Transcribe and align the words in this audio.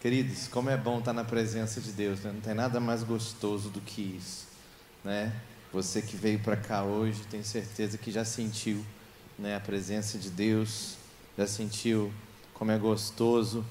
Queridos, 0.00 0.46
como 0.46 0.70
é 0.70 0.76
bom 0.76 1.00
estar 1.00 1.12
na 1.12 1.24
presença 1.24 1.80
de 1.80 1.90
Deus, 1.90 2.20
né? 2.20 2.30
não 2.32 2.40
tem 2.40 2.54
nada 2.54 2.78
mais 2.78 3.02
gostoso 3.02 3.68
do 3.68 3.80
que 3.80 4.00
isso, 4.00 4.46
né? 5.02 5.34
Você 5.72 6.00
que 6.00 6.16
veio 6.16 6.38
para 6.38 6.56
cá 6.56 6.84
hoje, 6.84 7.20
tenho 7.28 7.42
certeza 7.42 7.98
que 7.98 8.12
já 8.12 8.24
sentiu 8.24 8.84
né, 9.36 9.56
a 9.56 9.60
presença 9.60 10.16
de 10.16 10.30
Deus, 10.30 10.94
já 11.36 11.48
sentiu 11.48 12.12
como 12.54 12.70
é 12.70 12.78
gostoso 12.78 13.66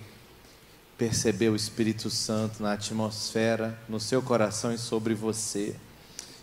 perceber 0.98 1.48
o 1.48 1.56
Espírito 1.56 2.10
Santo 2.10 2.62
na 2.62 2.74
atmosfera, 2.74 3.80
no 3.88 3.98
seu 3.98 4.22
coração 4.22 4.74
e 4.74 4.78
sobre 4.78 5.14
você. 5.14 5.78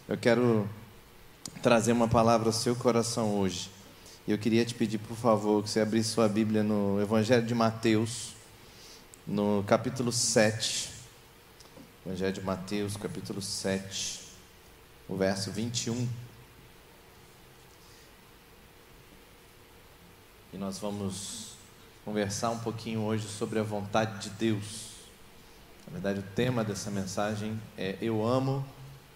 Eu 0.08 0.16
quero 0.16 0.66
trazer 1.62 1.92
uma 1.92 2.08
palavra 2.08 2.48
ao 2.48 2.54
seu 2.54 2.74
coração 2.74 3.38
hoje. 3.38 3.70
Eu 4.26 4.38
queria 4.38 4.64
te 4.64 4.74
pedir, 4.74 4.96
por 4.96 5.16
favor, 5.16 5.62
que 5.62 5.68
você 5.68 5.80
abrisse 5.80 6.08
sua 6.08 6.26
Bíblia 6.26 6.62
no 6.62 6.98
Evangelho 7.02 7.44
de 7.44 7.54
Mateus, 7.54 8.33
no 9.26 9.64
capítulo 9.66 10.12
7, 10.12 10.90
Evangelho 12.04 12.32
de 12.32 12.42
Mateus, 12.42 12.94
capítulo 12.96 13.40
7, 13.40 14.20
o 15.08 15.16
verso 15.16 15.50
21. 15.50 16.06
E 20.52 20.58
nós 20.58 20.78
vamos 20.78 21.54
conversar 22.04 22.50
um 22.50 22.58
pouquinho 22.58 23.00
hoje 23.00 23.26
sobre 23.26 23.58
a 23.58 23.62
vontade 23.62 24.28
de 24.28 24.30
Deus. 24.30 24.90
Na 25.86 25.94
verdade, 25.94 26.20
o 26.20 26.34
tema 26.34 26.62
dessa 26.62 26.90
mensagem 26.90 27.58
é 27.78 27.96
Eu 28.02 28.22
amo 28.26 28.64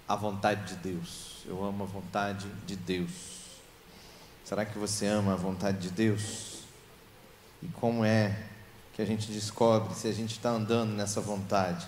a 0.08 0.16
vontade 0.16 0.74
de 0.74 0.76
Deus. 0.76 1.42
Eu 1.44 1.62
amo 1.62 1.84
a 1.84 1.86
vontade 1.86 2.48
de 2.66 2.76
Deus. 2.76 3.10
Será 4.42 4.64
que 4.64 4.78
você 4.78 5.06
ama 5.06 5.34
a 5.34 5.36
vontade 5.36 5.78
de 5.78 5.90
Deus? 5.90 6.62
E 7.62 7.68
como 7.68 8.04
é 8.06 8.47
que 8.98 9.02
a 9.02 9.06
gente 9.06 9.30
descobre 9.30 9.94
se 9.94 10.08
a 10.08 10.12
gente 10.12 10.32
está 10.32 10.50
andando 10.50 10.92
nessa 10.92 11.20
vontade. 11.20 11.86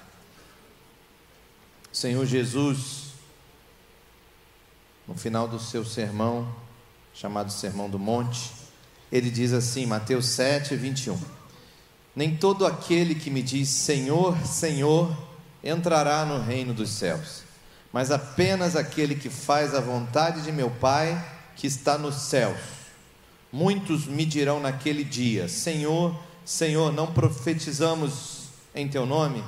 Senhor 1.92 2.24
Jesus, 2.24 3.14
no 5.08 5.16
final 5.16 5.48
do 5.48 5.58
seu 5.58 5.84
sermão, 5.84 6.48
chamado 7.12 7.50
Sermão 7.50 7.91
do 7.91 7.98
Monte, 7.98 8.53
ele 9.11 9.28
diz 9.28 9.53
assim, 9.53 9.86
Mateus 9.86 10.27
7, 10.27 10.77
21. 10.77 11.20
Nem 12.14 12.36
todo 12.36 12.64
aquele 12.64 13.16
que 13.16 13.28
me 13.28 13.42
diz 13.42 13.69
Senhor, 13.70 14.38
Senhor, 14.47 15.12
entrará 15.64 16.25
no 16.25 16.41
reino 16.41 16.72
dos 16.72 16.91
céus, 16.91 17.42
mas 17.92 18.12
apenas 18.12 18.77
aquele 18.77 19.16
que 19.16 19.28
faz 19.28 19.75
a 19.75 19.81
vontade 19.81 20.42
de 20.42 20.53
meu 20.53 20.70
Pai 20.70 21.20
que 21.56 21.66
está 21.66 21.98
nos 21.98 22.14
céus. 22.14 22.61
Muitos 23.50 24.06
me 24.06 24.25
dirão 24.25 24.61
naquele 24.61 25.03
dia: 25.03 25.48
Senhor, 25.48 26.14
Senhor, 26.14 26.30
não 26.92 27.06
profetizamos 27.12 28.48
em 28.74 28.88
teu 28.88 29.06
nome? 29.06 29.42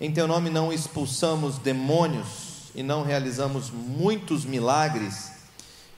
Em 0.00 0.12
teu 0.12 0.26
nome 0.26 0.50
não 0.50 0.72
expulsamos 0.72 1.58
demônios 1.58 2.70
e 2.74 2.82
não 2.82 3.02
realizamos 3.02 3.70
muitos 3.70 4.44
milagres? 4.44 5.32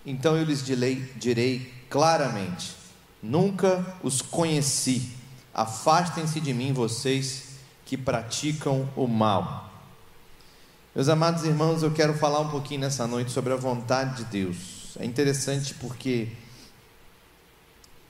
Então 0.06 0.36
eu 0.36 0.44
lhes 0.44 0.64
direi, 0.64 1.12
direi 1.16 1.72
claramente: 1.90 2.74
nunca 3.22 3.84
os 4.02 4.22
conheci. 4.22 5.10
Afastem-se 5.52 6.40
de 6.40 6.54
mim, 6.54 6.72
vocês 6.72 7.48
que 7.84 7.96
praticam 7.96 8.88
o 8.94 9.06
mal. 9.06 9.68
Meus 10.94 11.08
amados 11.08 11.44
irmãos, 11.44 11.82
eu 11.82 11.90
quero 11.90 12.14
falar 12.14 12.40
um 12.40 12.48
pouquinho 12.48 12.80
nessa 12.80 13.06
noite 13.06 13.30
sobre 13.30 13.52
a 13.52 13.56
vontade 13.56 14.16
de 14.16 14.24
Deus. 14.24 14.96
É 14.98 15.04
interessante 15.04 15.74
porque 15.74 16.28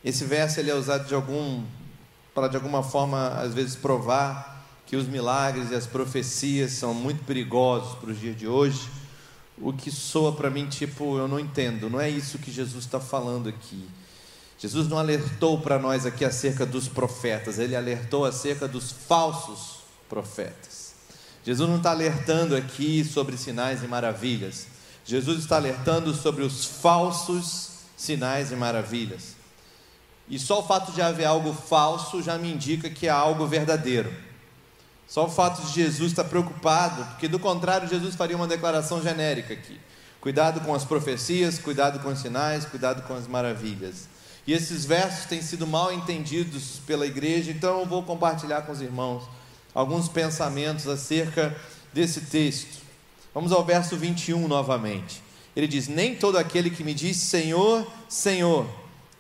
esse 0.05 0.25
verso 0.25 0.61
ele 0.61 0.71
é 0.71 0.75
usado 0.75 1.07
de 1.07 1.15
algum 1.15 1.65
para 2.39 2.47
de 2.47 2.55
alguma 2.55 2.85
forma, 2.85 3.31
às 3.31 3.53
vezes, 3.53 3.75
provar 3.75 4.65
que 4.87 4.95
os 4.95 5.09
milagres 5.09 5.73
e 5.73 5.75
as 5.75 5.87
profecias 5.87 6.71
são 6.71 6.95
muito 6.95 7.25
perigosos 7.25 7.99
para 7.99 8.11
os 8.11 8.21
dias 8.21 8.37
de 8.37 8.47
hoje, 8.47 8.89
o 9.61 9.73
que 9.73 9.91
soa 9.91 10.33
para 10.33 10.49
mim 10.49 10.67
tipo, 10.69 11.19
eu 11.19 11.27
não 11.27 11.41
entendo, 11.41 11.91
não 11.91 12.01
é 12.01 12.09
isso 12.09 12.39
que 12.39 12.53
Jesus 12.53 12.85
está 12.85 13.01
falando 13.01 13.49
aqui. 13.49 13.89
Jesus 14.57 14.87
não 14.87 14.99
alertou 14.99 15.61
para 15.61 15.81
nós 15.81 16.07
aqui 16.07 16.25
acerca 16.25 16.65
dos 16.65 16.87
profetas, 16.87 17.59
ele 17.59 17.75
alertou 17.75 18.25
acerca 18.25 18.69
dos 18.69 18.93
falsos 18.93 19.79
profetas. 20.09 20.95
Jesus 21.45 21.69
não 21.69 21.79
está 21.79 21.91
alertando 21.91 22.55
aqui 22.55 23.05
sobre 23.05 23.37
sinais 23.37 23.83
e 23.83 23.89
maravilhas, 23.89 24.69
Jesus 25.05 25.41
está 25.41 25.57
alertando 25.57 26.15
sobre 26.15 26.45
os 26.45 26.65
falsos 26.65 27.71
sinais 27.97 28.53
e 28.53 28.55
maravilhas. 28.55 29.38
E 30.31 30.39
só 30.39 30.61
o 30.61 30.63
fato 30.63 30.93
de 30.93 31.01
haver 31.01 31.25
algo 31.25 31.53
falso 31.53 32.23
já 32.23 32.37
me 32.37 32.53
indica 32.53 32.91
que 32.91 33.07
é 33.07 33.11
algo 33.11 33.47
verdadeiro. 33.47 34.13
Só 35.07 35.25
o 35.25 35.31
fato 35.31 35.63
de 35.63 35.73
Jesus 35.73 36.11
estar 36.11 36.25
preocupado, 36.25 37.03
porque 37.07 37.29
do 37.29 37.39
contrário, 37.39 37.89
Jesus 37.89 38.15
faria 38.15 38.37
uma 38.37 38.47
declaração 38.47 39.03
genérica 39.03 39.55
aqui. 39.55 39.81
Cuidado 40.21 40.61
com 40.61 40.75
as 40.75 40.85
profecias, 40.85 41.59
cuidado 41.59 42.01
com 42.01 42.11
os 42.11 42.19
sinais, 42.19 42.67
cuidado 42.67 43.03
com 43.07 43.15
as 43.15 43.27
maravilhas. 43.27 44.07
E 44.47 44.53
esses 44.53 44.85
versos 44.85 45.25
têm 45.25 45.41
sido 45.41 45.67
mal 45.67 45.93
entendidos 45.93 46.81
pela 46.87 47.07
igreja, 47.07 47.51
então 47.51 47.81
eu 47.81 47.87
vou 47.87 48.03
compartilhar 48.03 48.63
com 48.63 48.73
os 48.73 48.83
irmãos 48.83 49.23
alguns 49.75 50.09
pensamentos 50.09 50.87
acerca 50.87 51.57
desse 51.93 52.23
texto. 52.23 52.83
Vamos 53.33 53.53
ao 53.53 53.65
verso 53.65 53.97
21 53.97 54.47
novamente. 54.47 55.23
Ele 55.57 55.67
diz: 55.67 55.89
Nem 55.89 56.17
todo 56.17 56.37
aquele 56.37 56.69
que 56.69 56.85
me 56.85 56.93
diz 56.93 57.17
Senhor, 57.17 57.87
Senhor 58.09 58.67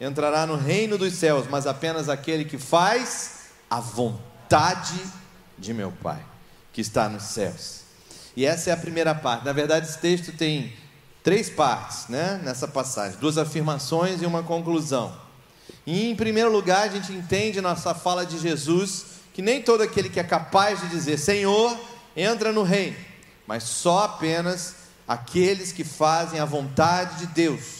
entrará 0.00 0.46
no 0.46 0.56
reino 0.56 0.96
dos 0.96 1.14
céus, 1.14 1.46
mas 1.48 1.66
apenas 1.66 2.08
aquele 2.08 2.44
que 2.44 2.58
faz 2.58 3.48
a 3.68 3.80
vontade 3.80 5.00
de 5.58 5.74
meu 5.74 5.92
Pai, 5.92 6.22
que 6.72 6.80
está 6.80 7.08
nos 7.08 7.24
céus. 7.24 7.82
E 8.36 8.46
essa 8.46 8.70
é 8.70 8.72
a 8.72 8.76
primeira 8.76 9.14
parte. 9.14 9.44
Na 9.44 9.52
verdade, 9.52 9.88
esse 9.88 9.98
texto 9.98 10.32
tem 10.32 10.72
três 11.22 11.50
partes, 11.50 12.08
né, 12.08 12.40
nessa 12.44 12.68
passagem, 12.68 13.18
duas 13.18 13.36
afirmações 13.36 14.22
e 14.22 14.26
uma 14.26 14.42
conclusão. 14.42 15.14
E 15.84 16.10
em 16.10 16.16
primeiro 16.16 16.50
lugar, 16.50 16.84
a 16.84 16.88
gente 16.88 17.12
entende 17.12 17.60
nossa 17.60 17.94
fala 17.94 18.24
de 18.24 18.38
Jesus 18.38 19.18
que 19.34 19.42
nem 19.42 19.62
todo 19.62 19.82
aquele 19.82 20.08
que 20.08 20.18
é 20.18 20.24
capaz 20.24 20.80
de 20.80 20.88
dizer 20.88 21.16
Senhor 21.16 21.78
entra 22.16 22.52
no 22.52 22.62
reino, 22.62 22.96
mas 23.46 23.62
só 23.62 24.04
apenas 24.04 24.74
aqueles 25.06 25.70
que 25.70 25.84
fazem 25.84 26.40
a 26.40 26.44
vontade 26.44 27.18
de 27.18 27.26
Deus. 27.26 27.77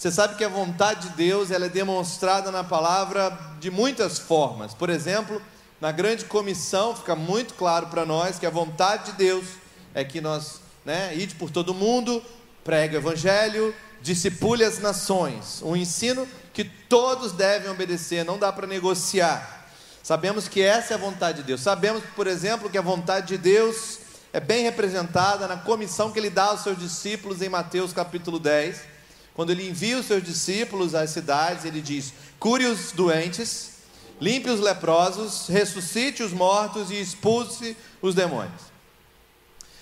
Você 0.00 0.10
sabe 0.10 0.34
que 0.34 0.42
a 0.42 0.48
vontade 0.48 1.10
de 1.10 1.14
Deus 1.14 1.50
ela 1.50 1.66
é 1.66 1.68
demonstrada 1.68 2.50
na 2.50 2.64
palavra 2.64 3.38
de 3.60 3.70
muitas 3.70 4.18
formas. 4.18 4.72
Por 4.72 4.88
exemplo, 4.88 5.42
na 5.78 5.92
grande 5.92 6.24
comissão 6.24 6.96
fica 6.96 7.14
muito 7.14 7.52
claro 7.52 7.88
para 7.88 8.06
nós 8.06 8.38
que 8.38 8.46
a 8.46 8.50
vontade 8.50 9.10
de 9.10 9.18
Deus 9.18 9.44
é 9.92 10.02
que 10.02 10.18
nós, 10.18 10.62
né, 10.86 11.14
ide 11.14 11.34
por 11.34 11.50
todo 11.50 11.74
mundo, 11.74 12.24
pregue 12.64 12.96
o 12.96 12.98
evangelho, 12.98 13.74
discipule 14.00 14.64
as 14.64 14.78
nações, 14.78 15.60
um 15.62 15.76
ensino 15.76 16.26
que 16.54 16.64
todos 16.64 17.32
devem 17.32 17.70
obedecer, 17.70 18.24
não 18.24 18.38
dá 18.38 18.50
para 18.50 18.66
negociar. 18.66 19.68
Sabemos 20.02 20.48
que 20.48 20.62
essa 20.62 20.94
é 20.94 20.96
a 20.96 20.98
vontade 20.98 21.42
de 21.42 21.44
Deus. 21.44 21.60
Sabemos, 21.60 22.02
por 22.16 22.26
exemplo, 22.26 22.70
que 22.70 22.78
a 22.78 22.82
vontade 22.82 23.26
de 23.26 23.36
Deus 23.36 23.98
é 24.32 24.40
bem 24.40 24.62
representada 24.62 25.46
na 25.46 25.58
comissão 25.58 26.10
que 26.10 26.18
ele 26.18 26.30
dá 26.30 26.44
aos 26.44 26.62
seus 26.62 26.78
discípulos 26.78 27.42
em 27.42 27.50
Mateus 27.50 27.92
capítulo 27.92 28.38
10 28.38 28.88
quando 29.34 29.50
ele 29.50 29.68
envia 29.68 29.98
os 29.98 30.06
seus 30.06 30.22
discípulos 30.22 30.94
às 30.94 31.10
cidades, 31.10 31.64
ele 31.64 31.80
diz: 31.80 32.12
cure 32.38 32.66
os 32.66 32.92
doentes, 32.92 33.72
limpe 34.20 34.50
os 34.50 34.60
leprosos, 34.60 35.46
ressuscite 35.48 36.22
os 36.22 36.32
mortos 36.32 36.90
e 36.90 37.00
expulse 37.00 37.76
os 38.02 38.14
demônios. 38.14 38.70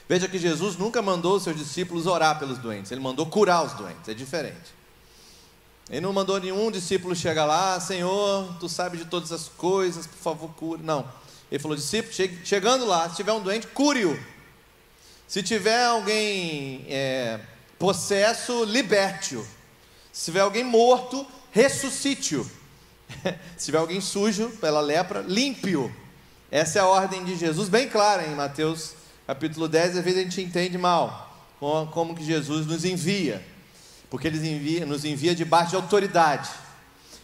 Veja 0.08 0.26
que 0.26 0.38
Jesus 0.38 0.76
nunca 0.76 1.03
mandou 1.03 1.37
os 1.37 1.42
seus 1.42 1.56
discípulos 1.56 2.06
orar 2.06 2.38
pelos 2.38 2.58
doentes, 2.58 2.91
ele 2.91 3.00
mandou 3.00 3.26
curar 3.26 3.64
os 3.64 3.72
doentes, 3.75 4.08
é 4.08 4.14
diferente. 4.14 4.78
Ele 5.91 6.03
não 6.03 6.12
mandou 6.12 6.38
nenhum 6.38 6.70
discípulo 6.70 7.16
chegar 7.16 7.47
lá, 7.47 7.81
Senhor, 7.81 8.54
tu 8.60 8.69
sabes 8.69 9.00
de 9.00 9.06
todas 9.06 9.32
as 9.32 9.48
coisas, 9.48 10.06
por 10.06 10.19
favor, 10.19 10.50
cure. 10.50 10.82
Não. 10.82 11.08
Ele 11.50 11.58
falou, 11.58 11.75
discípulo, 11.75 12.12
chegando 12.44 12.84
lá, 12.84 13.08
se 13.08 13.17
tiver 13.17 13.32
um 13.32 13.40
doente, 13.40 13.67
cure-o. 13.69 14.19
Se 15.26 15.43
tiver 15.43 15.87
alguém 15.87 16.84
é, 16.88 17.40
Possesso, 17.78 18.64
liberte-o. 18.64 19.46
Se 20.12 20.26
tiver 20.26 20.40
alguém 20.40 20.64
morto, 20.64 21.26
ressuscite-o. 21.52 22.44
Se 23.56 23.66
tiver 23.66 23.78
alguém 23.78 24.00
sujo 24.00 24.50
pela 24.60 24.80
lepra, 24.80 25.20
limpe-o. 25.20 25.92
Essa 26.50 26.78
é 26.78 26.82
a 26.82 26.86
ordem 26.86 27.25
de 27.25 27.36
Jesus, 27.36 27.69
bem 27.69 27.88
clara 27.88 28.26
em 28.26 28.34
Mateus 28.34 28.94
capítulo 29.26 29.69
10. 29.69 29.98
Às 29.98 30.04
vezes 30.04 30.19
a 30.19 30.22
gente 30.22 30.40
entende 30.40 30.78
mal 30.78 31.26
como 31.92 32.14
que 32.14 32.25
Jesus 32.25 32.66
nos 32.66 32.84
envia, 32.84 33.44
porque 34.08 34.26
ele 34.26 34.38
envia, 34.48 34.86
nos 34.86 35.04
envia 35.04 35.34
debaixo 35.34 35.70
de 35.70 35.76
autoridade. 35.76 36.48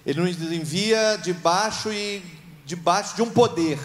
Ele 0.04 0.20
nos 0.20 0.52
envia 0.52 1.16
debaixo 1.16 1.90
e 1.90 2.22
debaixo 2.66 3.16
de 3.16 3.22
um 3.22 3.30
poder. 3.30 3.78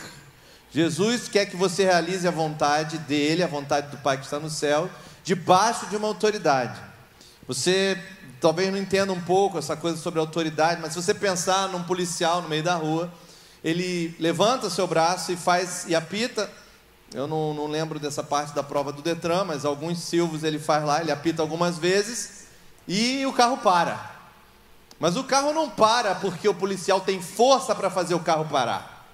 Jesus 0.72 1.30
quer 1.30 1.46
que 1.46 1.56
você 1.56 1.86
realize 1.86 2.28
a 2.28 2.32
vontade 2.32 2.98
dele, 3.00 3.42
a 3.42 3.48
vontade 3.48 3.90
do 3.90 3.98
Pai 3.98 4.18
que 4.18 4.26
está 4.26 4.40
no 4.40 4.50
céu, 4.50 4.90
debaixo 5.24 5.86
de 5.88 5.96
uma 5.96 6.08
autoridade. 6.08 6.80
Você 7.48 8.02
talvez 8.40 8.72
não 8.72 8.78
entenda 8.78 9.12
um 9.12 9.22
pouco 9.22 9.58
essa 9.58 9.76
coisa 9.76 9.98
sobre 9.98 10.20
autoridade, 10.20 10.82
mas 10.82 10.94
se 10.94 11.02
você 11.02 11.14
pensar 11.14 11.68
num 11.70 11.84
policial 11.84 12.42
no 12.42 12.50
meio 12.50 12.64
da 12.64 12.76
rua 12.76 13.12
ele 13.64 14.16
levanta 14.20 14.70
seu 14.70 14.88
braço 14.88 15.32
e 15.32 15.38
faz 15.38 15.86
e 15.88 15.96
apita. 15.96 16.50
Eu 17.14 17.28
não, 17.28 17.54
não 17.54 17.68
lembro 17.68 18.00
dessa 18.00 18.24
parte 18.24 18.54
da 18.54 18.64
prova 18.64 18.92
do 18.92 19.02
Detran, 19.02 19.44
mas 19.44 19.66
alguns 19.66 20.00
silvos 20.00 20.44
ele 20.44 20.60
faz 20.60 20.84
lá, 20.84 21.02
ele 21.02 21.12
apita 21.12 21.42
algumas 21.42 21.78
vezes 21.78 22.48
e 22.88 23.26
o 23.26 23.34
carro 23.34 23.58
para. 23.58 24.18
Mas 25.00 25.16
o 25.16 25.24
carro 25.24 25.54
não 25.54 25.70
para 25.70 26.16
porque 26.16 26.48
o 26.48 26.54
policial 26.54 27.02
tem 27.02 27.22
força 27.22 27.74
para 27.74 27.90
fazer 27.90 28.14
o 28.14 28.20
carro 28.20 28.46
parar. 28.46 29.08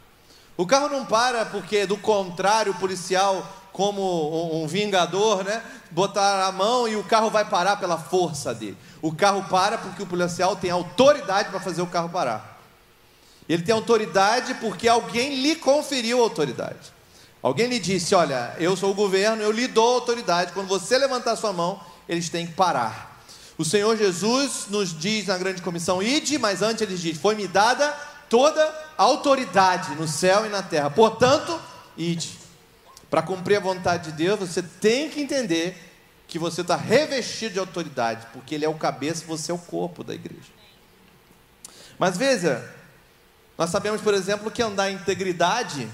O 0.57 0.65
carro 0.65 0.89
não 0.89 1.05
para 1.05 1.45
porque, 1.45 1.85
do 1.85 1.97
contrário, 1.97 2.71
o 2.71 2.75
policial, 2.75 3.45
como 3.75 4.63
um 4.63 4.65
vingador, 4.67 5.43
né, 5.43 5.61
botar 5.91 6.45
a 6.45 6.51
mão 6.53 6.87
e 6.87 6.95
o 6.95 7.03
carro 7.03 7.29
vai 7.29 7.43
parar 7.43 7.75
pela 7.75 7.97
força 7.97 8.53
dele. 8.53 8.77
O 9.01 9.13
carro 9.13 9.43
para 9.49 9.77
porque 9.77 10.01
o 10.01 10.05
policial 10.05 10.55
tem 10.55 10.71
autoridade 10.71 11.49
para 11.49 11.59
fazer 11.59 11.81
o 11.81 11.87
carro 11.87 12.07
parar. 12.07 12.57
Ele 13.49 13.61
tem 13.61 13.75
autoridade 13.75 14.53
porque 14.55 14.87
alguém 14.87 15.41
lhe 15.41 15.57
conferiu 15.57 16.21
autoridade. 16.23 16.93
Alguém 17.43 17.67
lhe 17.67 17.77
disse: 17.77 18.15
Olha, 18.15 18.55
eu 18.57 18.77
sou 18.77 18.91
o 18.91 18.95
governo, 18.95 19.43
eu 19.43 19.51
lhe 19.51 19.67
dou 19.67 19.95
autoridade. 19.95 20.53
Quando 20.53 20.69
você 20.69 20.97
levantar 20.97 21.35
sua 21.35 21.51
mão, 21.51 21.77
eles 22.07 22.29
têm 22.29 22.47
que 22.47 22.53
parar. 22.53 23.21
O 23.57 23.65
Senhor 23.65 23.97
Jesus 23.97 24.67
nos 24.69 24.97
diz 24.97 25.27
na 25.27 25.37
grande 25.37 25.61
comissão: 25.61 26.01
Ide, 26.01 26.37
mas 26.37 26.61
antes 26.61 26.81
ele 26.81 26.95
diz: 26.95 27.17
Foi-me 27.17 27.45
dada 27.45 27.93
toda 28.29 28.63
a 28.97 29.03
autoridade 29.03 29.95
no 29.95 30.07
céu 30.07 30.45
e 30.45 30.49
na 30.49 30.63
terra. 30.63 30.89
Portanto, 30.89 31.59
ide. 31.97 32.44
Para 33.15 33.21
cumprir 33.21 33.55
a 33.55 33.61
vontade 33.61 34.11
de 34.11 34.17
Deus, 34.17 34.37
você 34.37 34.61
tem 34.61 35.09
que 35.09 35.21
entender 35.21 35.73
que 36.27 36.37
você 36.37 36.59
está 36.59 36.75
revestido 36.75 37.53
de 37.53 37.59
autoridade, 37.59 38.27
porque 38.33 38.53
Ele 38.53 38.65
é 38.65 38.67
o 38.67 38.73
cabeça 38.73 39.23
e 39.23 39.25
você 39.25 39.53
é 39.53 39.55
o 39.55 39.57
corpo 39.57 40.03
da 40.03 40.13
igreja. 40.13 40.51
Mas 41.97 42.17
veja, 42.17 42.69
nós 43.57 43.69
sabemos, 43.69 44.01
por 44.01 44.13
exemplo, 44.13 44.51
que 44.51 44.61
andar 44.61 44.91
em 44.91 44.95
integridade, 44.95 45.89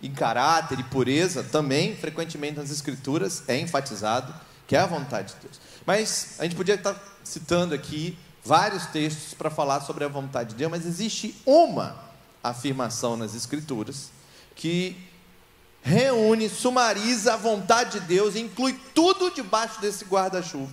em 0.00 0.12
caráter 0.12 0.78
e 0.78 0.84
pureza, 0.84 1.42
também, 1.42 1.96
frequentemente 1.96 2.58
nas 2.58 2.70
Escrituras, 2.70 3.42
é 3.48 3.58
enfatizado 3.58 4.32
que 4.68 4.76
é 4.76 4.78
a 4.78 4.86
vontade 4.86 5.34
de 5.34 5.40
Deus. 5.40 5.60
Mas 5.84 6.36
a 6.38 6.44
gente 6.44 6.54
podia 6.54 6.76
estar 6.76 6.94
citando 7.24 7.74
aqui 7.74 8.16
vários 8.44 8.86
textos 8.86 9.34
para 9.34 9.50
falar 9.50 9.80
sobre 9.80 10.04
a 10.04 10.08
vontade 10.08 10.50
de 10.50 10.54
Deus, 10.54 10.70
mas 10.70 10.86
existe 10.86 11.34
uma 11.44 11.96
afirmação 12.44 13.16
nas 13.16 13.34
Escrituras 13.34 14.12
que 14.54 15.09
reúne, 15.82 16.48
sumariza 16.48 17.34
a 17.34 17.36
vontade 17.36 17.98
de 17.98 18.06
Deus 18.06 18.34
e 18.34 18.40
inclui 18.40 18.78
tudo 18.94 19.30
debaixo 19.30 19.80
desse 19.80 20.04
guarda-chuva. 20.04 20.70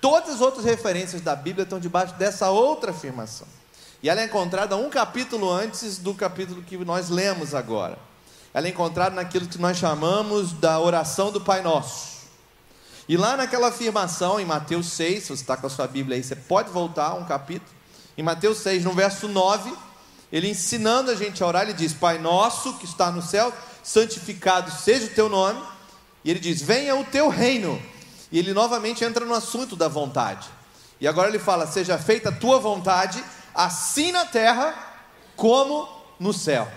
Todas 0.00 0.36
as 0.36 0.40
outras 0.40 0.64
referências 0.64 1.20
da 1.20 1.36
Bíblia 1.36 1.64
estão 1.64 1.78
debaixo 1.78 2.14
dessa 2.14 2.50
outra 2.50 2.90
afirmação. 2.90 3.46
E 4.02 4.08
ela 4.08 4.22
é 4.22 4.24
encontrada 4.24 4.76
um 4.76 4.88
capítulo 4.88 5.50
antes 5.50 5.98
do 5.98 6.14
capítulo 6.14 6.62
que 6.62 6.76
nós 6.78 7.10
lemos 7.10 7.54
agora. 7.54 7.98
Ela 8.52 8.66
é 8.66 8.70
encontrada 8.70 9.14
naquilo 9.14 9.46
que 9.46 9.58
nós 9.58 9.76
chamamos 9.76 10.52
da 10.52 10.80
oração 10.80 11.30
do 11.30 11.40
Pai 11.40 11.62
Nosso. 11.62 12.20
E 13.08 13.16
lá 13.16 13.36
naquela 13.36 13.68
afirmação, 13.68 14.40
em 14.40 14.44
Mateus 14.44 14.86
6, 14.86 15.22
se 15.22 15.28
você 15.28 15.42
está 15.42 15.56
com 15.56 15.66
a 15.66 15.70
sua 15.70 15.86
Bíblia 15.86 16.16
aí, 16.16 16.24
você 16.24 16.34
pode 16.34 16.70
voltar 16.70 17.14
um 17.14 17.24
capítulo. 17.24 17.70
Em 18.16 18.22
Mateus 18.22 18.58
6, 18.58 18.84
no 18.84 18.92
verso 18.92 19.28
9, 19.28 19.72
ele 20.32 20.48
ensinando 20.48 21.10
a 21.10 21.14
gente 21.14 21.42
a 21.42 21.46
orar, 21.46 21.62
ele 21.62 21.72
diz: 21.72 21.92
Pai 21.92 22.18
nosso 22.18 22.74
que 22.74 22.84
está 22.84 23.10
no 23.10 23.20
céu, 23.20 23.52
santificado 23.82 24.70
seja 24.70 25.06
o 25.06 25.10
teu 25.10 25.28
nome. 25.28 25.62
E 26.24 26.30
ele 26.30 26.40
diz: 26.40 26.60
Venha 26.62 26.96
o 26.96 27.04
teu 27.04 27.28
reino. 27.28 27.80
E 28.30 28.38
ele 28.38 28.52
novamente 28.52 29.04
entra 29.04 29.24
no 29.24 29.34
assunto 29.34 29.74
da 29.74 29.88
vontade. 29.88 30.48
E 31.00 31.08
agora 31.08 31.28
ele 31.28 31.38
fala: 31.38 31.66
Seja 31.66 31.98
feita 31.98 32.28
a 32.28 32.32
tua 32.32 32.58
vontade, 32.58 33.22
assim 33.54 34.12
na 34.12 34.24
terra 34.24 34.74
como 35.36 35.88
no 36.18 36.32
céu. 36.32 36.70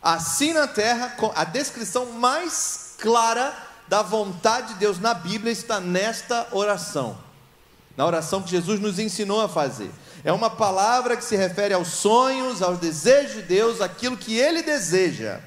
Assim 0.00 0.52
na 0.52 0.68
terra, 0.68 1.14
a 1.34 1.44
descrição 1.44 2.06
mais 2.12 2.94
clara 2.98 3.52
da 3.88 4.02
vontade 4.02 4.74
de 4.74 4.80
Deus 4.80 5.00
na 5.00 5.12
Bíblia 5.12 5.52
está 5.52 5.80
nesta 5.80 6.46
oração. 6.52 7.18
Na 7.96 8.06
oração 8.06 8.42
que 8.42 8.50
Jesus 8.50 8.78
nos 8.78 8.98
ensinou 8.98 9.40
a 9.40 9.48
fazer. 9.48 9.90
É 10.22 10.32
uma 10.32 10.50
palavra 10.50 11.16
que 11.16 11.24
se 11.24 11.36
refere 11.36 11.74
aos 11.74 11.88
sonhos, 11.88 12.62
aos 12.62 12.78
desejos 12.78 13.34
de 13.34 13.42
Deus, 13.42 13.80
aquilo 13.80 14.16
que 14.16 14.36
ele 14.38 14.62
deseja. 14.62 15.40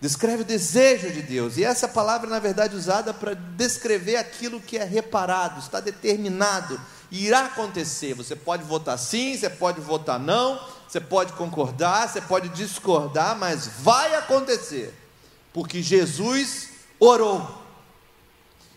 Descreve 0.00 0.42
o 0.42 0.46
desejo 0.46 1.10
de 1.10 1.22
Deus. 1.22 1.56
E 1.56 1.64
essa 1.64 1.88
palavra, 1.88 2.30
na 2.30 2.38
verdade, 2.38 2.74
é 2.74 2.78
usada 2.78 3.12
para 3.12 3.34
descrever 3.34 4.16
aquilo 4.16 4.60
que 4.60 4.78
é 4.78 4.84
reparado, 4.84 5.58
está 5.58 5.80
determinado, 5.80 6.80
irá 7.10 7.46
acontecer. 7.46 8.14
Você 8.14 8.36
pode 8.36 8.62
votar 8.62 8.96
sim, 8.96 9.36
você 9.36 9.50
pode 9.50 9.80
votar 9.80 10.20
não, 10.20 10.60
você 10.88 11.00
pode 11.00 11.32
concordar, 11.32 12.08
você 12.08 12.20
pode 12.20 12.48
discordar, 12.50 13.36
mas 13.36 13.66
vai 13.80 14.14
acontecer, 14.14 14.94
porque 15.52 15.82
Jesus 15.82 16.68
orou. 17.00 17.66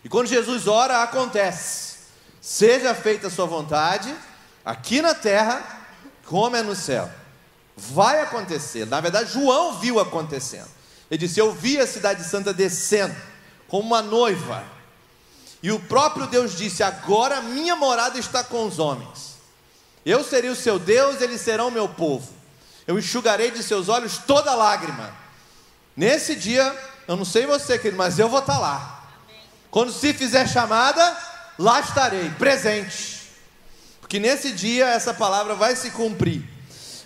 E 0.04 0.08
quando 0.08 0.26
Jesus 0.26 0.66
ora, 0.66 1.02
acontece. 1.02 1.92
Seja 2.40 2.92
feita 2.92 3.28
a 3.28 3.30
sua 3.30 3.46
vontade, 3.46 4.12
aqui 4.64 5.00
na 5.00 5.14
terra, 5.14 5.86
como 6.26 6.56
é 6.56 6.62
no 6.62 6.74
céu. 6.74 7.08
Vai 7.76 8.20
acontecer. 8.20 8.84
Na 8.86 9.00
verdade, 9.00 9.32
João 9.32 9.78
viu 9.78 10.00
acontecendo. 10.00 10.81
Ele 11.12 11.28
disse: 11.28 11.38
Eu 11.38 11.52
vi 11.52 11.78
a 11.78 11.86
cidade 11.86 12.24
santa 12.24 12.52
descendo 12.52 13.14
como 13.68 13.86
uma 13.86 14.02
noiva 14.02 14.64
e 15.62 15.70
o 15.70 15.78
próprio 15.78 16.26
Deus 16.26 16.56
disse: 16.56 16.82
Agora 16.82 17.40
minha 17.40 17.76
morada 17.76 18.18
está 18.18 18.42
com 18.42 18.66
os 18.66 18.78
homens. 18.78 19.36
Eu 20.04 20.24
serei 20.24 20.50
o 20.50 20.56
seu 20.56 20.78
Deus, 20.78 21.20
eles 21.20 21.40
serão 21.40 21.70
meu 21.70 21.88
povo. 21.88 22.28
Eu 22.86 22.98
enxugarei 22.98 23.52
de 23.52 23.62
seus 23.62 23.88
olhos 23.88 24.18
toda 24.18 24.54
lágrima. 24.54 25.14
Nesse 25.96 26.34
dia, 26.34 26.76
eu 27.06 27.16
não 27.16 27.24
sei 27.24 27.46
você, 27.46 27.78
querido, 27.78 27.96
mas 27.96 28.18
eu 28.18 28.28
vou 28.28 28.40
estar 28.40 28.58
lá. 28.58 29.10
Quando 29.70 29.92
se 29.92 30.12
fizer 30.12 30.48
chamada, 30.48 31.16
lá 31.56 31.78
estarei, 31.78 32.28
presente. 32.30 33.22
Porque 34.00 34.18
nesse 34.18 34.50
dia 34.50 34.86
essa 34.88 35.14
palavra 35.14 35.54
vai 35.54 35.76
se 35.76 35.90
cumprir. 35.90 36.42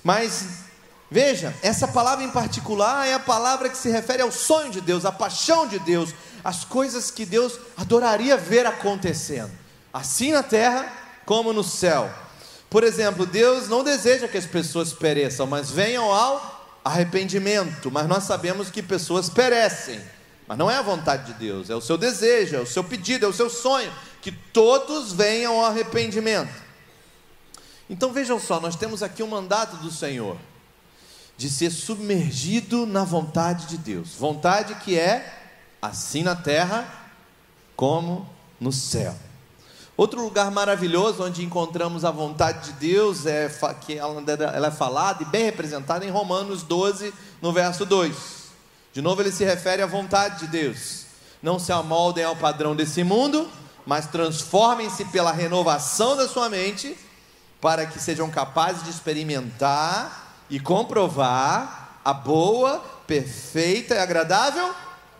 Mas 0.02 0.65
veja, 1.10 1.54
essa 1.62 1.88
palavra 1.88 2.24
em 2.24 2.30
particular 2.30 3.06
é 3.06 3.14
a 3.14 3.20
palavra 3.20 3.68
que 3.68 3.76
se 3.76 3.90
refere 3.90 4.22
ao 4.22 4.32
sonho 4.32 4.70
de 4.70 4.80
Deus, 4.80 5.04
à 5.04 5.12
paixão 5.12 5.66
de 5.66 5.78
Deus, 5.78 6.14
as 6.42 6.64
coisas 6.64 7.10
que 7.10 7.26
Deus 7.26 7.58
adoraria 7.76 8.36
ver 8.36 8.66
acontecendo, 8.66 9.52
assim 9.92 10.32
na 10.32 10.42
terra 10.42 10.92
como 11.24 11.52
no 11.52 11.64
céu. 11.64 12.10
Por 12.70 12.84
exemplo, 12.84 13.26
Deus 13.26 13.68
não 13.68 13.82
deseja 13.84 14.28
que 14.28 14.38
as 14.38 14.46
pessoas 14.46 14.92
pereçam, 14.92 15.46
mas 15.46 15.70
venham 15.70 16.12
ao 16.12 16.56
arrependimento. 16.84 17.90
Mas 17.90 18.06
nós 18.06 18.24
sabemos 18.24 18.70
que 18.70 18.82
pessoas 18.82 19.28
perecem. 19.28 20.00
Mas 20.46 20.58
não 20.58 20.70
é 20.70 20.76
a 20.76 20.82
vontade 20.82 21.32
de 21.32 21.38
Deus, 21.38 21.70
é 21.70 21.74
o 21.74 21.80
seu 21.80 21.98
desejo, 21.98 22.54
é 22.54 22.60
o 22.60 22.66
seu 22.66 22.84
pedido, 22.84 23.26
é 23.26 23.28
o 23.28 23.32
seu 23.32 23.50
sonho, 23.50 23.92
que 24.22 24.30
todos 24.30 25.12
venham 25.12 25.58
ao 25.58 25.66
arrependimento. 25.66 26.54
Então 27.90 28.12
vejam 28.12 28.38
só, 28.38 28.60
nós 28.60 28.76
temos 28.76 29.02
aqui 29.02 29.22
um 29.22 29.28
mandato 29.28 29.76
do 29.76 29.90
Senhor 29.90 30.36
de 31.36 31.50
ser 31.50 31.70
submergido 31.70 32.86
na 32.86 33.04
vontade 33.04 33.66
de 33.66 33.76
Deus, 33.76 34.14
vontade 34.18 34.74
que 34.76 34.98
é 34.98 35.34
assim 35.80 36.22
na 36.22 36.34
terra 36.34 36.86
como 37.76 38.28
no 38.58 38.72
céu. 38.72 39.14
Outro 39.96 40.22
lugar 40.22 40.50
maravilhoso 40.50 41.24
onde 41.24 41.42
encontramos 41.42 42.04
a 42.04 42.10
vontade 42.10 42.66
de 42.66 42.72
Deus 42.74 43.24
é 43.24 43.50
que 43.80 43.96
ela 43.96 44.66
é 44.66 44.70
falada 44.70 45.22
e 45.22 45.26
bem 45.26 45.44
representada 45.44 46.04
em 46.04 46.10
Romanos 46.10 46.62
12, 46.62 47.14
no 47.40 47.52
verso 47.52 47.86
2. 47.86 48.14
De 48.92 49.00
novo, 49.00 49.22
ele 49.22 49.32
se 49.32 49.44
refere 49.44 49.82
à 49.82 49.86
vontade 49.86 50.40
de 50.40 50.48
Deus. 50.48 51.06
Não 51.42 51.58
se 51.58 51.72
amoldem 51.72 52.24
ao 52.24 52.36
padrão 52.36 52.76
desse 52.76 53.02
mundo, 53.04 53.48
mas 53.86 54.06
transformem-se 54.06 55.04
pela 55.06 55.32
renovação 55.32 56.16
da 56.16 56.28
sua 56.28 56.50
mente, 56.50 56.96
para 57.60 57.86
que 57.86 57.98
sejam 57.98 58.30
capazes 58.30 58.82
de 58.84 58.90
experimentar 58.90 60.25
e 60.48 60.60
comprovar 60.60 62.00
a 62.04 62.12
boa, 62.12 62.78
perfeita 63.06 63.94
e 63.94 63.98
agradável 63.98 64.74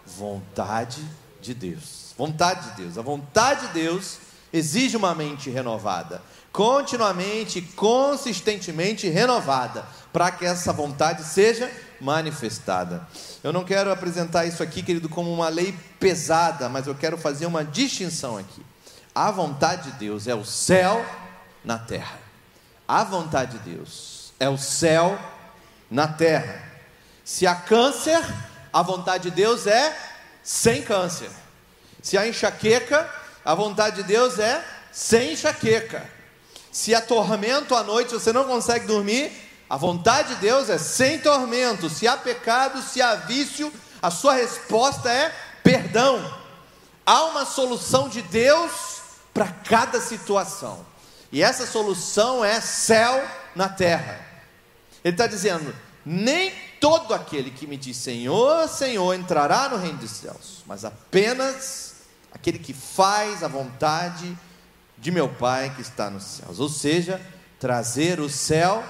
vontade 0.07 1.05
de 1.41 1.53
Deus. 1.53 2.15
Vontade 2.17 2.71
de 2.71 2.83
Deus. 2.83 2.97
A 2.99 3.03
vontade 3.03 3.67
de 3.67 3.73
Deus 3.75 4.19
exige 4.53 4.97
uma 4.97 5.15
mente 5.15 5.51
renovada, 5.51 6.23
continuamente, 6.53 7.61
consistentemente 7.61 9.09
renovada, 9.09 9.85
para 10.13 10.31
que 10.31 10.47
essa 10.47 10.73
vontade 10.73 11.25
seja 11.25 11.71
manifestada. 12.01 13.07
Eu 13.43 13.53
não 13.53 13.65
quero 13.65 13.91
apresentar 13.91 14.47
isso 14.47 14.63
aqui, 14.63 14.83
querido, 14.83 15.09
como 15.09 15.33
uma 15.33 15.49
lei 15.49 15.77
pesada, 15.99 16.69
mas 16.69 16.87
eu 16.87 16.95
quero 16.95 17.19
fazer 17.19 17.47
uma 17.47 17.65
distinção 17.65 18.39
aqui. 18.39 18.65
A 19.15 19.31
vontade 19.31 19.91
de 19.91 19.99
Deus 19.99 20.27
é 20.27 20.35
o 20.35 20.45
céu 20.45 21.05
na 21.65 21.79
terra. 21.79 22.19
A 22.87 23.03
vontade 23.03 23.59
de 23.59 23.71
Deus 23.71 24.16
é 24.39 24.49
o 24.49 24.59
céu 24.59 25.19
na 25.91 26.09
terra. 26.09 26.63
Se 27.25 27.47
há 27.47 27.55
câncer, 27.55 28.23
a 28.73 28.83
vontade 28.83 29.31
de 29.31 29.37
Deus 29.37 29.67
é 29.67 29.97
sem 30.43 30.83
câncer. 30.83 31.31
Se 32.03 32.17
há 32.17 32.27
enxaqueca, 32.27 33.09
a 33.45 33.55
vontade 33.55 33.97
de 33.97 34.03
Deus 34.05 34.39
é 34.39 34.65
sem 34.93 35.33
enxaqueca. 35.33 36.09
Se 36.71 36.95
há 36.95 37.01
tormento 37.01 37.75
à 37.75 37.83
noite, 37.83 38.13
você 38.13 38.33
não 38.33 38.45
consegue 38.45 38.87
dormir, 38.87 39.33
a 39.69 39.77
vontade 39.77 40.35
de 40.35 40.41
Deus 40.43 40.69
é 40.69 40.79
sem 40.79 41.19
tormento. 41.19 41.89
Se 41.89 42.07
há 42.07 42.17
pecado, 42.17 42.83
se 42.83 43.01
há 43.03 43.15
vício, 43.15 43.73
a 44.01 44.11
sua 44.11 44.35
resposta 44.35 45.11
é 45.11 45.35
perdão. 45.63 46.33
Há 47.05 47.25
uma 47.25 47.45
solução 47.45 48.09
de 48.09 48.23
Deus 48.23 49.01
para 49.33 49.49
cada 49.49 50.01
situação. 50.01 50.85
E 51.33 51.43
essa 51.43 51.67
solução 51.67 52.45
é 52.45 52.61
céu 52.61 53.27
na 53.55 53.69
terra. 53.69 54.26
Ele 55.07 55.15
está 55.15 55.29
dizendo: 55.29 55.73
nem 56.05 56.53
todo 56.81 57.15
aquele 57.15 57.53
que 57.53 57.65
me 57.65 57.77
diz 57.77 57.97
Senhor, 57.97 58.69
Senhor 58.69 59.15
entrará 59.15 59.69
no 59.69 59.77
reino 59.77 59.99
dos 59.99 60.11
céus, 60.11 60.65
mas 60.67 60.85
apenas 60.85 61.95
aquele 62.33 62.59
que 62.59 62.75
faz 62.75 63.45
a 63.45 63.49
vontade 63.49 64.37
de 64.99 65.13
meu 65.13 65.29
Pai 65.29 65.73
que 65.77 65.81
está 65.81 66.11
nos 66.11 66.25
céus. 66.25 66.59
Ou 66.59 66.69
seja, 66.69 67.25
trazer 67.61 68.19
o 68.19 68.29
céu 68.29 68.85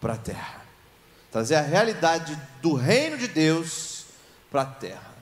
para 0.00 0.14
a 0.14 0.16
terra, 0.16 0.62
trazer 1.30 1.56
a 1.56 1.62
realidade 1.62 2.40
do 2.62 2.72
reino 2.72 3.18
de 3.18 3.28
Deus 3.28 4.06
para 4.50 4.62
a 4.62 4.66
terra. 4.66 5.14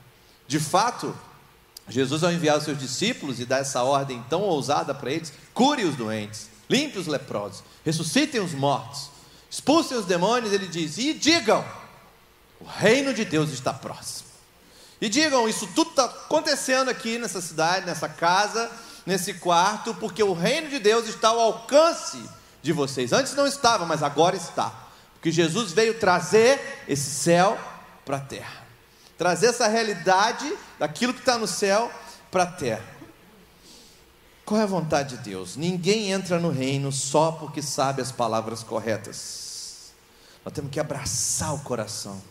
De 0.47 0.61
fato, 0.61 1.17
Jesus, 1.89 2.23
ao 2.23 2.31
enviar 2.31 2.59
os 2.59 2.63
seus 2.63 2.79
discípulos 2.79 3.41
e 3.41 3.45
dar 3.45 3.59
essa 3.59 3.83
ordem 3.83 4.25
tão 4.31 4.43
ousada 4.43 4.95
para 4.95 5.11
eles, 5.11 5.33
cure 5.53 5.85
os 5.85 5.97
doentes, 5.97 6.49
limpe 6.71 6.97
os 6.97 7.09
leprosos, 7.09 7.65
ressuscitem 7.85 8.41
os 8.41 8.53
mortos, 8.53 9.16
expulsem 9.57 9.97
os 9.97 10.05
demônios, 10.05 10.53
ele 10.53 10.69
diz: 10.69 10.99
e 10.99 11.15
digam, 11.15 11.65
o 12.61 12.67
reino 12.67 13.15
de 13.15 13.25
Deus 13.25 13.51
está 13.51 13.73
próximo. 13.73 14.29
E 15.01 15.09
digam, 15.09 15.49
isso 15.49 15.67
tudo 15.69 15.91
está 15.91 16.05
acontecendo 16.05 16.91
aqui 16.91 17.17
nessa 17.19 17.41
cidade, 17.41 17.87
nessa 17.87 18.07
casa, 18.07 18.71
nesse 19.07 19.35
quarto, 19.35 19.95
porque 19.95 20.23
o 20.23 20.35
reino 20.35 20.69
de 20.69 20.79
Deus 20.79 21.09
está 21.09 21.29
ao 21.29 21.41
alcance 21.41 22.23
de 22.63 22.73
vocês. 22.73 23.15
Antes 23.15 23.35
não 23.35 23.47
estava, 23.47 23.87
mas 23.87 24.03
agora 24.03 24.37
está. 24.37 24.73
Porque 25.15 25.33
Jesus 25.33 25.73
veio 25.73 25.99
trazer 25.99 26.85
esse 26.87 27.11
céu 27.11 27.59
para 28.05 28.19
a 28.19 28.21
terra. 28.21 28.63
Trazer 29.17 29.47
essa 29.47 29.67
realidade 29.67 30.53
daquilo 30.79 31.15
que 31.15 31.21
está 31.21 31.39
no 31.39 31.47
céu 31.47 31.91
para 32.31 32.43
a 32.43 32.47
terra. 32.47 32.85
Qual 34.45 34.61
é 34.61 34.65
a 34.65 34.67
vontade 34.67 35.17
de 35.17 35.25
Deus? 35.31 35.57
Ninguém 35.57 36.13
entra 36.13 36.39
no 36.39 36.51
reino 36.51 36.93
só 36.93 37.33
porque 37.33 37.63
sabe 37.63 38.03
as 38.03 38.13
palavras 38.13 38.63
corretas. 38.63 39.46
Nós 40.47 40.55
temos 40.55 40.71
que 40.71 40.79
abraçar 40.79 41.53
o 41.57 41.59
coração 41.59 42.23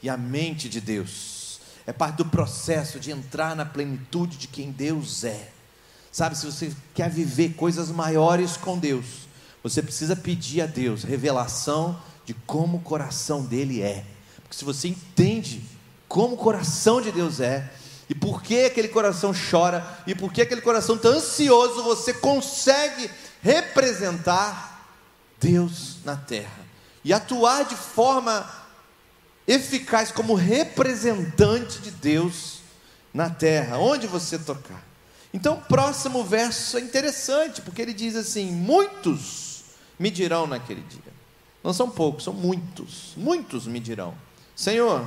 e 0.00 0.08
a 0.08 0.16
mente 0.16 0.68
de 0.68 0.80
Deus. 0.80 1.58
É 1.84 1.92
parte 1.92 2.18
do 2.18 2.24
processo 2.24 3.00
de 3.00 3.10
entrar 3.10 3.56
na 3.56 3.66
plenitude 3.66 4.36
de 4.36 4.46
quem 4.46 4.70
Deus 4.70 5.24
é. 5.24 5.50
Sabe, 6.12 6.38
se 6.38 6.46
você 6.46 6.72
quer 6.94 7.10
viver 7.10 7.54
coisas 7.54 7.88
maiores 7.88 8.56
com 8.56 8.78
Deus, 8.78 9.26
você 9.60 9.82
precisa 9.82 10.14
pedir 10.14 10.60
a 10.60 10.66
Deus 10.66 11.02
revelação 11.02 12.00
de 12.24 12.32
como 12.32 12.76
o 12.76 12.80
coração 12.80 13.42
dele 13.42 13.82
é. 13.82 14.04
Porque 14.36 14.56
se 14.56 14.64
você 14.64 14.86
entende 14.86 15.60
como 16.06 16.36
o 16.36 16.38
coração 16.38 17.02
de 17.02 17.10
Deus 17.10 17.40
é, 17.40 17.72
e 18.08 18.14
por 18.14 18.40
que 18.40 18.66
aquele 18.66 18.86
coração 18.86 19.32
chora, 19.50 19.84
e 20.06 20.14
por 20.14 20.32
que 20.32 20.42
aquele 20.42 20.60
coração 20.60 20.94
está 20.94 21.08
ansioso, 21.08 21.82
você 21.82 22.14
consegue 22.14 23.10
representar 23.42 24.94
Deus 25.40 25.96
na 26.04 26.14
terra 26.14 26.63
e 27.04 27.12
atuar 27.12 27.64
de 27.64 27.76
forma 27.76 28.48
eficaz 29.46 30.10
como 30.10 30.34
representante 30.34 31.80
de 31.80 31.90
Deus 31.90 32.60
na 33.12 33.28
terra, 33.28 33.78
onde 33.78 34.06
você 34.06 34.38
tocar. 34.38 34.82
Então, 35.32 35.54
o 35.54 35.60
próximo 35.62 36.24
verso 36.24 36.78
é 36.78 36.80
interessante, 36.80 37.60
porque 37.60 37.82
ele 37.82 37.92
diz 37.92 38.16
assim: 38.16 38.50
Muitos 38.50 39.64
me 39.98 40.10
dirão 40.10 40.46
naquele 40.46 40.82
dia. 40.82 41.12
Não 41.62 41.72
são 41.72 41.90
poucos, 41.90 42.24
são 42.24 42.32
muitos. 42.32 43.12
Muitos 43.16 43.66
me 43.66 43.80
dirão: 43.80 44.14
Senhor, 44.54 45.06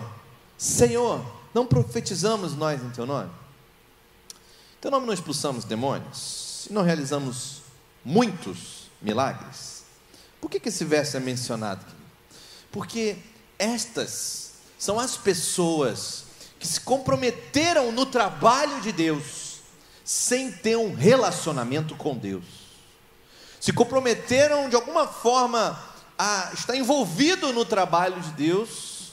Senhor, 0.58 1.24
não 1.54 1.66
profetizamos 1.66 2.56
nós 2.56 2.82
em 2.84 2.90
teu 2.90 3.06
nome? 3.06 3.30
Em 4.30 4.82
teu 4.82 4.92
nome 4.92 5.06
não 5.06 5.14
expulsamos 5.14 5.64
demônios? 5.64 6.68
E 6.70 6.74
não 6.74 6.82
realizamos 6.82 7.62
muitos 8.04 8.90
milagres? 9.02 9.77
Por 10.40 10.50
que, 10.50 10.60
que 10.60 10.70
esse 10.70 10.86
verso 10.86 11.18
é 11.18 11.20
mencionado? 11.20 11.86
Porque 12.72 13.18
estas 13.58 14.54
são 14.78 15.00
as 15.00 15.18
pessoas 15.18 16.26
que 16.60 16.68
se 16.68 16.82
comprometeram 16.82 17.92
no 17.92 18.06
trabalho 18.06 18.82
de 18.82 18.92
Deus 18.92 19.48
sem 20.04 20.52
ter 20.52 20.78
um 20.78 20.94
relacionamento 20.94 21.96
com 21.96 22.16
Deus. 22.16 22.46
Se 23.60 23.74
comprometeram 23.74 24.70
de 24.70 24.76
alguma 24.76 25.08
forma 25.08 25.78
a 26.18 26.52
estar 26.54 26.76
envolvido 26.76 27.52
no 27.52 27.66
trabalho 27.66 28.20
de 28.22 28.32
Deus 28.32 29.12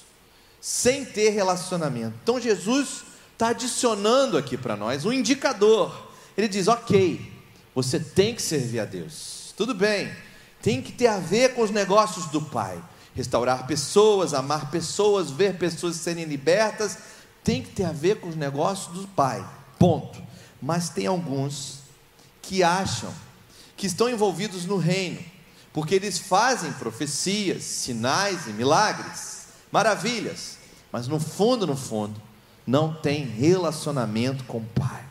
sem 0.60 1.04
ter 1.04 1.30
relacionamento. 1.30 2.14
Então 2.22 2.40
Jesus 2.40 3.04
está 3.32 3.48
adicionando 3.48 4.38
aqui 4.38 4.56
para 4.56 4.76
nós 4.76 5.04
um 5.04 5.12
indicador. 5.12 6.12
Ele 6.36 6.48
diz: 6.48 6.68
ok, 6.68 7.32
você 7.74 7.98
tem 7.98 8.34
que 8.34 8.42
servir 8.42 8.80
a 8.80 8.84
Deus. 8.84 9.52
Tudo 9.56 9.74
bem, 9.74 10.14
tem 10.64 10.80
que 10.80 10.92
ter 10.92 11.08
a 11.08 11.18
ver 11.18 11.52
com 11.52 11.60
os 11.60 11.70
negócios 11.70 12.24
do 12.28 12.40
Pai 12.40 12.82
restaurar 13.14 13.66
pessoas, 13.66 14.32
amar 14.32 14.70
pessoas, 14.70 15.30
ver 15.30 15.58
pessoas 15.58 15.96
serem 15.96 16.24
libertas, 16.24 16.96
tem 17.44 17.62
que 17.62 17.68
ter 17.68 17.84
a 17.84 17.92
ver 17.92 18.18
com 18.18 18.28
os 18.28 18.34
negócios 18.34 18.98
do 18.98 19.06
Pai. 19.08 19.46
Ponto. 19.78 20.22
Mas 20.62 20.88
tem 20.88 21.06
alguns 21.06 21.80
que 22.40 22.62
acham 22.62 23.12
que 23.76 23.86
estão 23.86 24.08
envolvidos 24.08 24.64
no 24.64 24.78
reino, 24.78 25.20
porque 25.70 25.94
eles 25.94 26.18
fazem 26.18 26.72
profecias, 26.72 27.62
sinais 27.62 28.46
e 28.46 28.50
milagres, 28.50 29.48
maravilhas, 29.70 30.56
mas 30.90 31.06
no 31.06 31.20
fundo, 31.20 31.66
no 31.66 31.76
fundo, 31.76 32.18
não 32.66 32.94
tem 32.94 33.22
relacionamento 33.22 34.44
com 34.44 34.58
o 34.58 34.64
Pai. 34.64 35.03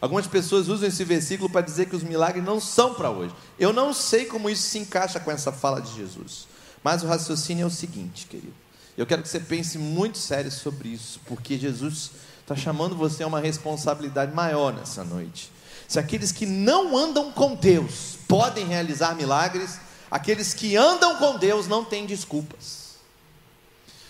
Algumas 0.00 0.26
pessoas 0.26 0.68
usam 0.68 0.88
esse 0.88 1.02
versículo 1.04 1.50
para 1.50 1.60
dizer 1.60 1.88
que 1.88 1.96
os 1.96 2.02
milagres 2.02 2.44
não 2.44 2.60
são 2.60 2.94
para 2.94 3.10
hoje. 3.10 3.34
Eu 3.58 3.72
não 3.72 3.92
sei 3.92 4.26
como 4.26 4.48
isso 4.48 4.62
se 4.62 4.78
encaixa 4.78 5.18
com 5.18 5.30
essa 5.30 5.50
fala 5.50 5.80
de 5.80 5.94
Jesus. 5.94 6.46
Mas 6.82 7.02
o 7.02 7.06
raciocínio 7.06 7.64
é 7.64 7.66
o 7.66 7.70
seguinte, 7.70 8.26
querido. 8.26 8.54
Eu 8.96 9.06
quero 9.06 9.22
que 9.22 9.28
você 9.28 9.40
pense 9.40 9.78
muito 9.78 10.18
sério 10.18 10.50
sobre 10.50 10.88
isso, 10.88 11.20
porque 11.26 11.58
Jesus 11.58 12.12
está 12.40 12.56
chamando 12.56 12.96
você 12.96 13.22
a 13.22 13.26
uma 13.26 13.40
responsabilidade 13.40 14.34
maior 14.34 14.72
nessa 14.72 15.04
noite. 15.04 15.52
Se 15.86 15.98
aqueles 15.98 16.32
que 16.32 16.46
não 16.46 16.96
andam 16.96 17.32
com 17.32 17.54
Deus 17.54 18.18
podem 18.28 18.66
realizar 18.66 19.14
milagres, 19.14 19.78
aqueles 20.10 20.54
que 20.54 20.76
andam 20.76 21.16
com 21.16 21.38
Deus 21.38 21.66
não 21.66 21.84
têm 21.84 22.06
desculpas. 22.06 22.88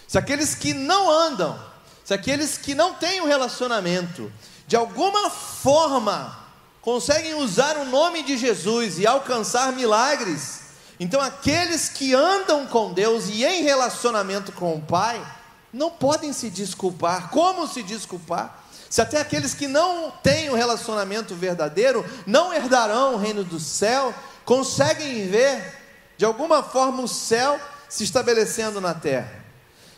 Se 0.07 0.19
aqueles 0.19 0.55
que 0.55 0.73
não 0.73 1.11
andam, 1.11 1.59
se 2.05 2.15
aqueles 2.15 2.57
que 2.57 2.75
não 2.75 2.95
têm 2.95 3.21
um 3.21 3.27
relacionamento, 3.27 4.33
de 4.69 4.77
alguma 4.77 5.29
forma 5.29 6.39
conseguem 6.81 7.35
usar 7.35 7.77
o 7.77 7.85
nome 7.85 8.23
de 8.23 8.37
Jesus 8.37 9.01
e 9.01 9.07
alcançar 9.07 9.73
milagres, 9.73 10.69
então, 11.01 11.21
aqueles 11.21 11.89
que 11.89 12.13
andam 12.13 12.67
com 12.67 12.93
Deus 12.93 13.29
e 13.29 13.45
em 13.45 13.63
relacionamento 13.63 14.51
com 14.51 14.75
o 14.75 14.83
Pai, 14.83 15.25
não 15.73 15.91
podem 15.91 16.33
se 16.33 16.51
desculpar. 16.51 17.31
Como 17.31 17.69
se 17.69 17.83
desculpar? 17.83 18.65
Se 18.91 19.01
até 19.01 19.21
aqueles 19.21 19.55
que 19.55 19.69
não 19.69 20.11
têm 20.11 20.51
um 20.51 20.57
relacionamento 20.57 21.35
verdadeiro 21.35 22.05
não 22.27 22.53
herdarão 22.53 23.15
o 23.15 23.19
reino 23.19 23.45
do 23.45 23.61
céu, 23.61 24.13
conseguem 24.45 25.29
ver 25.29 25.77
de 26.17 26.25
alguma 26.25 26.63
forma 26.63 27.03
o 27.03 27.09
céu 27.09 27.61
se 27.89 28.03
estabelecendo 28.03 28.81
na 28.81 28.95
terra. 28.95 29.45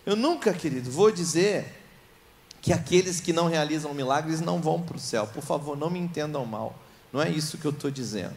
Eu 0.05 0.17
nunca, 0.17 0.53
querido, 0.53 0.91
vou 0.91 1.11
dizer 1.11 1.80
que 2.61 2.73
aqueles 2.73 3.21
que 3.21 3.33
não 3.33 3.49
realizam 3.49 3.95
milagres 3.95 4.41
não 4.41 4.61
vão 4.61 4.81
para 4.83 4.97
o 4.97 5.01
céu. 5.01 5.27
Por 5.27 5.43
favor, 5.43 5.77
não 5.77 5.91
me 5.91 5.99
entendam 5.99 6.45
mal. 6.45 6.79
Não 7.13 7.21
é 7.21 7.29
isso 7.29 7.59
que 7.59 7.65
eu 7.65 7.71
estou 7.71 7.91
dizendo. 7.91 8.35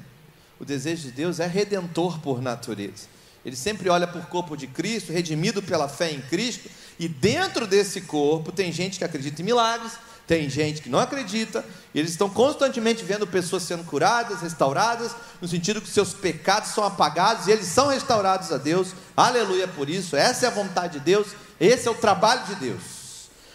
O 0.60 0.65
desejo 0.65 1.03
de 1.03 1.12
Deus 1.12 1.39
é 1.39 1.48
redentor 1.48 2.20
por 2.20 2.42
natureza. 2.42 3.08
Ele 3.46 3.56
sempre 3.56 3.89
olha 3.89 4.08
por 4.08 4.25
corpo 4.27 4.56
de 4.56 4.68
Cristo, 4.68 5.12
redimido 5.12 5.62
pela 5.62 5.89
fé 5.89 6.12
em 6.12 6.22
Cristo, 6.22 6.70
e 6.98 7.08
dentro 7.08 7.68
desse 7.68 8.01
corpo 8.01 8.51
tem 8.51 8.72
gente 8.72 8.98
que 8.98 9.03
acredita 9.03 9.42
em 9.42 9.46
milagres, 9.46 9.94
tem 10.25 10.50
gente 10.50 10.82
que 10.82 10.89
não 10.89 11.00
acredita, 11.00 11.65
e 11.94 12.00
eles 12.00 12.12
estão 12.12 12.30
constantemente 12.30 13.03
vendo 13.03 13.27
pessoas 13.27 13.63
sendo 13.63 13.84
curadas, 13.84 14.42
restauradas, 14.42 15.13
no 15.42 15.48
sentido 15.50 15.82
que 15.82 15.89
seus 15.89 16.13
pecados 16.13 16.70
são 16.70 16.86
apagados 16.86 17.48
e 17.48 17.51
eles 17.51 17.68
são 17.68 17.88
restaurados 17.88 18.50
a 18.53 18.58
Deus. 18.58 18.94
Aleluia 19.18 19.68
por 19.68 19.89
isso. 19.89 20.15
Essa 20.15 20.46
é 20.46 20.48
a 20.48 20.51
vontade 20.51 21.00
de 21.00 21.00
Deus, 21.01 21.27
esse 21.60 21.86
é 21.89 21.92
o 21.92 21.96
trabalho 21.96 22.46
de 22.46 22.56
Deus. 22.56 23.02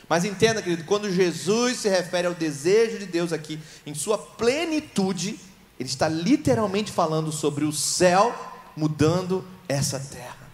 Mas 0.09 0.25
entenda, 0.25 0.63
querido, 0.63 0.85
quando 0.85 1.13
Jesus 1.13 1.79
se 1.79 1.89
refere 1.89 2.27
ao 2.27 2.35
desejo 2.35 2.99
de 2.99 3.07
Deus 3.07 3.33
aqui 3.33 3.61
em 3.85 3.95
sua 3.95 4.17
plenitude, 4.17 5.39
ele 5.79 5.89
está 5.89 6.09
literalmente 6.09 6.91
falando 6.91 7.31
sobre 7.31 7.65
o 7.65 7.73
céu 7.73 8.35
mudando 8.77 9.45
essa 9.69 10.01
terra. 10.01 10.49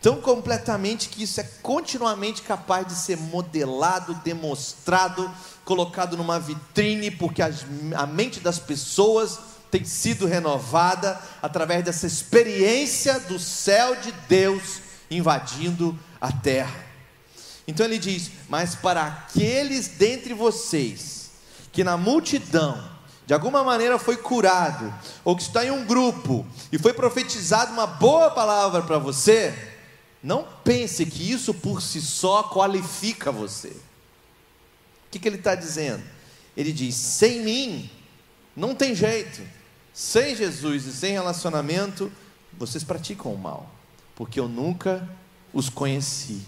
Tão 0.00 0.20
completamente 0.20 1.08
que 1.08 1.22
isso 1.22 1.40
é 1.40 1.48
continuamente 1.62 2.42
capaz 2.42 2.86
de 2.86 2.94
ser 2.94 3.16
modelado, 3.16 4.14
demonstrado, 4.16 5.30
colocado 5.64 6.16
numa 6.16 6.38
vitrine, 6.38 7.10
porque 7.10 7.40
as, 7.40 7.64
a 7.96 8.06
mente 8.06 8.40
das 8.40 8.58
pessoas 8.58 9.38
tem 9.70 9.84
sido 9.84 10.26
renovada 10.26 11.18
através 11.42 11.84
dessa 11.84 12.06
experiência 12.06 13.18
do 13.20 13.38
céu 13.38 13.96
de 13.96 14.12
Deus 14.28 14.80
invadindo 15.10 15.98
a 16.20 16.30
terra. 16.30 16.83
Então 17.66 17.86
ele 17.86 17.98
diz: 17.98 18.30
Mas 18.48 18.74
para 18.74 19.06
aqueles 19.06 19.88
dentre 19.88 20.34
vocês 20.34 21.30
que 21.72 21.82
na 21.82 21.96
multidão 21.96 22.92
de 23.26 23.32
alguma 23.32 23.64
maneira 23.64 23.98
foi 23.98 24.16
curado, 24.16 24.92
ou 25.24 25.34
que 25.34 25.42
está 25.42 25.64
em 25.64 25.70
um 25.70 25.84
grupo 25.84 26.46
e 26.70 26.78
foi 26.78 26.92
profetizado 26.92 27.72
uma 27.72 27.86
boa 27.86 28.30
palavra 28.30 28.82
para 28.82 28.98
você, 28.98 29.72
não 30.22 30.46
pense 30.62 31.06
que 31.06 31.30
isso 31.30 31.54
por 31.54 31.80
si 31.80 32.00
só 32.00 32.42
qualifica 32.44 33.32
você. 33.32 33.68
O 33.68 35.10
que, 35.10 35.18
que 35.18 35.28
ele 35.28 35.36
está 35.36 35.54
dizendo? 35.54 36.02
Ele 36.56 36.72
diz: 36.72 36.94
sem 36.94 37.40
mim, 37.42 37.90
não 38.54 38.74
tem 38.74 38.94
jeito. 38.94 39.42
Sem 39.92 40.34
Jesus 40.34 40.86
e 40.86 40.92
sem 40.92 41.12
relacionamento, 41.12 42.10
vocês 42.52 42.82
praticam 42.82 43.32
o 43.32 43.38
mal, 43.38 43.70
porque 44.16 44.40
eu 44.40 44.48
nunca 44.48 45.08
os 45.52 45.68
conheci. 45.68 46.42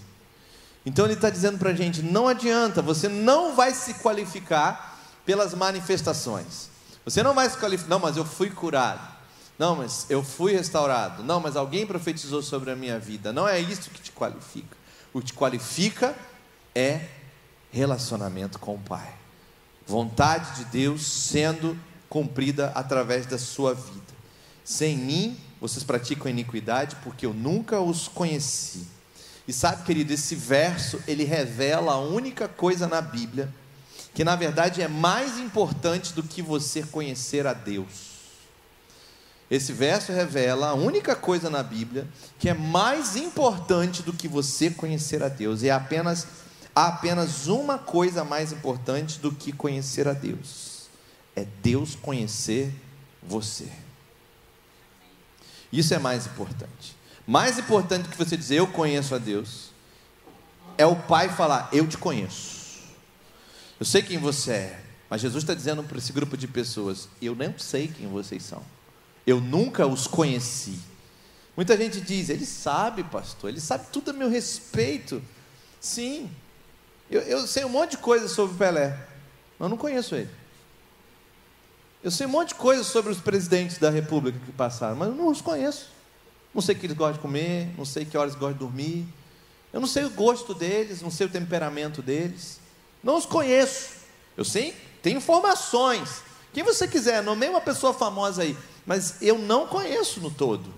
Então 0.87 1.03
ele 1.03 1.15
está 1.15 1.29
dizendo 1.29 1.57
para 1.57 1.71
a 1.71 1.73
gente: 1.73 2.01
não 2.01 2.29
adianta, 2.29 2.81
você 2.81 3.09
não 3.09 3.53
vai 3.53 3.73
se 3.73 3.95
qualificar 3.95 4.97
pelas 5.25 5.53
manifestações. 5.53 6.69
Você 7.03 7.21
não 7.21 7.33
vai 7.33 7.49
se 7.49 7.57
qualificar, 7.57 7.89
não, 7.89 7.99
mas 7.99 8.15
eu 8.15 8.23
fui 8.23 8.49
curado. 8.49 9.05
Não, 9.59 9.75
mas 9.75 10.05
eu 10.09 10.23
fui 10.23 10.53
restaurado. 10.53 11.23
Não, 11.23 11.41
mas 11.41 11.57
alguém 11.57 11.85
profetizou 11.85 12.41
sobre 12.41 12.71
a 12.71 12.75
minha 12.75 12.97
vida. 12.97 13.33
Não 13.33 13.45
é 13.45 13.59
isso 13.59 13.89
que 13.89 13.99
te 13.99 14.13
qualifica. 14.13 14.77
O 15.13 15.19
que 15.19 15.25
te 15.25 15.33
qualifica 15.33 16.15
é 16.73 17.01
relacionamento 17.69 18.57
com 18.57 18.75
o 18.75 18.79
Pai. 18.79 19.13
Vontade 19.85 20.55
de 20.55 20.65
Deus 20.65 21.05
sendo 21.05 21.77
cumprida 22.07 22.71
através 22.73 23.25
da 23.25 23.37
sua 23.37 23.73
vida. 23.73 24.13
Sem 24.63 24.95
mim, 24.95 25.37
vocês 25.59 25.83
praticam 25.83 26.31
iniquidade, 26.31 26.95
porque 27.03 27.25
eu 27.25 27.33
nunca 27.33 27.81
os 27.81 28.07
conheci. 28.07 28.95
E 29.47 29.53
sabe, 29.53 29.83
querido, 29.83 30.13
esse 30.13 30.35
verso, 30.35 31.01
ele 31.07 31.23
revela 31.23 31.93
a 31.93 31.99
única 31.99 32.47
coisa 32.47 32.87
na 32.87 33.01
Bíblia 33.01 33.53
que 34.13 34.23
na 34.23 34.35
verdade 34.35 34.81
é 34.81 34.87
mais 34.87 35.37
importante 35.37 36.11
do 36.11 36.23
que 36.23 36.41
você 36.41 36.81
conhecer 36.81 37.45
a 37.45 37.53
Deus. 37.53 38.07
Esse 39.49 39.71
verso 39.71 40.11
revela 40.11 40.69
a 40.69 40.73
única 40.73 41.15
coisa 41.15 41.51
na 41.51 41.61
Bíblia 41.61 42.07
que 42.39 42.49
é 42.49 42.53
mais 42.53 43.15
importante 43.15 44.01
do 44.01 44.11
que 44.11 44.27
você 44.27 44.71
conhecer 44.71 45.21
a 45.21 45.29
Deus. 45.29 45.61
E 45.61 45.69
é 45.69 45.71
apenas 45.71 46.27
há 46.75 46.87
apenas 46.87 47.47
uma 47.47 47.77
coisa 47.77 48.23
mais 48.23 48.51
importante 48.51 49.19
do 49.19 49.31
que 49.31 49.51
conhecer 49.51 50.07
a 50.07 50.13
Deus 50.13 50.77
é 51.37 51.45
Deus 51.61 51.93
conhecer 51.93 52.73
você. 53.21 53.71
Isso 55.71 55.93
é 55.93 55.99
mais 55.99 56.25
importante. 56.25 56.96
Mais 57.27 57.59
importante 57.59 58.03
do 58.03 58.09
que 58.09 58.17
você 58.17 58.37
dizer 58.37 58.55
eu 58.55 58.67
conheço 58.67 59.13
a 59.13 59.17
Deus, 59.17 59.71
é 60.77 60.85
o 60.85 60.95
Pai 60.95 61.27
falar 61.27 61.67
eu 61.73 61.85
te 61.85 61.97
conheço. 61.97 62.55
Eu 63.77 63.85
sei 63.85 64.01
quem 64.01 64.17
você 64.17 64.51
é, 64.51 64.83
mas 65.09 65.19
Jesus 65.21 65.43
está 65.43 65.53
dizendo 65.53 65.83
para 65.83 65.97
esse 65.97 66.13
grupo 66.13 66.37
de 66.37 66.47
pessoas: 66.47 67.09
eu 67.21 67.35
não 67.35 67.59
sei 67.59 67.89
quem 67.89 68.07
vocês 68.07 68.43
são. 68.43 68.63
Eu 69.25 69.41
nunca 69.41 69.85
os 69.85 70.07
conheci. 70.07 70.79
Muita 71.55 71.75
gente 71.75 71.99
diz: 71.99 72.29
ele 72.29 72.45
sabe, 72.45 73.03
pastor, 73.03 73.49
ele 73.49 73.59
sabe 73.59 73.87
tudo 73.91 74.11
a 74.11 74.13
meu 74.13 74.29
respeito. 74.29 75.21
Sim, 75.81 76.31
eu, 77.11 77.21
eu 77.21 77.45
sei 77.45 77.65
um 77.65 77.69
monte 77.69 77.91
de 77.91 77.97
coisa 77.97 78.29
sobre 78.29 78.57
Pelé, 78.57 78.97
mas 79.59 79.69
não 79.69 79.77
conheço 79.77 80.15
ele. 80.15 80.29
Eu 82.01 82.09
sei 82.09 82.25
um 82.25 82.29
monte 82.29 82.49
de 82.49 82.55
coisa 82.55 82.85
sobre 82.85 83.11
os 83.11 83.19
presidentes 83.19 83.79
da 83.79 83.89
república 83.89 84.39
que 84.45 84.51
passaram, 84.53 84.95
mas 84.95 85.09
eu 85.09 85.15
não 85.15 85.27
os 85.27 85.41
conheço. 85.41 85.96
Não 86.53 86.61
sei 86.61 86.75
o 86.75 86.79
que 86.79 86.85
eles 86.85 86.97
gostam 86.97 87.13
de 87.13 87.19
comer, 87.19 87.69
não 87.77 87.85
sei 87.85 88.05
que 88.05 88.17
horas 88.17 88.33
gostam 88.33 88.53
de 88.53 88.59
dormir. 88.59 89.07
Eu 89.71 89.79
não 89.79 89.87
sei 89.87 90.05
o 90.05 90.09
gosto 90.09 90.53
deles, 90.53 91.01
não 91.01 91.11
sei 91.11 91.27
o 91.27 91.29
temperamento 91.29 92.01
deles. 92.01 92.59
Não 93.03 93.17
os 93.17 93.25
conheço. 93.25 93.97
Eu 94.35 94.45
sei, 94.45 94.75
tenho 95.01 95.17
informações. 95.17 96.23
Quem 96.53 96.63
você 96.63 96.87
quiser, 96.87 97.21
nomeie 97.21 97.49
uma 97.49 97.61
pessoa 97.61 97.93
famosa 97.93 98.41
aí, 98.41 98.57
mas 98.85 99.21
eu 99.21 99.37
não 99.37 99.67
conheço 99.67 100.19
no 100.19 100.31
todo. 100.31 100.73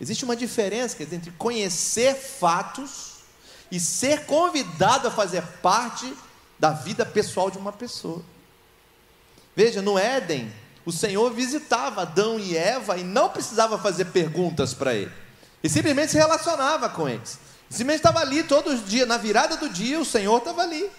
Existe 0.00 0.24
uma 0.24 0.36
diferença 0.36 1.02
entre 1.02 1.30
conhecer 1.32 2.14
fatos 2.14 3.14
e 3.70 3.80
ser 3.80 4.26
convidado 4.26 5.08
a 5.08 5.10
fazer 5.10 5.42
parte 5.62 6.12
da 6.58 6.70
vida 6.70 7.06
pessoal 7.06 7.50
de 7.50 7.58
uma 7.58 7.72
pessoa. 7.72 8.22
Veja, 9.56 9.80
no 9.80 9.98
Éden, 9.98 10.52
o 10.84 10.92
Senhor 10.92 11.32
visitava 11.32 12.02
Adão 12.02 12.38
e 12.38 12.56
Eva 12.56 12.96
e 12.98 13.04
não 13.04 13.28
precisava 13.28 13.78
fazer 13.78 14.06
perguntas 14.06 14.74
para 14.74 14.94
ele. 14.94 15.10
E 15.62 15.68
simplesmente 15.68 16.12
se 16.12 16.18
relacionava 16.18 16.88
com 16.88 17.08
eles. 17.08 17.38
Simplesmente 17.70 17.96
estava 17.96 18.20
ali 18.20 18.42
todos 18.42 18.74
os 18.74 18.88
dias, 18.88 19.08
na 19.08 19.16
virada 19.16 19.56
do 19.56 19.68
dia, 19.68 19.98
o 19.98 20.04
Senhor 20.04 20.38
estava 20.38 20.62
ali. 20.62 20.90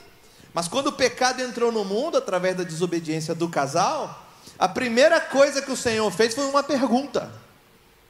Mas 0.53 0.67
quando 0.67 0.87
o 0.87 0.91
pecado 0.91 1.41
entrou 1.41 1.71
no 1.71 1.85
mundo, 1.85 2.17
através 2.17 2.57
da 2.57 2.63
desobediência 2.63 3.35
do 3.35 3.47
casal, 3.47 4.25
a 4.57 4.67
primeira 4.67 5.21
coisa 5.21 5.61
que 5.61 5.71
o 5.71 5.77
Senhor 5.77 6.09
fez 6.11 6.33
foi 6.33 6.45
uma 6.45 6.63
pergunta. 6.63 7.31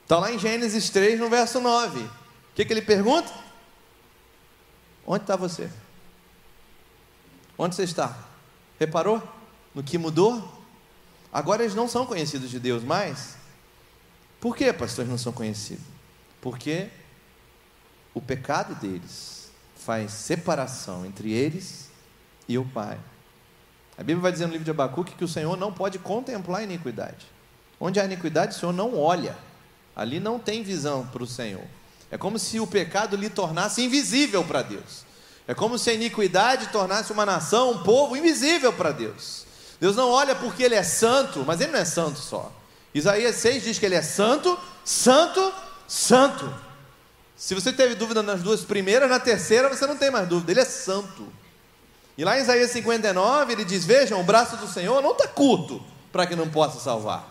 Está 0.04 0.20
lá 0.20 0.32
em 0.32 0.40
Gênesis 0.40 0.90
3, 0.90 1.20
no 1.20 1.30
verso 1.30 1.60
9. 1.60 2.00
O 2.00 2.10
que, 2.56 2.64
que 2.64 2.72
ele 2.72 2.82
pergunta? 2.82 3.32
Onde 5.06 5.24
está 5.24 5.36
você? 5.36 5.70
Onde 7.58 7.76
você 7.76 7.84
está? 7.84 8.16
Reparou? 8.80 9.22
no 9.76 9.84
que 9.84 9.98
mudou? 9.98 10.55
Agora 11.36 11.64
eles 11.64 11.76
não 11.76 11.86
são 11.86 12.06
conhecidos 12.06 12.50
de 12.50 12.62
Deus 12.62 12.82
mais. 12.82 13.36
Por 14.40 14.56
que, 14.56 14.72
pastores, 14.72 15.12
não 15.12 15.18
são 15.18 15.34
conhecidos? 15.34 15.84
Porque 16.40 16.88
o 18.14 18.22
pecado 18.22 18.74
deles 18.76 19.52
faz 19.76 20.14
separação 20.14 21.06
entre 21.06 21.34
eles 21.34 21.90
e 22.48 22.58
o 22.58 22.64
Pai. 22.64 22.98
A 23.98 24.02
Bíblia 24.02 24.22
vai 24.22 24.32
dizer 24.32 24.46
no 24.46 24.54
livro 24.54 24.64
de 24.64 24.72
Abacuque 24.72 25.14
que 25.14 25.26
o 25.26 25.28
Senhor 25.28 25.58
não 25.58 25.74
pode 25.74 26.00
contemplar 26.00 26.62
a 26.62 26.64
iniquidade. 26.64 27.26
Onde 27.82 28.00
há 28.00 28.06
iniquidade, 28.06 28.56
o 28.56 28.58
Senhor 28.58 28.72
não 28.72 28.98
olha. 28.98 29.38
Ali 29.94 30.22
não 30.22 30.40
tem 30.40 30.64
visão 30.64 31.06
para 31.06 31.22
o 31.22 31.28
Senhor. 31.28 31.66
É 32.10 32.18
como 32.18 32.40
se 32.40 32.62
o 32.62 32.68
pecado 32.68 33.18
lhe 33.18 33.30
tornasse 33.30 33.84
invisível 33.84 34.42
para 34.46 34.62
Deus. 34.62 35.04
É 35.46 35.54
como 35.54 35.78
se 35.78 35.90
a 35.90 35.94
iniquidade 35.94 36.70
tornasse 36.70 37.12
uma 37.12 37.26
nação, 37.26 37.72
um 37.72 37.84
povo 37.84 38.16
invisível 38.16 38.72
para 38.72 38.94
Deus. 38.94 39.45
Deus 39.80 39.96
não 39.96 40.10
olha 40.10 40.36
porque 40.36 40.64
ele 40.64 40.76
é 40.76 40.84
santo, 40.84 41.44
mas 41.46 41.60
ele 41.60 41.72
não 41.72 41.80
é 41.80 41.86
santo 41.86 42.20
só. 42.20 42.52
Isaías 42.94 43.36
6 43.36 43.64
diz 43.64 43.80
que 43.80 43.86
ele 43.86 43.96
é 43.96 44.02
santo, 44.02 44.58
santo, 44.84 45.54
santo. 45.88 46.54
Se 47.36 47.54
você 47.54 47.74
teve 47.74 47.96
dúvida 47.96 48.24
nas 48.24 48.42
duas 48.42 48.62
primeiras, 48.62 49.10
na 49.10 49.20
terceira 49.20 49.68
você 49.68 49.86
não 49.86 49.98
tem 49.98 50.10
mais 50.10 50.28
dúvida, 50.28 50.52
ele 50.52 50.62
é 50.62 50.66
santo. 50.66 51.28
E 52.18 52.24
lá 52.24 52.38
em 52.38 52.42
Isaías 52.42 52.72
59 52.72 53.52
ele 53.52 53.66
diz: 53.66 53.84
Vejam, 53.84 54.22
o 54.22 54.24
braço 54.24 54.56
do 54.56 54.68
Senhor 54.68 55.02
não 55.02 55.12
está 55.12 55.28
curto 55.28 55.84
para 56.12 56.26
que 56.26 56.36
não 56.36 56.50
possa 56.50 56.80
salvar, 56.80 57.28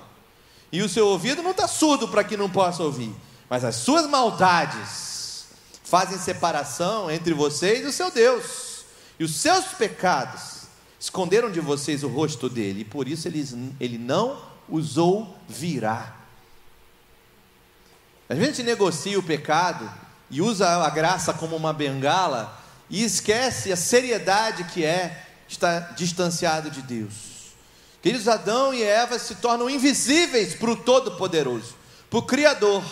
e 0.70 0.82
o 0.82 0.88
seu 0.88 1.08
ouvido 1.08 1.42
não 1.42 1.52
está 1.52 1.66
surdo 1.66 2.06
para 2.08 2.22
que 2.22 2.36
não 2.36 2.50
possa 2.50 2.82
ouvir, 2.82 3.14
mas 3.48 3.64
as 3.64 3.76
suas 3.76 4.06
maldades 4.06 5.46
fazem 5.82 6.18
separação 6.18 7.10
entre 7.10 7.32
vocês 7.32 7.82
e 7.82 7.86
o 7.86 7.92
seu 7.92 8.10
Deus, 8.10 8.84
e 9.18 9.24
os 9.24 9.36
seus 9.36 9.64
pecados 9.66 10.53
esconderam 11.04 11.50
de 11.50 11.60
vocês 11.60 12.02
o 12.02 12.08
rosto 12.08 12.48
dele, 12.48 12.80
e 12.80 12.84
por 12.84 13.06
isso 13.06 13.28
ele, 13.28 13.46
ele 13.78 13.98
não 13.98 14.40
os 14.66 14.96
ouvirá. 14.96 16.16
A 18.26 18.34
gente 18.34 18.62
negocia 18.62 19.18
o 19.18 19.22
pecado 19.22 19.88
e 20.30 20.40
usa 20.40 20.66
a 20.66 20.88
graça 20.88 21.34
como 21.34 21.56
uma 21.56 21.74
bengala 21.74 22.58
e 22.88 23.04
esquece 23.04 23.70
a 23.70 23.76
seriedade 23.76 24.64
que 24.72 24.82
é 24.82 25.26
estar 25.46 25.94
distanciado 25.94 26.70
de 26.70 26.80
Deus. 26.80 27.12
Queridos, 28.00 28.26
Adão 28.26 28.72
e 28.72 28.82
Eva 28.82 29.18
se 29.18 29.34
tornam 29.34 29.68
invisíveis 29.68 30.54
para 30.54 30.70
o 30.70 30.76
Todo-Poderoso, 30.76 31.74
para 32.08 32.18
o 32.18 32.22
Criador, 32.22 32.82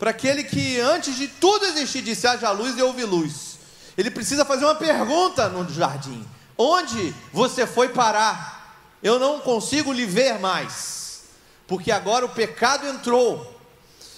para 0.00 0.10
aquele 0.10 0.42
que 0.42 0.80
antes 0.80 1.14
de 1.14 1.28
tudo 1.28 1.64
existir 1.66 2.02
disse: 2.02 2.26
haja 2.26 2.50
luz 2.50 2.76
e 2.76 2.82
houve 2.82 3.04
luz. 3.04 3.56
Ele 3.96 4.10
precisa 4.10 4.44
fazer 4.44 4.64
uma 4.64 4.74
pergunta 4.74 5.48
no 5.48 5.72
jardim: 5.72 6.26
Onde 6.56 7.14
você 7.32 7.66
foi 7.66 7.88
parar? 7.88 8.62
Eu 9.02 9.18
não 9.18 9.40
consigo 9.40 9.92
lhe 9.92 10.06
ver 10.06 10.38
mais, 10.38 11.24
porque 11.66 11.90
agora 11.90 12.24
o 12.24 12.28
pecado 12.28 12.86
entrou. 12.86 13.36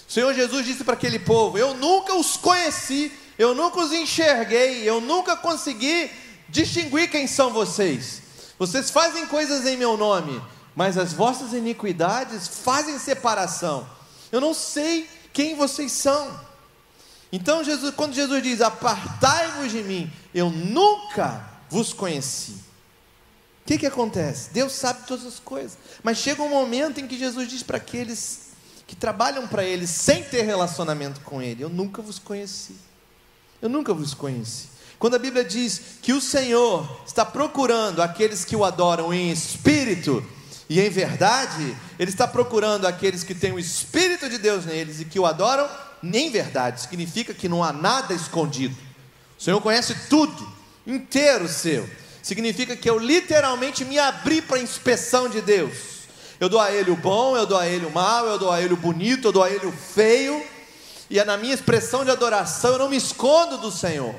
O 0.07 0.11
Senhor 0.11 0.33
Jesus 0.33 0.65
disse 0.65 0.83
para 0.83 0.93
aquele 0.93 1.17
povo: 1.19 1.57
Eu 1.57 1.73
nunca 1.73 2.13
os 2.13 2.37
conheci, 2.37 3.11
eu 3.37 3.55
nunca 3.55 3.79
os 3.79 3.91
enxerguei, 3.91 4.83
eu 4.83 5.01
nunca 5.01 5.35
consegui 5.35 6.11
distinguir 6.47 7.09
quem 7.09 7.25
são 7.25 7.51
vocês. 7.51 8.21
Vocês 8.59 8.89
fazem 8.89 9.25
coisas 9.25 9.65
em 9.65 9.75
meu 9.75 9.97
nome, 9.97 10.41
mas 10.75 10.97
as 10.97 11.11
vossas 11.13 11.51
iniquidades 11.53 12.47
fazem 12.47 12.99
separação. 12.99 13.87
Eu 14.31 14.39
não 14.39 14.53
sei 14.53 15.09
quem 15.33 15.55
vocês 15.55 15.91
são. 15.91 16.39
Então, 17.31 17.63
Jesus, 17.63 17.93
quando 17.95 18.13
Jesus 18.13 18.43
diz: 18.43 18.61
Apartai-vos 18.61 19.71
de 19.71 19.81
mim, 19.81 20.11
eu 20.33 20.49
nunca 20.49 21.54
vos 21.75 21.91
conheci. 21.91 22.51
O 22.51 23.65
que, 23.65 23.77
que 23.77 23.85
acontece? 23.85 24.49
Deus 24.53 24.71
sabe 24.71 25.05
todas 25.05 25.25
as 25.25 25.39
coisas, 25.39 25.77
mas 26.01 26.17
chega 26.17 26.41
um 26.41 26.47
momento 26.47 27.01
em 27.01 27.07
que 27.07 27.17
Jesus 27.17 27.49
diz 27.49 27.63
para 27.63 27.75
aqueles 27.75 28.51
que 28.87 28.95
trabalham 28.95 29.45
para 29.45 29.65
Ele 29.65 29.85
sem 29.85 30.23
ter 30.23 30.43
relacionamento 30.43 31.19
com 31.19 31.41
Ele: 31.41 31.63
Eu 31.63 31.69
nunca 31.69 32.01
vos 32.01 32.17
conheci. 32.17 32.75
Eu 33.61 33.67
nunca 33.67 33.93
vos 33.93 34.13
conheci. 34.13 34.69
Quando 34.97 35.15
a 35.15 35.19
Bíblia 35.19 35.43
diz 35.43 35.81
que 36.01 36.13
o 36.13 36.21
Senhor 36.21 37.01
está 37.05 37.25
procurando 37.25 38.01
aqueles 38.01 38.45
que 38.45 38.55
o 38.55 38.63
adoram 38.63 39.13
em 39.13 39.29
espírito 39.29 40.23
e 40.69 40.79
em 40.79 40.89
verdade, 40.89 41.75
Ele 41.99 42.09
está 42.09 42.25
procurando 42.25 42.87
aqueles 42.87 43.21
que 43.21 43.35
têm 43.35 43.51
o 43.51 43.59
Espírito 43.59 44.29
de 44.29 44.37
Deus 44.37 44.65
neles 44.65 45.01
e 45.01 45.05
que 45.05 45.19
o 45.19 45.25
adoram 45.25 45.69
em 46.01 46.29
verdade. 46.29 46.81
Significa 46.81 47.33
que 47.33 47.49
não 47.49 47.61
há 47.61 47.73
nada 47.73 48.13
escondido. 48.13 48.77
O 49.37 49.43
Senhor 49.43 49.59
conhece 49.59 49.93
tudo, 50.07 50.54
inteiro 50.85 51.47
seu. 51.47 51.89
Significa 52.21 52.75
que 52.75 52.89
eu 52.89 52.97
literalmente 52.97 53.85
me 53.85 53.99
abri 53.99 54.41
para 54.41 54.57
a 54.57 54.61
inspeção 54.61 55.29
de 55.29 55.41
Deus. 55.41 55.95
Eu 56.39 56.49
dou 56.49 56.59
a 56.59 56.71
ele 56.71 56.91
o 56.91 56.95
bom, 56.95 57.37
eu 57.37 57.45
dou 57.45 57.57
a 57.57 57.67
ele 57.67 57.85
o 57.85 57.91
mal, 57.91 58.25
eu 58.25 58.37
dou 58.37 58.51
a 58.51 58.61
ele 58.61 58.73
o 58.73 58.77
bonito, 58.77 59.27
eu 59.27 59.31
dou 59.31 59.43
a 59.43 59.49
ele 59.49 59.65
o 59.65 59.71
feio. 59.71 60.43
E 61.09 61.19
é 61.19 61.23
na 61.23 61.37
minha 61.37 61.53
expressão 61.53 62.03
de 62.03 62.11
adoração, 62.11 62.73
eu 62.73 62.79
não 62.79 62.89
me 62.89 62.97
escondo 62.97 63.57
do 63.57 63.71
Senhor. 63.71 64.15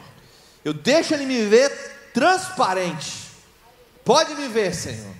Eu 0.64 0.72
deixo 0.72 1.14
ele 1.14 1.26
me 1.26 1.44
ver 1.46 1.70
transparente. 2.14 3.12
Pode 4.04 4.34
me 4.34 4.48
ver, 4.48 4.74
Senhor. 4.74 5.14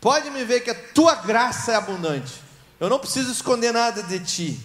Pode 0.00 0.30
me 0.30 0.44
ver 0.44 0.60
que 0.60 0.70
a 0.70 0.74
tua 0.74 1.14
graça 1.14 1.72
é 1.72 1.76
abundante. 1.76 2.40
Eu 2.80 2.88
não 2.88 2.98
preciso 2.98 3.30
esconder 3.30 3.72
nada 3.72 4.02
de 4.02 4.18
ti. 4.18 4.60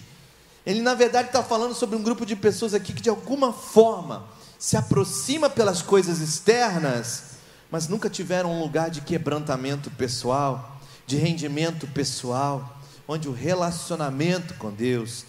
Ele, 0.65 0.82
na 0.82 0.93
verdade, 0.93 1.28
está 1.28 1.43
falando 1.43 1.76
sobre 1.76 1.95
um 1.95 2.02
grupo 2.02 2.26
de 2.26 2.36
pessoas 2.36 2.74
aqui 2.74 2.93
que, 2.93 3.02
de 3.02 3.10
alguma 3.10 3.52
forma, 3.52 4.26
se 4.58 4.78
aproxima 4.78 5.50
pelas 5.50 5.82
coisas 5.82 6.20
externas, 6.20 7.36
mas 7.72 7.88
nunca 7.88 8.10
tiveram 8.10 8.52
um 8.52 8.62
lugar 8.62 8.89
de 8.89 9.02
quebrantamento 9.02 9.89
pessoal 9.91 10.76
de 11.06 11.18
rendimento 11.18 11.88
pessoal, 11.88 12.78
onde 13.08 13.30
o 13.30 13.34
relacionamento 13.34 14.56
com 14.56 14.72
Deus 14.72 15.26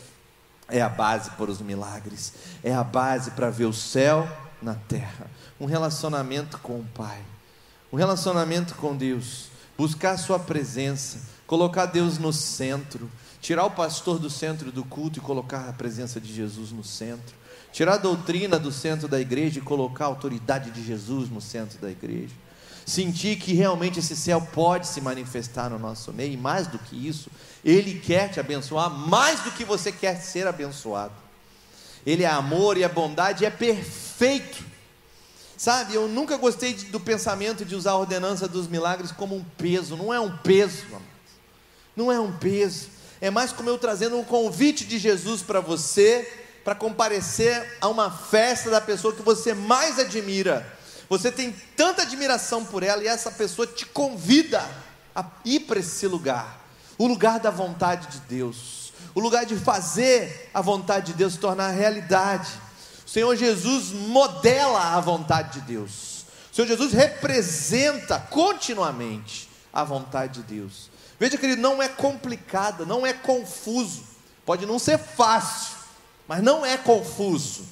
é 0.69 0.81
a 0.81 0.89
base 0.89 1.31
para 1.31 1.51
os 1.51 1.61
milagres, 1.61 2.33
é 2.62 2.75
a 2.75 2.83
base 2.83 3.33
para 3.33 3.51
ver 3.51 3.67
o 3.67 3.73
céu 3.73 4.29
na 4.62 4.75
terra. 4.75 5.31
Um 5.61 5.67
relacionamento 5.67 6.59
com 6.59 6.81
o 6.81 6.87
Pai, 6.95 7.23
um 7.93 7.97
relacionamento 7.97 8.75
com 8.75 8.97
Deus, 8.97 9.49
buscar 9.77 10.12
a 10.12 10.19
Sua 10.19 10.39
presença, 10.39 11.21
colocar 11.47 11.87
Deus 11.87 12.19
no 12.19 12.33
centro, 12.33 13.11
tirar 13.41 13.65
o 13.65 13.71
pastor 13.71 14.19
do 14.19 14.31
centro 14.31 14.73
do 14.73 14.85
culto 14.85 15.19
e 15.19 15.23
colocar 15.23 15.69
a 15.69 15.73
presença 15.73 16.21
de 16.21 16.33
Jesus 16.33 16.73
no 16.73 16.83
centro, 16.83 17.37
tirar 17.77 17.93
a 17.93 17.99
doutrina 17.99 18.59
do 18.59 18.73
centro 18.73 19.07
da 19.07 19.21
igreja 19.21 19.59
e 19.59 19.62
colocar 19.62 20.07
a 20.07 20.09
autoridade 20.09 20.71
de 20.71 20.83
Jesus 20.83 21.29
no 21.29 21.43
centro 21.43 21.79
da 21.79 21.91
igreja 21.91 22.33
sentir 22.87 23.37
que 23.37 23.53
realmente 23.53 23.99
esse 23.99 24.17
céu 24.17 24.41
pode 24.41 24.87
se 24.87 24.99
manifestar 25.01 25.69
no 25.69 25.79
nosso 25.79 26.11
meio, 26.11 26.33
e 26.33 26.37
mais 26.39 26.69
do 26.69 26.79
que 26.79 26.97
isso, 26.97 27.29
Ele 27.62 27.99
quer 27.99 28.31
te 28.31 28.41
abençoar 28.41 28.89
mais 28.89 29.41
do 29.41 29.51
que 29.51 29.62
você 29.62 29.91
quer 29.91 30.23
ser 30.23 30.47
abençoado. 30.47 31.12
Ele 32.07 32.23
é 32.23 32.29
amor 32.29 32.79
e 32.79 32.83
é 32.83 32.89
bondade 32.89 33.45
é 33.45 33.51
perfeito. 33.51 34.65
Sabe, 35.59 35.95
eu 35.95 36.07
nunca 36.09 36.39
gostei 36.39 36.73
de, 36.73 36.87
do 36.87 37.01
pensamento 37.01 37.62
de 37.62 37.75
usar 37.75 37.91
a 37.91 37.99
ordenança 37.99 38.49
dos 38.49 38.69
milagres 38.69 39.12
como 39.12 39.35
um 39.35 39.45
peso, 39.59 39.97
não 39.97 40.15
é 40.15 40.21
um 40.21 40.35
peso, 40.39 40.85
amados. 40.89 41.07
não 41.95 42.11
é 42.11 42.19
um 42.19 42.33
peso, 42.39 42.89
é 43.21 43.31
mais 43.31 43.53
como 43.53 43.69
eu 43.69 43.77
trazendo 43.77 44.17
um 44.17 44.25
convite 44.25 44.87
de 44.87 44.99
Jesus 44.99 45.43
para 45.43 45.61
você, 45.61 46.46
para 46.66 46.74
comparecer 46.74 47.79
a 47.81 47.87
uma 47.87 48.11
festa 48.11 48.68
da 48.68 48.81
pessoa 48.81 49.14
que 49.14 49.22
você 49.22 49.55
mais 49.55 50.00
admira, 50.00 50.66
você 51.09 51.31
tem 51.31 51.52
tanta 51.76 52.02
admiração 52.02 52.64
por 52.64 52.83
ela 52.83 53.05
e 53.05 53.07
essa 53.07 53.31
pessoa 53.31 53.68
te 53.68 53.87
convida 53.87 54.68
a 55.14 55.24
ir 55.44 55.61
para 55.61 55.79
esse 55.79 56.09
lugar. 56.09 56.66
O 56.98 57.07
lugar 57.07 57.38
da 57.38 57.50
vontade 57.52 58.09
de 58.09 58.18
Deus, 58.26 58.92
o 59.14 59.20
lugar 59.20 59.46
de 59.46 59.55
fazer 59.55 60.50
a 60.52 60.61
vontade 60.61 61.12
de 61.12 61.18
Deus 61.18 61.35
se 61.35 61.38
tornar 61.38 61.70
realidade. 61.70 62.50
O 63.07 63.09
Senhor 63.09 63.37
Jesus 63.37 63.92
modela 63.92 64.96
a 64.96 65.00
vontade 65.00 65.61
de 65.61 65.66
Deus, 65.68 66.26
o 66.50 66.57
Senhor 66.57 66.66
Jesus 66.66 66.92
representa 66.92 68.18
continuamente 68.18 69.48
a 69.72 69.85
vontade 69.85 70.42
de 70.42 70.57
Deus. 70.57 70.90
Veja, 71.16 71.38
querido, 71.38 71.62
não 71.62 71.81
é 71.81 71.88
complicado, 71.88 72.85
não 72.85 73.07
é 73.07 73.12
confuso, 73.12 74.02
pode 74.44 74.66
não 74.66 74.81
ser 74.81 74.98
fácil, 74.98 75.76
mas 76.29 76.43
não 76.43 76.65
é 76.65 76.77
confuso, 76.77 77.65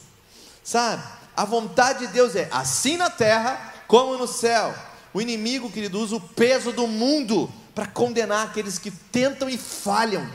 sabe? 0.62 1.02
A 1.36 1.44
vontade 1.44 2.06
de 2.06 2.12
Deus 2.12 2.36
é 2.36 2.48
assim 2.52 2.96
na 2.96 3.10
terra 3.10 3.74
como 3.88 4.16
no 4.16 4.26
céu. 4.26 4.74
O 5.12 5.20
inimigo, 5.20 5.70
querido, 5.70 6.00
usa 6.00 6.16
o 6.16 6.20
peso 6.20 6.72
do 6.72 6.86
mundo 6.86 7.50
para 7.74 7.86
condenar 7.86 8.46
aqueles 8.46 8.78
que 8.78 8.90
tentam 8.90 9.48
e 9.48 9.58
falham, 9.58 10.28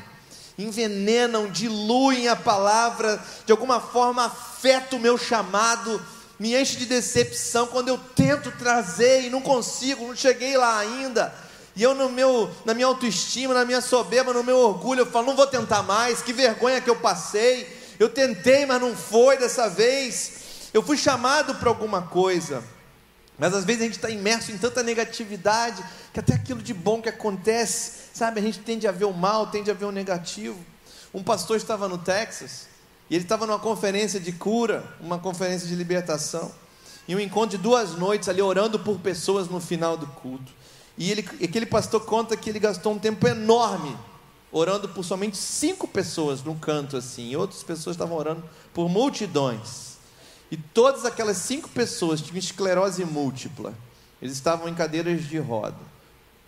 envenenam, 0.57 1.49
diluem 1.49 2.27
a 2.27 2.35
palavra, 2.35 3.21
de 3.45 3.51
alguma 3.51 3.79
forma 3.79 4.25
afeta 4.25 4.97
o 4.97 4.99
meu 4.99 5.17
chamado, 5.17 6.01
me 6.37 6.55
enche 6.55 6.77
de 6.77 6.85
decepção 6.85 7.67
quando 7.67 7.89
eu 7.89 7.97
tento 8.15 8.51
trazer 8.51 9.23
e 9.23 9.29
não 9.29 9.41
consigo, 9.41 10.07
não 10.07 10.15
cheguei 10.15 10.57
lá 10.57 10.77
ainda. 10.79 11.33
E 11.75 11.83
eu 11.83 11.93
no 11.93 12.09
meu, 12.09 12.49
na 12.65 12.73
minha 12.73 12.87
autoestima, 12.87 13.53
na 13.53 13.63
minha 13.63 13.79
soberba, 13.79 14.33
no 14.33 14.43
meu 14.43 14.57
orgulho, 14.57 15.01
eu 15.01 15.05
falo, 15.05 15.27
não 15.27 15.35
vou 15.35 15.47
tentar 15.47 15.81
mais, 15.83 16.21
que 16.21 16.33
vergonha 16.33 16.81
que 16.81 16.89
eu 16.89 16.95
passei. 16.97 17.78
Eu 17.99 18.07
tentei, 18.07 18.65
mas 18.65 18.79
não 18.79 18.95
foi 18.95 19.37
dessa 19.37 19.69
vez. 19.69 20.69
Eu 20.73 20.81
fui 20.81 20.97
chamado 20.97 21.55
para 21.55 21.67
alguma 21.67 22.03
coisa, 22.03 22.63
mas 23.37 23.53
às 23.53 23.65
vezes 23.65 23.81
a 23.81 23.85
gente 23.85 23.95
está 23.95 24.09
imerso 24.09 24.51
em 24.51 24.57
tanta 24.57 24.81
negatividade 24.81 25.83
que 26.13 26.19
até 26.19 26.33
aquilo 26.33 26.61
de 26.61 26.73
bom 26.73 27.01
que 27.01 27.09
acontece, 27.09 28.09
sabe, 28.13 28.39
a 28.39 28.43
gente 28.43 28.59
tende 28.59 28.87
a 28.87 28.91
ver 28.91 29.05
o 29.05 29.11
mal, 29.11 29.47
tende 29.47 29.69
a 29.69 29.73
ver 29.73 29.85
o 29.85 29.91
negativo. 29.91 30.57
Um 31.13 31.21
pastor 31.21 31.57
estava 31.57 31.89
no 31.89 31.97
Texas 31.97 32.67
e 33.09 33.15
ele 33.15 33.25
estava 33.25 33.45
numa 33.45 33.59
conferência 33.59 34.19
de 34.19 34.31
cura, 34.31 34.83
uma 35.01 35.19
conferência 35.19 35.67
de 35.67 35.75
libertação, 35.75 36.51
e 37.07 37.15
um 37.15 37.19
encontro 37.19 37.57
de 37.57 37.63
duas 37.63 37.95
noites 37.95 38.29
ali 38.29 38.41
orando 38.41 38.79
por 38.79 38.99
pessoas 38.99 39.49
no 39.49 39.59
final 39.59 39.97
do 39.97 40.07
culto. 40.07 40.53
E 40.97 41.11
ele, 41.11 41.27
aquele 41.43 41.65
pastor 41.65 42.05
conta 42.05 42.37
que 42.37 42.49
ele 42.49 42.59
gastou 42.59 42.93
um 42.93 42.99
tempo 42.99 43.27
enorme 43.27 43.97
orando 44.51 44.89
por 44.89 45.03
somente 45.03 45.37
cinco 45.37 45.87
pessoas 45.87 46.43
num 46.43 46.57
canto 46.57 46.97
assim, 46.97 47.29
e 47.29 47.37
outras 47.37 47.63
pessoas 47.63 47.95
estavam 47.95 48.17
orando 48.17 48.43
por 48.73 48.89
multidões. 48.89 49.97
E 50.51 50.57
todas 50.57 51.05
aquelas 51.05 51.37
cinco 51.37 51.69
pessoas 51.69 52.21
tinham 52.21 52.39
esclerose 52.39 53.05
múltipla. 53.05 53.73
Eles 54.21 54.33
estavam 54.33 54.67
em 54.67 54.73
cadeiras 54.73 55.23
de 55.23 55.37
roda, 55.37 55.77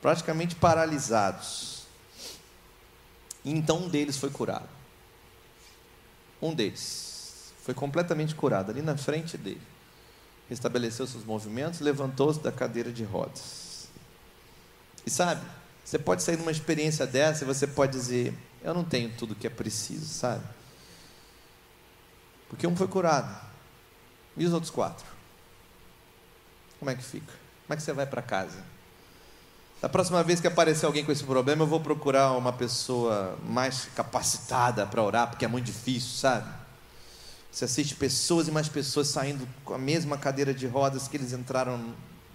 praticamente 0.01 0.55
paralisados. 0.55 1.83
E 3.45 3.51
então 3.51 3.83
um 3.83 3.89
deles 3.89 4.17
foi 4.17 4.29
curado. 4.29 4.67
Um 6.41 6.53
deles 6.53 7.53
foi 7.63 7.73
completamente 7.73 8.33
curado 8.33 8.71
ali 8.71 8.81
na 8.81 8.97
frente 8.97 9.37
dele. 9.37 9.61
Restabeleceu 10.49 11.05
seus 11.07 11.23
movimentos, 11.23 11.79
levantou-se 11.79 12.39
da 12.39 12.51
cadeira 12.51 12.91
de 12.91 13.03
rodas. 13.03 13.87
E 15.05 15.09
sabe, 15.09 15.45
você 15.83 15.99
pode 15.99 16.23
sair 16.23 16.37
numa 16.37 16.51
experiência 16.51 17.05
dessa 17.05 17.43
e 17.43 17.47
você 17.47 17.67
pode 17.67 17.91
dizer: 17.91 18.33
Eu 18.63 18.73
não 18.73 18.83
tenho 18.83 19.09
tudo 19.17 19.31
o 19.31 19.35
que 19.35 19.47
é 19.47 19.49
preciso, 19.49 20.05
sabe? 20.05 20.43
Porque 22.49 22.67
um 22.67 22.75
foi 22.75 22.87
curado, 22.87 23.33
e 24.35 24.45
os 24.45 24.53
outros 24.53 24.71
quatro? 24.71 25.05
Como 26.79 26.91
é 26.91 26.95
que 26.95 27.03
fica? 27.03 27.33
Como 27.65 27.73
é 27.73 27.75
que 27.75 27.83
você 27.83 27.93
vai 27.93 28.05
para 28.05 28.21
casa? 28.21 28.57
Da 29.81 29.89
próxima 29.89 30.23
vez 30.23 30.39
que 30.39 30.47
aparecer 30.47 30.85
alguém 30.85 31.03
com 31.03 31.11
esse 31.11 31.23
problema, 31.23 31.63
eu 31.63 31.67
vou 31.67 31.79
procurar 31.79 32.33
uma 32.33 32.53
pessoa 32.53 33.37
mais 33.43 33.87
capacitada 33.95 34.85
para 34.85 35.01
orar, 35.01 35.29
porque 35.29 35.43
é 35.43 35.47
muito 35.47 35.65
difícil, 35.65 36.17
sabe? 36.17 36.47
Você 37.51 37.65
assiste 37.65 37.95
pessoas 37.95 38.47
e 38.47 38.51
mais 38.51 38.69
pessoas 38.69 39.07
saindo 39.07 39.47
com 39.65 39.73
a 39.73 39.77
mesma 39.77 40.17
cadeira 40.17 40.53
de 40.53 40.67
rodas 40.67 41.07
que 41.07 41.17
eles 41.17 41.33
entraram 41.33 41.93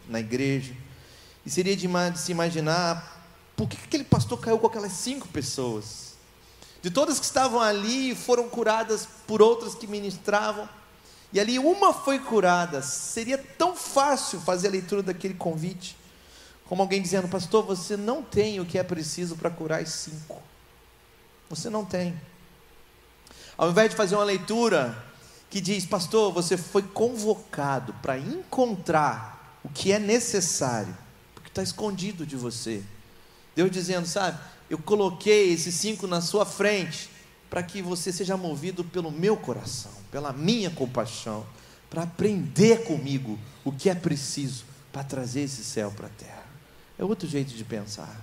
na 0.09 0.21
igreja. 0.21 0.75
E 1.45 1.51
seria 1.51 1.77
de 1.77 1.89
se 2.19 2.33
imaginar 2.33 3.16
por 3.57 3.69
que 3.69 3.77
aquele 3.83 4.05
pastor 4.05 4.39
caiu 4.39 4.59
com 4.59 4.67
aquelas 4.67 4.93
cinco 4.93 5.27
pessoas. 5.29 6.15
De 6.83 6.91
todas 6.91 7.19
que 7.19 7.25
estavam 7.25 7.61
ali 7.61 8.15
foram 8.15 8.49
curadas 8.49 9.09
por 9.27 9.41
outras 9.41 9.75
que 9.75 9.87
ministravam 9.87 10.69
e 11.33 11.41
ali 11.41 11.59
uma 11.59 11.93
foi 11.93 12.19
curada. 12.19 12.83
Seria 12.83 13.39
tão 13.39 13.75
fácil 13.75 14.41
fazer 14.41 14.69
a 14.69 14.71
leitura 14.71 15.03
daquele 15.03 15.35
convite, 15.35 15.97
como 16.67 16.83
alguém 16.83 17.03
dizendo: 17.03 17.29
Pastor, 17.29 17.65
você 17.65 17.97
não 17.97 18.23
tem 18.23 18.61
o 18.61 18.67
que 18.67 18.79
é 18.79 18.83
preciso 18.83 19.37
para 19.37 19.51
curar 19.51 19.81
as 19.83 19.89
cinco. 19.91 20.43
Você 21.49 21.71
não 21.71 21.85
tem. 21.85 22.19
Ao 23.57 23.71
invés 23.71 23.91
de 23.91 23.97
fazer 23.97 24.15
uma 24.15 24.25
leitura 24.25 25.05
que 25.51 25.61
diz: 25.61 25.85
Pastor, 25.85 26.33
você 26.33 26.57
foi 26.57 26.83
convocado 26.83 27.95
para 27.95 28.19
encontrar 28.19 29.61
o 29.65 29.69
que 29.69 29.93
é 29.93 29.99
necessário, 29.99 30.97
porque 31.35 31.49
está 31.49 31.63
escondido 31.63 32.25
de 32.25 32.37
você. 32.37 32.83
Deus 33.57 33.71
dizendo: 33.71 34.07
Sabe, 34.07 34.39
eu 34.69 34.77
coloquei 34.77 35.53
esses 35.53 35.75
cinco 35.75 36.07
na 36.07 36.21
sua 36.21 36.45
frente 36.45 37.11
para 37.49 37.63
que 37.63 37.81
você 37.81 38.13
seja 38.13 38.37
movido 38.37 38.85
pelo 38.85 39.11
meu 39.11 39.37
coração, 39.37 39.91
pela 40.13 40.33
minha 40.33 40.71
compaixão, 40.71 41.47
para 41.89 42.03
aprender 42.03 42.85
comigo 42.85 43.39
o 43.65 43.73
que 43.73 43.89
é 43.89 43.95
preciso 43.95 44.65
para 44.93 45.03
trazer 45.03 45.41
esse 45.41 45.65
céu 45.65 45.91
para 45.91 46.07
a 46.07 46.11
terra. 46.11 46.45
É 46.99 47.05
outro 47.05 47.27
jeito 47.27 47.55
de 47.55 47.65
pensar. 47.65 48.21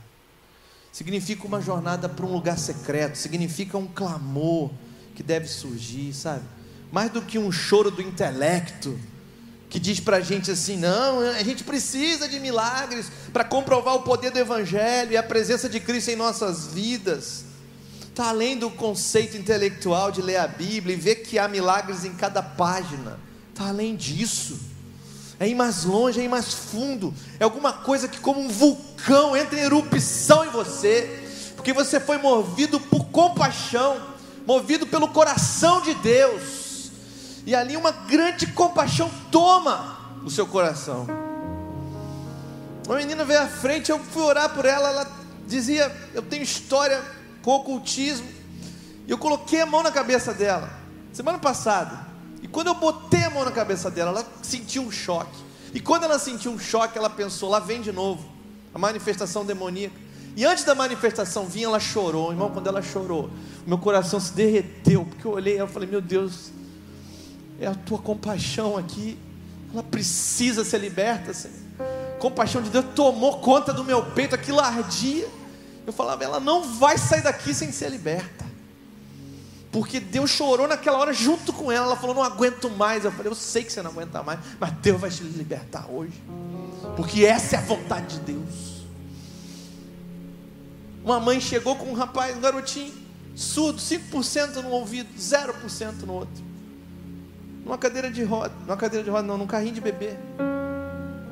Significa 0.92 1.48
uma 1.48 1.60
jornada 1.60 2.08
para 2.08 2.26
um 2.26 2.32
lugar 2.32 2.60
secreto, 2.60 3.16
significa 3.18 3.78
um 3.78 3.88
clamor 3.88 4.70
que 5.16 5.24
deve 5.24 5.48
surgir, 5.48 6.14
sabe? 6.14 6.44
Mais 6.92 7.12
do 7.12 7.22
que 7.22 7.40
um 7.40 7.52
choro 7.52 7.90
do 7.90 8.02
intelecto, 8.02 9.00
que 9.74 9.80
diz 9.80 10.00
para 10.00 10.18
a 10.18 10.22
gente 10.22 10.52
assim: 10.52 10.78
não, 10.78 11.20
a 11.20 11.42
gente 11.42 11.64
precisa 11.64 12.30
de 12.30 12.40
milagres 12.40 13.08
para 13.34 13.44
comprovar 13.44 13.96
o 13.96 14.04
poder 14.04 14.30
do 14.30 14.38
Evangelho 14.38 15.14
e 15.14 15.18
a 15.18 15.24
presença 15.24 15.68
de 15.68 15.80
Cristo 15.80 16.12
em 16.12 16.16
nossas 16.16 16.68
vidas. 16.68 17.46
Está 18.08 18.30
além 18.30 18.56
do 18.56 18.70
conceito 18.70 19.36
intelectual 19.36 20.12
de 20.12 20.22
ler 20.22 20.38
a 20.38 20.48
Bíblia 20.48 20.96
e 20.96 21.00
ver 21.00 21.16
que 21.16 21.40
há 21.40 21.48
milagres 21.48 22.06
em 22.06 22.14
cada 22.14 22.44
página. 22.44 23.20
Está 23.50 23.70
além 23.70 23.96
disso. 23.96 24.60
É 25.40 25.48
ir 25.48 25.56
mais 25.56 25.86
longe, 25.86 26.22
é 26.22 26.24
ir 26.24 26.30
mais 26.30 26.54
fundo. 26.54 27.12
É 27.40 27.44
alguma 27.44 27.74
coisa 27.74 28.08
que, 28.08 28.20
como 28.20 28.42
um 28.42 28.50
vulcão, 28.50 29.36
entra 29.36 29.60
em 29.60 29.64
erupção 29.64 30.46
em 30.46 30.50
você, 30.50 31.24
porque 31.56 31.74
você 31.74 32.00
foi 32.00 32.20
movido 32.20 32.80
por 32.80 33.06
compaixão, 33.06 34.00
movido 34.46 34.86
pelo 34.86 35.08
coração 35.08 35.82
de 35.82 35.96
Deus. 35.96 36.63
E 37.46 37.54
ali 37.54 37.76
uma 37.76 37.92
grande 37.92 38.48
compaixão 38.48 39.12
toma 39.32 39.98
o 40.24 40.30
seu 40.30 40.48
coração. 40.48 41.08
Uma 42.86 42.98
menina 42.98 43.24
veio 43.24 43.42
à 43.42 43.48
frente, 43.48 43.92
eu 43.92 44.00
fui 44.00 44.24
orar 44.24 44.50
por 44.50 44.66
ela, 44.66 44.90
ela 44.90 45.12
dizia: 45.48 45.94
Eu 46.14 46.22
tenho 46.22 46.44
história 46.44 47.02
com 47.42 47.52
ocultismo. 47.52 48.28
E 49.08 49.12
eu 49.12 49.18
coloquei 49.18 49.62
a 49.62 49.66
mão 49.66 49.84
na 49.84 49.92
cabeça 49.92 50.34
dela, 50.34 50.70
semana 51.12 51.38
passada. 51.38 52.00
E 52.42 52.48
quando 52.48 52.68
eu 52.68 52.76
botei 52.76 53.24
a 53.24 53.30
mão 53.30 53.44
na 53.44 53.52
cabeça 53.52 53.92
dela, 53.92 54.12
ela 54.12 54.26
sentiu 54.42 54.82
um 54.82 54.92
choque. 54.92 55.44
E 55.74 55.80
quando 55.80 56.04
ela 56.04 56.20
sentiu 56.20 56.52
um 56.52 56.60
choque, 56.60 56.98
ela 56.98 57.10
pensou: 57.10 57.50
lá 57.50 57.60
vem 57.60 57.82
de 57.82 57.92
novo 57.92 58.24
a 58.74 58.80
manifestação 58.80 59.46
demoníaca. 59.46 59.96
E 60.36 60.46
antes 60.46 60.64
da 60.64 60.74
manifestação 60.74 61.46
vir, 61.46 61.64
ela 61.64 61.80
chorou. 61.80 62.32
Irmão, 62.32 62.50
quando 62.50 62.68
ela 62.68 62.82
chorou, 62.82 63.30
meu 63.68 63.78
coração 63.78 64.20
se 64.20 64.34
derreteu, 64.34 65.06
porque 65.06 65.26
eu 65.26 65.32
olhei 65.32 65.62
e 65.62 65.68
falei: 65.68 65.88
Meu 65.88 66.02
Deus, 66.02 66.52
é 67.60 67.68
a 67.68 67.76
tua 67.76 67.98
compaixão 67.98 68.78
aqui. 68.78 69.18
Ela 69.74 69.84
precisa 69.84 70.64
ser 70.64 70.80
liberta, 70.80 71.34
Senhor. 71.34 71.58
Compaixão 72.20 72.62
de 72.62 72.70
Deus 72.70 72.86
tomou 72.96 73.40
conta 73.40 73.74
do 73.74 73.84
meu 73.84 74.04
peito, 74.12 74.36
aquilo 74.36 74.60
ardia. 74.60 75.28
Eu 75.86 75.92
falava, 75.92 76.24
ela 76.24 76.40
não 76.40 76.64
vai 76.64 76.98
sair 76.98 77.22
daqui 77.22 77.54
sem 77.54 77.72
ser 77.72 77.90
liberta. 77.90 78.46
Porque 79.72 80.00
Deus 80.00 80.30
chorou 80.30 80.68
naquela 80.68 81.00
hora 81.00 81.12
junto 81.12 81.52
com 81.52 81.72
ela. 81.72 81.88
Ela 81.88 81.96
falou, 81.96 82.16
não 82.16 82.24
aguento 82.24 82.70
mais. 82.70 83.04
Eu 83.04 83.12
falei, 83.12 83.32
eu 83.32 83.36
sei 83.36 83.64
que 83.64 83.74
você 83.74 83.82
não 83.82 83.92
aguenta 83.92 84.22
mais, 84.22 84.40
mas 84.60 84.72
Deus 84.74 85.02
vai 85.02 85.10
te 85.10 85.24
libertar 85.24 85.90
hoje. 85.90 86.22
Porque 86.96 87.26
essa 87.26 87.56
é 87.56 87.60
a 87.60 87.62
vontade 87.62 88.20
de 88.20 88.34
Deus. 88.34 88.84
Uma 91.04 91.20
mãe 91.20 91.42
chegou 91.42 91.76
com 91.76 91.88
um 91.88 91.94
rapaz, 91.94 92.38
um 92.38 92.40
garotinho, 92.40 92.94
surdo, 93.36 93.80
5% 93.80 94.62
no 94.62 94.70
ouvido, 94.70 95.10
0% 95.20 96.04
no 96.06 96.14
outro. 96.14 96.53
Numa 97.64 97.78
cadeira 97.78 98.12
de 98.12 98.24
roda, 98.24 98.54
numa 98.62 98.78
cadeira 98.78 99.04
de 99.04 99.10
roda 99.10 99.24
não, 99.24 99.38
num 99.38 99.48
carrinho 99.48 99.74
de 99.74 99.82
bebê. 99.82 100.18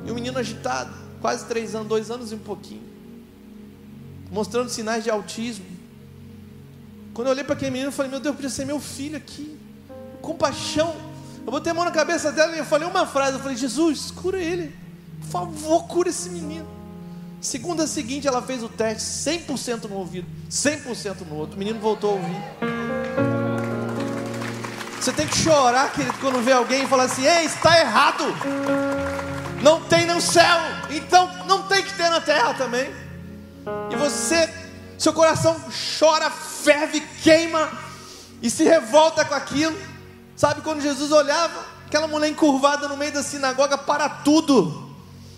E 0.04 0.10
um 0.10 0.14
menino 0.14 0.38
agitado, 0.38 0.92
quase 1.20 1.44
três 1.46 1.74
anos, 1.74 1.88
dois 1.88 2.10
anos 2.10 2.32
e 2.32 2.34
um 2.34 2.38
pouquinho 2.38 2.92
mostrando 4.32 4.70
sinais 4.70 5.04
de 5.04 5.10
autismo. 5.10 5.66
Quando 7.12 7.26
eu 7.28 7.32
olhei 7.32 7.44
para 7.44 7.52
aquele 7.52 7.70
menino, 7.70 7.88
eu 7.88 7.92
falei: 7.92 8.10
Meu 8.10 8.18
Deus, 8.18 8.34
podia 8.34 8.50
ser 8.50 8.64
meu 8.64 8.80
filho 8.80 9.16
aqui. 9.16 9.56
Compaixão. 10.22 10.96
Eu 11.44 11.52
botei 11.52 11.70
a 11.70 11.74
mão 11.74 11.84
na 11.84 11.90
cabeça 11.90 12.32
dela 12.32 12.56
e 12.56 12.58
eu 12.58 12.64
falei 12.64 12.88
uma 12.88 13.06
frase: 13.06 13.34
Eu 13.34 13.40
falei, 13.40 13.56
Jesus, 13.56 14.10
cura 14.10 14.40
ele. 14.40 14.74
Por 15.20 15.28
favor, 15.28 15.86
cura 15.86 16.08
esse 16.08 16.30
menino. 16.30 16.66
Segunda 17.40 17.86
seguinte, 17.86 18.26
ela 18.26 18.40
fez 18.40 18.62
o 18.62 18.68
teste: 18.68 19.04
100% 19.30 19.90
no 19.90 19.96
ouvido, 19.96 20.26
100% 20.50 21.26
no 21.28 21.36
outro. 21.36 21.56
O 21.56 21.58
menino 21.58 21.78
voltou 21.78 22.12
a 22.12 22.14
ouvir. 22.14 22.81
Você 25.02 25.12
tem 25.12 25.26
que 25.26 25.36
chorar, 25.36 25.90
querido, 25.90 26.16
quando 26.20 26.40
vê 26.44 26.52
alguém 26.52 26.84
e 26.84 26.86
falar 26.86 27.04
assim: 27.04 27.26
Ei, 27.26 27.44
está 27.44 27.76
errado. 27.76 28.24
Não 29.60 29.80
tem 29.80 30.06
no 30.06 30.20
céu, 30.20 30.60
então 30.90 31.28
não 31.48 31.64
tem 31.64 31.82
que 31.82 31.92
ter 31.94 32.08
na 32.08 32.20
terra 32.20 32.54
também. 32.54 32.88
E 33.90 33.96
você, 33.96 34.48
seu 34.96 35.12
coração 35.12 35.60
chora, 35.98 36.30
ferve, 36.30 37.00
queima 37.20 37.68
e 38.40 38.48
se 38.48 38.62
revolta 38.62 39.24
com 39.24 39.34
aquilo. 39.34 39.76
Sabe 40.36 40.60
quando 40.60 40.80
Jesus 40.80 41.10
olhava 41.10 41.64
aquela 41.84 42.06
mulher 42.06 42.28
encurvada 42.28 42.86
no 42.86 42.96
meio 42.96 43.12
da 43.12 43.24
sinagoga 43.24 43.76
para 43.76 44.08
tudo. 44.08 44.88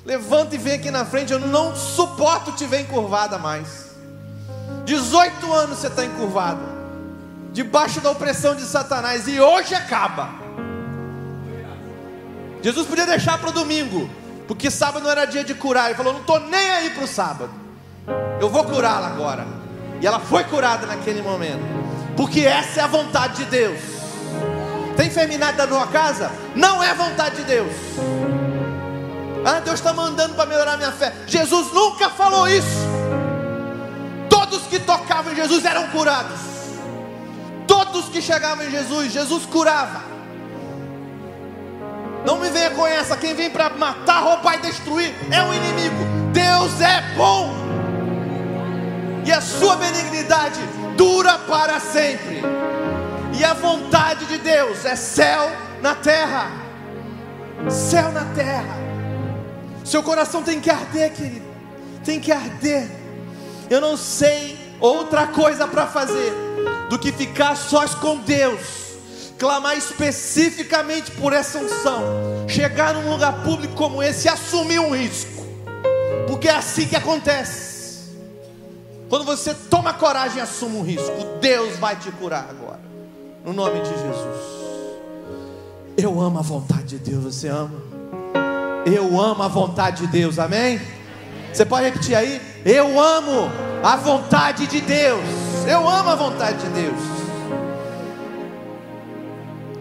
Levanta 0.04 0.56
e 0.56 0.58
vem 0.58 0.74
aqui 0.74 0.90
na 0.90 1.06
frente, 1.06 1.32
eu 1.32 1.40
não 1.40 1.74
suporto 1.74 2.52
te 2.52 2.66
ver 2.66 2.80
encurvada 2.80 3.38
mais. 3.38 3.94
18 4.84 5.50
anos 5.54 5.78
você 5.78 5.86
está 5.86 6.04
encurvada, 6.04 6.60
debaixo 7.54 8.00
da 8.00 8.10
opressão 8.10 8.56
de 8.56 8.62
Satanás, 8.62 9.28
e 9.28 9.40
hoje 9.40 9.74
acaba. 9.76 10.28
Jesus 12.60 12.86
podia 12.86 13.06
deixar 13.06 13.38
para 13.38 13.50
o 13.50 13.52
domingo, 13.52 14.10
porque 14.48 14.70
sábado 14.70 15.04
não 15.04 15.10
era 15.10 15.24
dia 15.24 15.44
de 15.44 15.54
curar. 15.54 15.86
Ele 15.86 15.94
falou: 15.94 16.12
Não 16.12 16.20
estou 16.20 16.40
nem 16.40 16.70
aí 16.72 16.90
para 16.90 17.04
o 17.04 17.06
sábado. 17.06 17.50
Eu 18.40 18.50
vou 18.50 18.64
curá-la 18.64 19.06
agora. 19.06 19.46
E 20.00 20.06
ela 20.06 20.18
foi 20.18 20.42
curada 20.44 20.86
naquele 20.86 21.22
momento. 21.22 21.62
Porque 22.16 22.40
essa 22.40 22.80
é 22.80 22.82
a 22.82 22.88
vontade 22.88 23.36
de 23.36 23.44
Deus. 23.44 23.80
Tem 24.96 25.06
enfermidade 25.06 25.56
na 25.56 25.66
tua 25.66 25.86
casa? 25.86 26.30
Não 26.54 26.82
é 26.82 26.92
vontade 26.92 27.36
de 27.36 27.44
Deus. 27.44 27.72
Ah, 29.44 29.60
Deus 29.60 29.78
está 29.78 29.92
mandando 29.92 30.34
para 30.34 30.46
melhorar 30.46 30.76
minha 30.76 30.92
fé. 30.92 31.12
Jesus 31.26 31.72
nunca 31.72 32.10
falou 32.10 32.48
isso. 32.48 32.78
Todos 34.28 34.62
que 34.62 34.80
tocavam 34.80 35.32
em 35.32 35.36
Jesus 35.36 35.64
eram 35.64 35.88
curados. 35.88 36.53
Todos 37.94 38.08
que 38.08 38.20
chegavam 38.20 38.66
em 38.66 38.70
Jesus, 38.72 39.12
Jesus 39.12 39.46
curava. 39.46 40.02
Não 42.26 42.40
me 42.40 42.48
venha 42.48 42.70
com 42.70 42.84
essa. 42.84 43.16
Quem 43.16 43.36
vem 43.36 43.48
para 43.48 43.70
matar, 43.70 44.18
roubar 44.18 44.56
e 44.56 44.62
destruir 44.62 45.14
é 45.30 45.40
o 45.40 45.54
inimigo. 45.54 46.04
Deus 46.32 46.80
é 46.80 47.14
bom 47.16 47.54
e 49.24 49.30
a 49.30 49.40
sua 49.40 49.76
benignidade 49.76 50.58
dura 50.96 51.38
para 51.38 51.78
sempre. 51.78 52.42
E 53.38 53.44
a 53.44 53.54
vontade 53.54 54.26
de 54.26 54.38
Deus 54.38 54.84
é 54.84 54.96
céu 54.96 55.52
na 55.80 55.94
terra. 55.94 56.50
Céu 57.70 58.10
na 58.10 58.24
terra. 58.34 58.76
Seu 59.84 60.02
coração 60.02 60.42
tem 60.42 60.60
que 60.60 60.68
arder, 60.68 61.12
querido. 61.12 61.46
Tem 62.04 62.18
que 62.18 62.32
arder. 62.32 62.90
Eu 63.70 63.80
não 63.80 63.96
sei 63.96 64.58
outra 64.80 65.28
coisa 65.28 65.68
para 65.68 65.86
fazer 65.86 66.43
do 66.94 66.98
que 66.98 67.10
ficar 67.10 67.56
sós 67.56 67.92
com 67.92 68.18
Deus. 68.18 68.60
Clamar 69.36 69.76
especificamente 69.76 71.10
por 71.10 71.32
essa 71.32 71.58
unção. 71.58 72.04
Chegar 72.48 72.94
num 72.94 73.10
lugar 73.10 73.42
público 73.42 73.74
como 73.74 74.00
esse 74.00 74.28
e 74.28 74.30
assumir 74.30 74.78
um 74.78 74.94
risco. 74.94 75.44
Porque 76.28 76.48
é 76.48 76.54
assim 76.54 76.86
que 76.86 76.94
acontece. 76.94 78.14
Quando 79.08 79.24
você 79.24 79.52
toma 79.52 79.92
coragem 79.92 80.38
e 80.38 80.40
assume 80.40 80.76
um 80.76 80.82
risco, 80.82 81.10
Deus 81.40 81.76
vai 81.78 81.96
te 81.96 82.12
curar 82.12 82.48
agora. 82.48 82.80
No 83.44 83.52
nome 83.52 83.80
de 83.80 83.88
Jesus. 83.88 84.54
Eu 85.96 86.20
amo 86.20 86.38
a 86.38 86.42
vontade 86.42 86.96
de 86.96 86.98
Deus, 86.98 87.24
você 87.24 87.48
ama? 87.48 87.82
Eu 88.86 89.20
amo 89.20 89.42
a 89.42 89.48
vontade 89.48 90.06
de 90.06 90.12
Deus, 90.12 90.38
amém? 90.38 90.80
Você 91.54 91.64
pode 91.64 91.84
repetir 91.84 92.16
aí? 92.16 92.42
Eu 92.64 92.98
amo 92.98 93.48
a 93.80 93.94
vontade 93.94 94.66
de 94.66 94.80
Deus. 94.80 95.22
Eu 95.70 95.88
amo 95.88 96.10
a 96.10 96.16
vontade 96.16 96.58
de 96.58 96.68
Deus. 96.70 97.00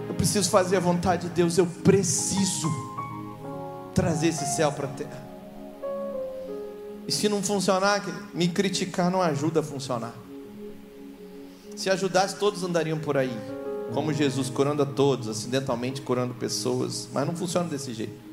Eu 0.07 0.13
preciso 0.13 0.51
fazer 0.51 0.77
a 0.77 0.79
vontade 0.79 1.23
de 1.23 1.33
Deus. 1.33 1.57
Eu 1.57 1.65
preciso 1.65 2.69
trazer 3.95 4.27
esse 4.27 4.55
céu 4.55 4.71
para 4.71 4.85
a 4.85 4.91
terra. 4.91 5.27
E 7.07 7.11
se 7.11 7.27
não 7.27 7.41
funcionar, 7.41 8.03
me 8.35 8.47
criticar 8.47 9.09
não 9.09 9.23
ajuda 9.23 9.61
a 9.61 9.63
funcionar. 9.63 10.13
Se 11.75 11.89
ajudasse, 11.89 12.35
todos 12.35 12.63
andariam 12.63 12.99
por 12.99 13.17
aí, 13.17 13.35
como 13.95 14.13
Jesus, 14.13 14.47
curando 14.47 14.83
a 14.83 14.85
todos, 14.85 15.27
acidentalmente 15.27 16.01
curando 16.01 16.35
pessoas, 16.35 17.09
mas 17.11 17.25
não 17.25 17.35
funciona 17.35 17.67
desse 17.67 17.95
jeito. 17.95 18.32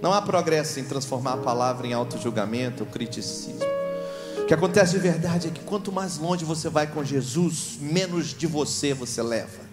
Não 0.00 0.12
há 0.12 0.20
progresso 0.20 0.78
em 0.78 0.84
transformar 0.84 1.34
a 1.34 1.38
palavra 1.38 1.86
em 1.86 1.92
auto-julgamento 1.92 2.84
ou 2.84 2.90
criticismo. 2.90 3.64
O 4.38 4.46
que 4.46 4.54
acontece 4.54 4.92
de 4.92 4.98
verdade 4.98 5.48
é 5.48 5.50
que 5.50 5.60
quanto 5.60 5.90
mais 5.90 6.18
longe 6.18 6.44
você 6.44 6.68
vai 6.68 6.86
com 6.86 7.02
Jesus, 7.02 7.78
menos 7.80 8.34
de 8.34 8.46
você 8.46 8.92
você 8.94 9.22
leva. 9.22 9.66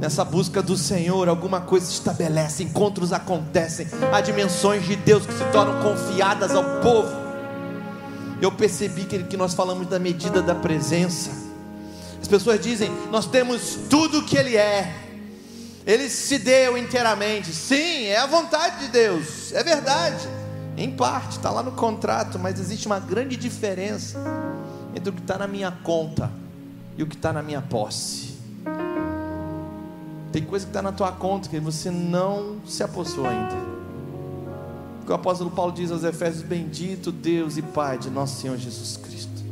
Nessa 0.00 0.24
busca 0.24 0.62
do 0.62 0.76
Senhor, 0.76 1.28
alguma 1.28 1.60
coisa 1.60 1.86
se 1.86 1.92
estabelece, 1.92 2.62
encontros 2.62 3.12
acontecem, 3.12 3.86
há 4.12 4.20
dimensões 4.20 4.84
de 4.84 4.96
Deus 4.96 5.26
que 5.26 5.32
se 5.32 5.44
tornam 5.52 5.82
confiadas 5.82 6.52
ao 6.52 6.80
povo. 6.80 7.10
Eu 8.40 8.52
percebi 8.52 9.04
que, 9.04 9.22
que 9.24 9.36
nós 9.36 9.54
falamos 9.54 9.86
da 9.86 9.98
medida 9.98 10.42
da 10.42 10.54
presença. 10.54 11.30
As 12.20 12.28
pessoas 12.28 12.60
dizem: 12.60 12.90
Nós 13.10 13.26
temos 13.26 13.78
tudo 13.88 14.18
o 14.18 14.24
que 14.24 14.36
Ele 14.36 14.56
é, 14.56 15.03
Ele 15.86 16.08
se 16.08 16.38
deu 16.38 16.78
inteiramente. 16.78 17.52
Sim, 17.52 18.04
é 18.04 18.18
a 18.18 18.26
vontade 18.26 18.86
de 18.86 18.88
Deus, 18.88 19.52
é 19.52 19.62
verdade. 19.62 20.26
Em 20.76 20.90
parte, 20.90 21.32
está 21.32 21.50
lá 21.50 21.62
no 21.62 21.72
contrato, 21.72 22.38
mas 22.38 22.58
existe 22.58 22.86
uma 22.86 22.98
grande 22.98 23.36
diferença 23.36 24.18
entre 24.94 25.10
o 25.10 25.12
que 25.12 25.20
está 25.20 25.38
na 25.38 25.46
minha 25.46 25.70
conta 25.70 26.30
e 26.96 27.02
o 27.02 27.06
que 27.06 27.14
está 27.14 27.32
na 27.32 27.42
minha 27.42 27.60
posse. 27.60 28.34
Tem 30.32 30.42
coisa 30.42 30.64
que 30.64 30.70
está 30.70 30.82
na 30.82 30.90
tua 30.90 31.12
conta 31.12 31.48
que 31.48 31.60
você 31.60 31.90
não 31.90 32.56
se 32.66 32.82
apossou 32.82 33.26
ainda. 33.26 33.54
O 35.06 35.10
o 35.10 35.14
apóstolo 35.14 35.50
Paulo 35.50 35.70
diz 35.70 35.92
aos 35.92 36.02
Efésios: 36.02 36.42
Bendito 36.42 37.12
Deus 37.12 37.56
e 37.56 37.62
Pai 37.62 37.98
de 37.98 38.08
nosso 38.10 38.40
Senhor 38.40 38.56
Jesus 38.56 38.96
Cristo, 38.96 39.44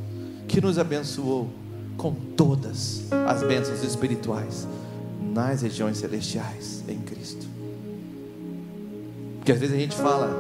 que 0.49 0.61
nos 0.61 0.79
abençoou 0.79 1.51
com 1.97 2.12
todas 2.12 3.03
as 3.29 3.42
bênçãos 3.42 3.83
espirituais 3.85 4.66
nas 5.33 5.62
regiões 5.62 5.97
celestiais 5.99 6.85
em 6.87 6.99
Cristo. 6.99 7.47
Porque 9.38 9.51
às 9.51 9.59
vezes 9.59 9.75
a 9.75 9.79
gente 9.79 9.97
fala, 9.97 10.31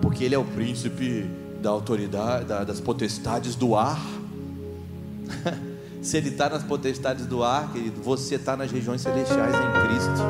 porque 0.00 0.22
Ele 0.22 0.34
é 0.34 0.38
o 0.38 0.44
príncipe 0.44 1.26
da 1.60 1.70
autoridade, 1.70 2.44
das 2.44 2.78
potestades 2.78 3.54
do 3.54 3.74
ar. 3.74 4.00
Se 6.02 6.18
Ele 6.18 6.28
está 6.28 6.50
nas 6.50 6.62
potestades 6.62 7.26
do 7.26 7.42
ar, 7.42 7.72
querido, 7.72 8.02
você 8.02 8.34
está 8.34 8.56
nas 8.56 8.70
regiões 8.70 9.00
celestiais 9.00 9.54
em 9.54 9.88
Cristo, 9.88 10.22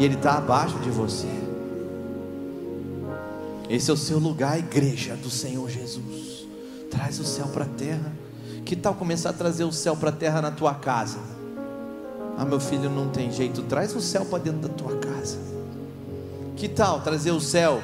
e 0.00 0.04
Ele 0.04 0.14
está 0.14 0.38
abaixo 0.38 0.78
de 0.78 0.90
você. 0.90 1.28
Esse 3.68 3.90
é 3.90 3.94
o 3.94 3.96
seu 3.96 4.18
lugar, 4.18 4.58
igreja 4.58 5.14
do 5.16 5.28
Senhor 5.30 5.68
Jesus. 5.68 6.46
Traz 6.90 7.18
o 7.20 7.24
céu 7.24 7.46
para 7.48 7.64
a 7.64 7.68
terra. 7.68 8.12
Que 8.64 8.74
tal 8.74 8.94
começar 8.94 9.30
a 9.30 9.32
trazer 9.32 9.64
o 9.64 9.72
céu 9.72 9.94
para 9.94 10.08
a 10.08 10.12
terra 10.12 10.40
na 10.40 10.50
tua 10.50 10.74
casa? 10.74 11.33
Ah, 12.36 12.44
meu 12.44 12.58
filho, 12.58 12.90
não 12.90 13.08
tem 13.08 13.30
jeito. 13.30 13.62
Traz 13.62 13.94
o 13.94 14.00
céu 14.00 14.24
para 14.24 14.38
dentro 14.38 14.68
da 14.68 14.68
tua 14.68 14.96
casa. 14.98 15.38
Que 16.56 16.68
tal 16.68 17.00
trazer 17.00 17.30
o 17.30 17.40
céu 17.40 17.82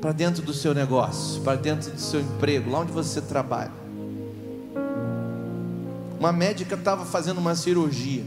para 0.00 0.12
dentro 0.12 0.42
do 0.42 0.52
seu 0.54 0.74
negócio, 0.74 1.40
para 1.42 1.56
dentro 1.56 1.90
do 1.90 2.00
seu 2.00 2.20
emprego, 2.20 2.70
lá 2.70 2.80
onde 2.80 2.92
você 2.92 3.20
trabalha? 3.20 3.72
Uma 6.18 6.32
médica 6.32 6.74
estava 6.74 7.04
fazendo 7.04 7.38
uma 7.38 7.54
cirurgia. 7.54 8.24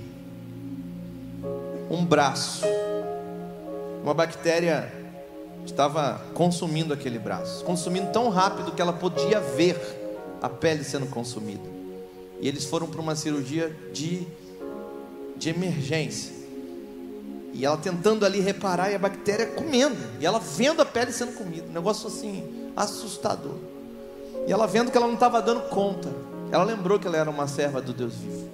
Um 1.89 2.06
braço. 2.06 2.65
Uma 4.04 4.13
bactéria 4.13 4.91
estava 5.65 6.22
consumindo 6.34 6.94
aquele 6.94 7.20
braço, 7.20 7.63
consumindo 7.63 8.12
tão 8.12 8.30
rápido 8.30 8.72
que 8.72 8.82
ela 8.82 8.94
podia 8.94 9.39
ver 9.39 9.78
a 10.41 10.50
pele 10.50 10.84
sendo 10.84 11.06
consumida. 11.08 11.70
E 12.39 12.48
eles 12.48 12.65
foram 12.65 12.88
para 12.88 13.00
uma 13.00 13.15
cirurgia 13.15 13.76
de, 13.94 14.26
de 15.41 15.49
emergência. 15.49 16.32
E 17.51 17.65
ela 17.65 17.75
tentando 17.75 18.25
ali 18.25 18.39
reparar 18.39 18.91
e 18.91 18.95
a 18.95 18.99
bactéria 18.99 19.47
comendo. 19.47 19.97
E 20.19 20.25
ela 20.25 20.39
vendo 20.39 20.82
a 20.82 20.86
pele 20.86 21.12
sendo 21.12 21.34
comida. 21.34 21.65
Um 21.67 21.73
negócio 21.73 22.08
assim, 22.08 22.69
assustador. 22.75 23.56
E 24.47 24.54
ela 24.54 24.67
vendo 24.67 24.91
que 24.91 24.97
ela 24.97 25.08
não 25.08 25.15
estava 25.15 25.41
dando 25.41 25.67
conta. 25.67 26.10
Ela 26.51 26.63
lembrou 26.63 26.99
que 26.99 27.08
ela 27.08 27.17
era 27.17 27.30
uma 27.30 27.47
serva 27.47 27.82
do 27.82 27.91
Deus 27.91 28.13
vivo. 28.13 28.49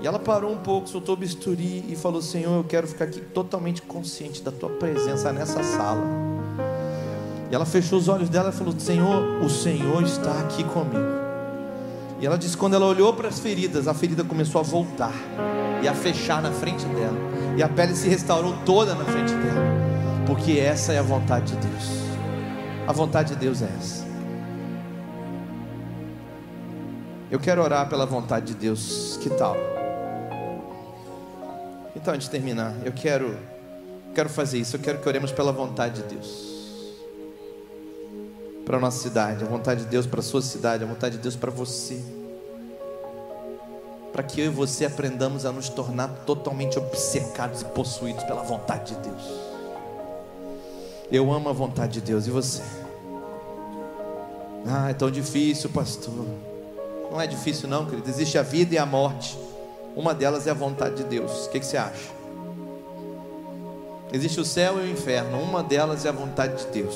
E 0.00 0.06
ela 0.06 0.18
parou 0.18 0.52
um 0.52 0.58
pouco, 0.58 0.88
soltou 0.88 1.14
o 1.14 1.18
bisturi 1.18 1.84
e 1.88 1.96
falou: 1.96 2.22
Senhor, 2.22 2.56
eu 2.56 2.64
quero 2.64 2.86
ficar 2.86 3.06
aqui 3.06 3.20
totalmente 3.20 3.82
consciente 3.82 4.40
da 4.40 4.52
tua 4.52 4.70
presença 4.70 5.32
nessa 5.32 5.62
sala. 5.64 6.04
E 7.50 7.54
ela 7.54 7.66
fechou 7.66 7.98
os 7.98 8.06
olhos 8.06 8.28
dela 8.28 8.50
e 8.50 8.52
falou: 8.52 8.78
Senhor, 8.78 9.42
o 9.42 9.50
Senhor 9.50 10.02
está 10.02 10.40
aqui 10.40 10.62
comigo. 10.64 11.23
E 12.24 12.26
ela 12.26 12.38
disse: 12.38 12.56
quando 12.56 12.72
ela 12.72 12.86
olhou 12.86 13.12
para 13.12 13.28
as 13.28 13.38
feridas, 13.38 13.86
a 13.86 13.92
ferida 13.92 14.24
começou 14.24 14.58
a 14.58 14.64
voltar 14.64 15.12
e 15.82 15.86
a 15.86 15.92
fechar 15.92 16.40
na 16.40 16.50
frente 16.50 16.86
dela. 16.86 17.18
E 17.54 17.62
a 17.62 17.68
pele 17.68 17.94
se 17.94 18.08
restaurou 18.08 18.56
toda 18.64 18.94
na 18.94 19.04
frente 19.04 19.34
dela. 19.34 20.24
Porque 20.26 20.52
essa 20.52 20.94
é 20.94 20.98
a 20.98 21.02
vontade 21.02 21.54
de 21.54 21.66
Deus. 21.66 21.84
A 22.86 22.92
vontade 22.94 23.34
de 23.34 23.40
Deus 23.40 23.60
é 23.60 23.68
essa. 23.78 24.06
Eu 27.30 27.38
quero 27.38 27.62
orar 27.62 27.90
pela 27.90 28.06
vontade 28.06 28.46
de 28.46 28.54
Deus. 28.54 29.18
Que 29.20 29.28
tal? 29.28 29.54
Então, 31.94 32.14
antes 32.14 32.26
de 32.26 32.30
terminar, 32.30 32.74
eu 32.86 32.92
quero, 32.92 33.36
quero 34.14 34.30
fazer 34.30 34.56
isso. 34.56 34.76
Eu 34.76 34.80
quero 34.80 34.98
que 34.98 35.06
oremos 35.06 35.30
pela 35.30 35.52
vontade 35.52 36.00
de 36.00 36.14
Deus 36.14 36.54
para 38.64 38.78
a 38.78 38.80
nossa 38.80 39.02
cidade, 39.02 39.44
a 39.44 39.46
vontade 39.46 39.84
de 39.84 39.90
Deus 39.90 40.06
para 40.06 40.20
a 40.20 40.22
sua 40.22 40.40
cidade, 40.40 40.82
a 40.82 40.86
vontade 40.86 41.16
de 41.18 41.22
Deus 41.22 41.36
para 41.36 41.50
você. 41.50 42.13
Para 44.14 44.22
que 44.22 44.40
eu 44.40 44.46
e 44.46 44.48
você 44.48 44.84
aprendamos 44.84 45.44
a 45.44 45.50
nos 45.50 45.68
tornar 45.68 46.06
totalmente 46.24 46.78
obcecados 46.78 47.62
e 47.62 47.64
possuídos 47.64 48.22
pela 48.22 48.44
vontade 48.44 48.94
de 48.94 49.00
Deus. 49.00 49.22
Eu 51.10 51.32
amo 51.32 51.48
a 51.48 51.52
vontade 51.52 51.94
de 51.94 52.00
Deus, 52.00 52.24
e 52.28 52.30
você? 52.30 52.62
Ah, 54.64 54.90
é 54.90 54.94
tão 54.94 55.10
difícil, 55.10 55.68
pastor. 55.68 56.14
Não 57.10 57.20
é 57.20 57.26
difícil, 57.26 57.68
não, 57.68 57.86
querido. 57.86 58.08
Existe 58.08 58.38
a 58.38 58.42
vida 58.42 58.76
e 58.76 58.78
a 58.78 58.86
morte. 58.86 59.36
Uma 59.96 60.14
delas 60.14 60.46
é 60.46 60.52
a 60.52 60.54
vontade 60.54 60.94
de 60.94 61.04
Deus. 61.04 61.46
O 61.46 61.50
que, 61.50 61.58
que 61.58 61.66
você 61.66 61.76
acha? 61.76 62.12
Existe 64.12 64.38
o 64.38 64.44
céu 64.44 64.78
e 64.78 64.88
o 64.88 64.92
inferno. 64.92 65.42
Uma 65.42 65.60
delas 65.60 66.06
é 66.06 66.08
a 66.08 66.12
vontade 66.12 66.64
de 66.64 66.70
Deus. 66.70 66.94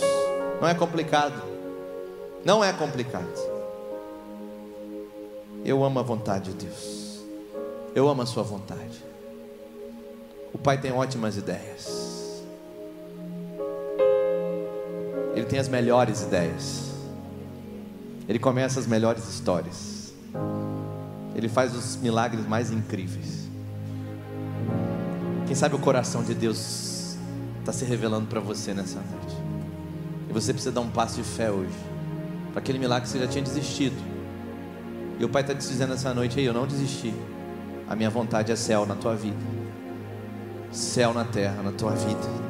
Não 0.61 0.69
é 0.69 0.75
complicado. 0.75 1.43
Não 2.45 2.63
é 2.63 2.73
complicado. 2.73 3.27
Eu 5.65 5.83
amo 5.83 5.99
a 5.99 6.03
vontade 6.03 6.53
de 6.53 6.67
Deus. 6.67 6.98
Eu 7.95 8.09
amo 8.09 8.23
a 8.23 8.27
sua 8.27 8.43
vontade. 8.43 9.05
O 10.53 10.59
Pai 10.59 10.81
tem 10.81 10.93
ótimas 10.93 11.37
ideias. 11.37 12.43
Ele 15.35 15.47
tem 15.47 15.59
as 15.59 15.69
melhores 15.69 16.23
ideias. 16.23 16.91
Ele 18.29 18.39
começa 18.39 18.81
as 18.81 18.87
melhores 18.87 19.29
histórias. 19.29 20.13
Ele 21.35 21.49
faz 21.49 21.75
os 21.75 21.97
milagres 21.97 22.47
mais 22.47 22.71
incríveis. 22.71 23.49
Quem 25.47 25.55
sabe 25.55 25.77
o 25.77 25.79
coração 25.79 26.23
de 26.23 26.35
Deus 26.35 27.17
está 27.61 27.73
se 27.73 27.85
revelando 27.85 28.27
para 28.27 28.41
você 28.41 28.75
nessa 28.75 28.97
noite. 28.97 29.37
E 30.29 30.33
você 30.33 30.53
precisa 30.53 30.73
dar 30.73 30.81
um 30.81 30.91
passo 30.91 31.17
de 31.17 31.23
fé 31.23 31.51
hoje. 31.51 31.73
Para 32.53 32.61
aquele 32.61 32.79
milagre 32.79 33.05
que 33.05 33.11
você 33.11 33.19
já 33.19 33.29
tinha 33.29 33.45
desistido. 33.45 33.97
E 35.19 35.25
o 35.25 35.29
Pai 35.29 35.43
está 35.43 35.55
te 35.55 35.67
dizendo 35.67 35.95
essa 35.95 36.13
noite 36.13 36.39
aí: 36.39 36.45
eu 36.45 36.53
não 36.53 36.67
desisti. 36.67 37.15
A 37.89 37.97
minha 37.97 38.11
vontade 38.11 38.53
é 38.53 38.57
céu 38.57 38.85
na 38.85 38.95
tua 38.95 39.15
vida, 39.15 39.37
céu 40.71 41.15
na 41.15 41.25
terra, 41.25 41.63
na 41.63 41.73
tua 41.73 41.93
vida. 41.93 42.49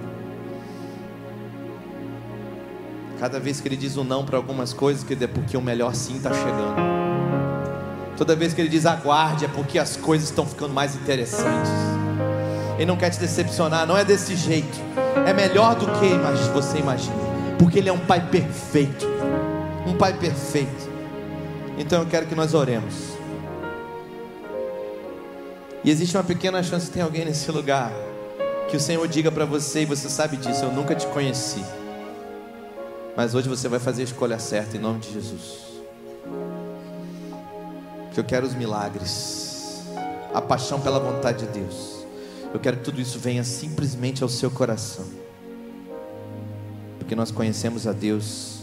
Cada 3.20 3.38
vez 3.38 3.60
que 3.60 3.68
ele 3.68 3.76
diz 3.76 3.96
o 3.96 4.00
um 4.00 4.04
não 4.04 4.24
para 4.24 4.36
algumas 4.36 4.72
coisas, 4.72 5.04
é 5.08 5.26
porque 5.26 5.56
o 5.56 5.60
melhor 5.60 5.94
sim 5.94 6.16
está 6.16 6.32
chegando. 6.32 6.76
Toda 8.16 8.34
vez 8.34 8.52
que 8.52 8.60
ele 8.60 8.68
diz 8.68 8.86
aguarde, 8.86 9.44
é 9.44 9.48
porque 9.48 9.78
as 9.78 9.96
coisas 9.96 10.28
estão 10.28 10.46
ficando 10.46 10.74
mais 10.74 10.94
interessantes. 10.96 11.70
Ele 12.76 12.86
não 12.86 12.96
quer 12.96 13.10
te 13.10 13.18
decepcionar, 13.18 13.86
não 13.86 13.96
é 13.96 14.04
desse 14.04 14.36
jeito. 14.36 14.78
É 15.26 15.32
melhor 15.32 15.74
do 15.74 15.86
que 15.86 16.52
você 16.52 16.78
imagina, 16.78 17.16
porque 17.58 17.78
ele 17.78 17.88
é 17.88 17.92
um 17.92 17.98
pai 17.98 18.28
perfeito 18.28 19.18
um 19.88 19.96
Pai 19.96 20.12
perfeito. 20.12 20.88
Então 21.78 22.02
eu 22.02 22.06
quero 22.06 22.26
que 22.26 22.34
nós 22.34 22.54
oremos. 22.54 23.17
E 25.84 25.90
existe 25.90 26.16
uma 26.16 26.24
pequena 26.24 26.62
chance 26.62 26.86
que 26.86 26.92
tem 26.92 27.02
alguém 27.02 27.24
nesse 27.24 27.50
lugar 27.50 27.92
que 28.68 28.76
o 28.76 28.80
Senhor 28.80 29.06
diga 29.08 29.30
para 29.32 29.44
você 29.44 29.82
e 29.82 29.86
você 29.86 30.08
sabe 30.10 30.36
disso, 30.36 30.64
eu 30.64 30.72
nunca 30.72 30.94
te 30.94 31.06
conheci. 31.06 31.64
Mas 33.16 33.34
hoje 33.34 33.48
você 33.48 33.68
vai 33.68 33.78
fazer 33.78 34.02
a 34.02 34.04
escolha 34.04 34.38
certa 34.38 34.76
em 34.76 34.80
nome 34.80 35.00
de 35.00 35.12
Jesus. 35.12 35.66
Porque 38.04 38.20
eu 38.20 38.24
quero 38.24 38.46
os 38.46 38.54
milagres, 38.54 39.82
a 40.34 40.40
paixão 40.40 40.80
pela 40.80 40.98
vontade 40.98 41.46
de 41.46 41.52
Deus. 41.52 42.04
Eu 42.52 42.60
quero 42.60 42.76
que 42.76 42.84
tudo 42.84 43.00
isso 43.00 43.18
venha 43.18 43.42
simplesmente 43.42 44.22
ao 44.22 44.28
seu 44.28 44.50
coração. 44.50 45.06
Porque 46.98 47.14
nós 47.14 47.30
conhecemos 47.30 47.86
a 47.86 47.92
Deus 47.92 48.58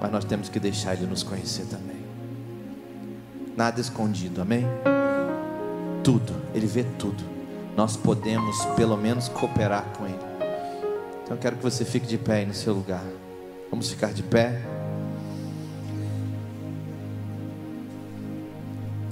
mas 0.00 0.10
nós 0.10 0.24
temos 0.24 0.48
que 0.48 0.60
deixar 0.60 0.94
Ele 0.94 1.06
nos 1.06 1.22
conhecer 1.22 1.64
também. 1.66 1.96
Nada 3.56 3.80
escondido, 3.80 4.42
amém? 4.42 4.64
Tudo, 6.06 6.32
Ele 6.54 6.68
vê 6.68 6.84
tudo. 7.00 7.24
Nós 7.76 7.96
podemos, 7.96 8.64
pelo 8.76 8.96
menos, 8.96 9.26
cooperar 9.26 9.84
com 9.98 10.04
Ele. 10.04 10.14
Então 11.24 11.36
eu 11.36 11.36
quero 11.36 11.56
que 11.56 11.62
você 11.64 11.84
fique 11.84 12.06
de 12.06 12.16
pé 12.16 12.34
aí 12.36 12.46
no 12.46 12.54
seu 12.54 12.72
lugar. 12.72 13.02
Vamos 13.68 13.90
ficar 13.90 14.12
de 14.12 14.22
pé. 14.22 14.62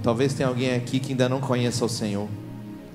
Talvez 0.05 0.35
tenha 0.35 0.49
alguém 0.49 0.73
aqui 0.73 1.01
que 1.01 1.11
ainda 1.11 1.29
não 1.29 1.41
conheça 1.41 1.85
o 1.85 1.89
Senhor 1.89 2.29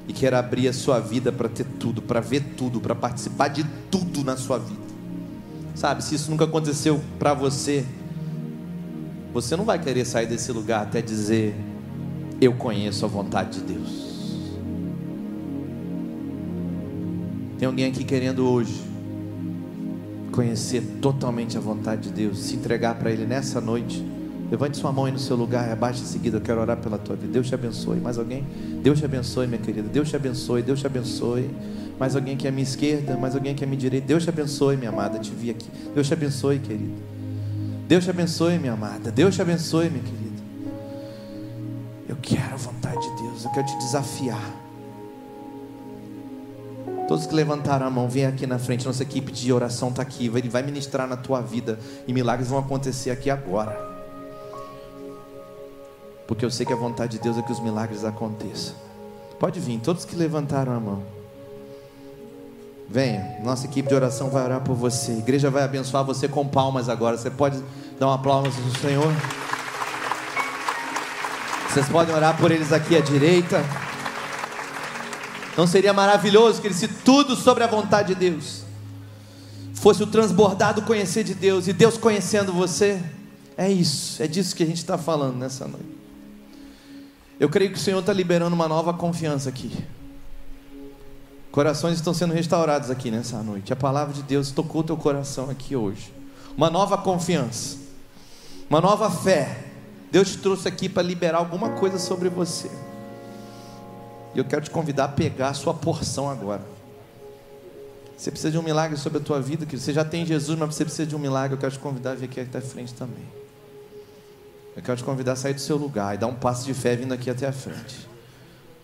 e 0.07 0.13
queira 0.13 0.39
abrir 0.39 0.69
a 0.69 0.73
sua 0.73 1.01
vida 1.01 1.29
para 1.29 1.49
ter 1.49 1.65
tudo, 1.65 2.01
para 2.01 2.21
ver 2.21 2.53
tudo, 2.55 2.79
para 2.79 2.95
participar 2.95 3.49
de 3.49 3.65
tudo 3.91 4.23
na 4.23 4.37
sua 4.37 4.59
vida. 4.59 4.79
Sabe, 5.75 6.05
se 6.05 6.15
isso 6.15 6.31
nunca 6.31 6.45
aconteceu 6.45 7.01
para 7.19 7.33
você, 7.33 7.85
você 9.33 9.57
não 9.57 9.65
vai 9.65 9.77
querer 9.77 10.05
sair 10.05 10.25
desse 10.25 10.53
lugar 10.53 10.83
até 10.83 11.01
dizer: 11.01 11.53
Eu 12.41 12.53
conheço 12.53 13.05
a 13.05 13.07
vontade 13.07 13.59
de 13.59 13.73
Deus. 13.73 14.09
Tem 17.57 17.67
alguém 17.67 17.85
aqui 17.85 18.05
querendo 18.05 18.49
hoje 18.49 18.89
conhecer 20.31 20.81
totalmente 21.01 21.57
a 21.57 21.59
vontade 21.59 22.03
de 22.03 22.11
Deus, 22.11 22.39
se 22.39 22.55
entregar 22.55 22.95
para 22.95 23.11
Ele 23.11 23.25
nessa 23.25 23.59
noite, 23.59 24.01
levante 24.49 24.77
sua 24.77 24.91
mão 24.91 25.03
aí 25.03 25.11
no 25.11 25.19
seu 25.19 25.35
lugar 25.35 25.69
abaixe 25.69 26.01
em 26.01 26.05
seguida. 26.05 26.37
Eu 26.37 26.41
quero 26.41 26.61
orar 26.61 26.77
pela 26.77 26.97
tua 26.97 27.17
vida. 27.17 27.33
Deus 27.33 27.47
te 27.47 27.53
abençoe. 27.53 27.99
Mais 27.99 28.17
alguém? 28.17 28.45
Deus 28.81 28.99
te 28.99 29.05
abençoe, 29.05 29.45
minha 29.45 29.59
querida. 29.59 29.89
Deus 29.89 30.09
te 30.09 30.15
abençoe. 30.15 30.61
Deus 30.61 30.79
te 30.79 30.87
abençoe. 30.87 31.49
Mais 31.99 32.15
alguém 32.15 32.37
que 32.37 32.47
é 32.47 32.51
minha 32.51 32.63
esquerda, 32.63 33.17
mais 33.17 33.35
alguém 33.35 33.53
que 33.53 33.65
é 33.65 33.67
minha 33.67 33.77
direita. 33.77 34.07
Deus 34.07 34.23
te 34.23 34.29
abençoe, 34.29 34.77
minha 34.77 34.89
amada. 34.89 35.19
Te 35.19 35.31
vi 35.31 35.49
aqui. 35.49 35.67
Deus 35.93 36.07
te 36.07 36.13
abençoe, 36.13 36.59
querido. 36.59 36.93
Deus 37.89 38.05
te 38.05 38.09
abençoe, 38.09 38.57
minha 38.57 38.73
amada. 38.73 39.11
Deus 39.11 39.35
te 39.35 39.41
abençoe, 39.41 39.89
minha 39.89 40.03
querida. 40.03 40.28
Eu 42.09 42.17
quero 42.19 42.55
a 42.55 42.57
vontade 42.57 42.99
de 42.99 43.21
Deus. 43.21 43.45
Eu 43.45 43.51
quero 43.51 43.67
te 43.67 43.77
desafiar. 43.77 44.51
Todos 47.07 47.27
que 47.27 47.35
levantaram 47.35 47.85
a 47.85 47.89
mão, 47.89 48.09
vem 48.09 48.25
aqui 48.25 48.47
na 48.47 48.57
frente. 48.57 48.83
Nossa 48.83 49.03
equipe 49.03 49.31
de 49.31 49.53
oração 49.53 49.89
está 49.89 50.01
aqui. 50.01 50.25
Ele 50.25 50.49
vai 50.49 50.63
ministrar 50.63 51.07
na 51.07 51.15
tua 51.15 51.39
vida. 51.39 51.77
E 52.07 52.11
milagres 52.11 52.49
vão 52.49 52.57
acontecer 52.57 53.11
aqui 53.11 53.29
agora. 53.29 53.79
Porque 56.27 56.43
eu 56.43 56.49
sei 56.49 56.65
que 56.65 56.73
a 56.73 56.75
vontade 56.75 57.17
de 57.17 57.23
Deus 57.23 57.37
é 57.37 57.43
que 57.43 57.51
os 57.51 57.59
milagres 57.59 58.03
aconteçam. 58.03 58.73
Pode 59.39 59.59
vir, 59.59 59.79
todos 59.79 60.03
que 60.03 60.15
levantaram 60.15 60.73
a 60.73 60.79
mão. 60.79 61.03
Venha, 62.89 63.39
nossa 63.43 63.67
equipe 63.67 63.87
de 63.87 63.93
oração 63.93 64.31
vai 64.31 64.43
orar 64.43 64.61
por 64.61 64.75
você. 64.75 65.11
A 65.11 65.17
igreja 65.17 65.51
vai 65.51 65.61
abençoar 65.61 66.03
você 66.03 66.27
com 66.27 66.47
palmas 66.47 66.89
agora. 66.89 67.15
Você 67.15 67.29
pode 67.29 67.63
dar 67.99 68.07
uma 68.07 68.17
palma 68.17 68.49
para 68.49 68.61
o 68.61 68.77
Senhor? 68.79 69.13
Vocês 71.69 71.87
podem 71.87 72.15
orar 72.15 72.35
por 72.35 72.51
eles 72.51 72.73
aqui 72.73 72.97
à 72.97 72.99
direita. 72.99 73.63
Não 75.55 75.67
seria 75.67 75.93
maravilhoso 75.93 76.59
que 76.61 76.73
se 76.73 76.87
tudo 76.87 77.35
sobre 77.35 77.63
a 77.63 77.67
vontade 77.67 78.15
de 78.15 78.15
Deus 78.15 78.63
fosse 79.75 80.01
o 80.01 80.07
transbordado 80.07 80.81
conhecer 80.81 81.23
de 81.23 81.35
Deus 81.35 81.67
e 81.67 81.73
Deus 81.73 81.95
conhecendo 81.95 82.51
você? 82.51 82.99
É 83.55 83.69
isso, 83.69 84.21
é 84.21 84.27
disso 84.27 84.55
que 84.55 84.63
a 84.63 84.65
gente 84.65 84.77
está 84.77 84.97
falando 84.97 85.37
nessa 85.37 85.67
noite. 85.67 85.85
Eu 87.39 87.49
creio 87.49 87.71
que 87.71 87.77
o 87.77 87.81
Senhor 87.81 87.99
está 87.99 88.11
liberando 88.11 88.55
uma 88.55 88.67
nova 88.67 88.91
confiança 88.91 89.47
aqui. 89.47 89.71
Corações 91.51 91.95
estão 91.95 92.13
sendo 92.15 92.33
restaurados 92.33 92.89
aqui 92.89 93.11
nessa 93.11 93.43
noite. 93.43 93.71
A 93.71 93.75
palavra 93.75 94.13
de 94.13 94.23
Deus 94.23 94.49
tocou 94.49 94.83
teu 94.83 94.97
coração 94.97 95.49
aqui 95.49 95.75
hoje. 95.75 96.11
Uma 96.57 96.69
nova 96.69 96.97
confiança, 96.97 97.77
uma 98.67 98.81
nova 98.81 99.11
fé. 99.11 99.68
Deus 100.11 100.31
te 100.31 100.37
trouxe 100.37 100.67
aqui 100.67 100.89
para 100.89 101.03
liberar 101.03 101.37
alguma 101.37 101.71
coisa 101.71 101.99
sobre 101.99 102.29
você. 102.29 102.69
E 104.33 104.37
eu 104.39 104.45
quero 104.45 104.63
te 104.63 104.71
convidar 104.71 105.05
a 105.05 105.07
pegar 105.07 105.49
a 105.49 105.53
sua 105.53 105.73
porção 105.73 106.29
agora. 106.29 106.61
Você 108.17 108.31
precisa 108.31 108.51
de 108.51 108.57
um 108.57 108.63
milagre 108.63 108.97
sobre 108.97 109.19
a 109.19 109.21
tua 109.21 109.39
vida, 109.39 109.65
que 109.65 109.77
você 109.77 109.93
já 109.93 110.03
tem 110.03 110.25
Jesus, 110.25 110.57
mas 110.57 110.75
você 110.75 110.83
precisa 110.83 111.07
de 111.07 111.15
um 111.15 111.19
milagre. 111.19 111.55
Eu 111.55 111.59
quero 111.59 111.71
te 111.71 111.79
convidar 111.79 112.11
a 112.11 112.15
vir 112.15 112.25
aqui 112.25 112.41
até 112.41 112.57
a 112.57 112.61
frente 112.61 112.93
também. 112.93 113.23
Eu 114.75 114.83
quero 114.83 114.97
te 114.97 115.03
convidar 115.03 115.33
a 115.33 115.35
sair 115.35 115.53
do 115.53 115.61
seu 115.61 115.77
lugar 115.77 116.15
e 116.15 116.17
dar 116.17 116.27
um 116.27 116.35
passo 116.35 116.65
de 116.65 116.73
fé 116.73 116.95
vindo 116.95 117.13
aqui 117.13 117.29
até 117.29 117.47
a 117.47 117.53
frente. 117.53 118.07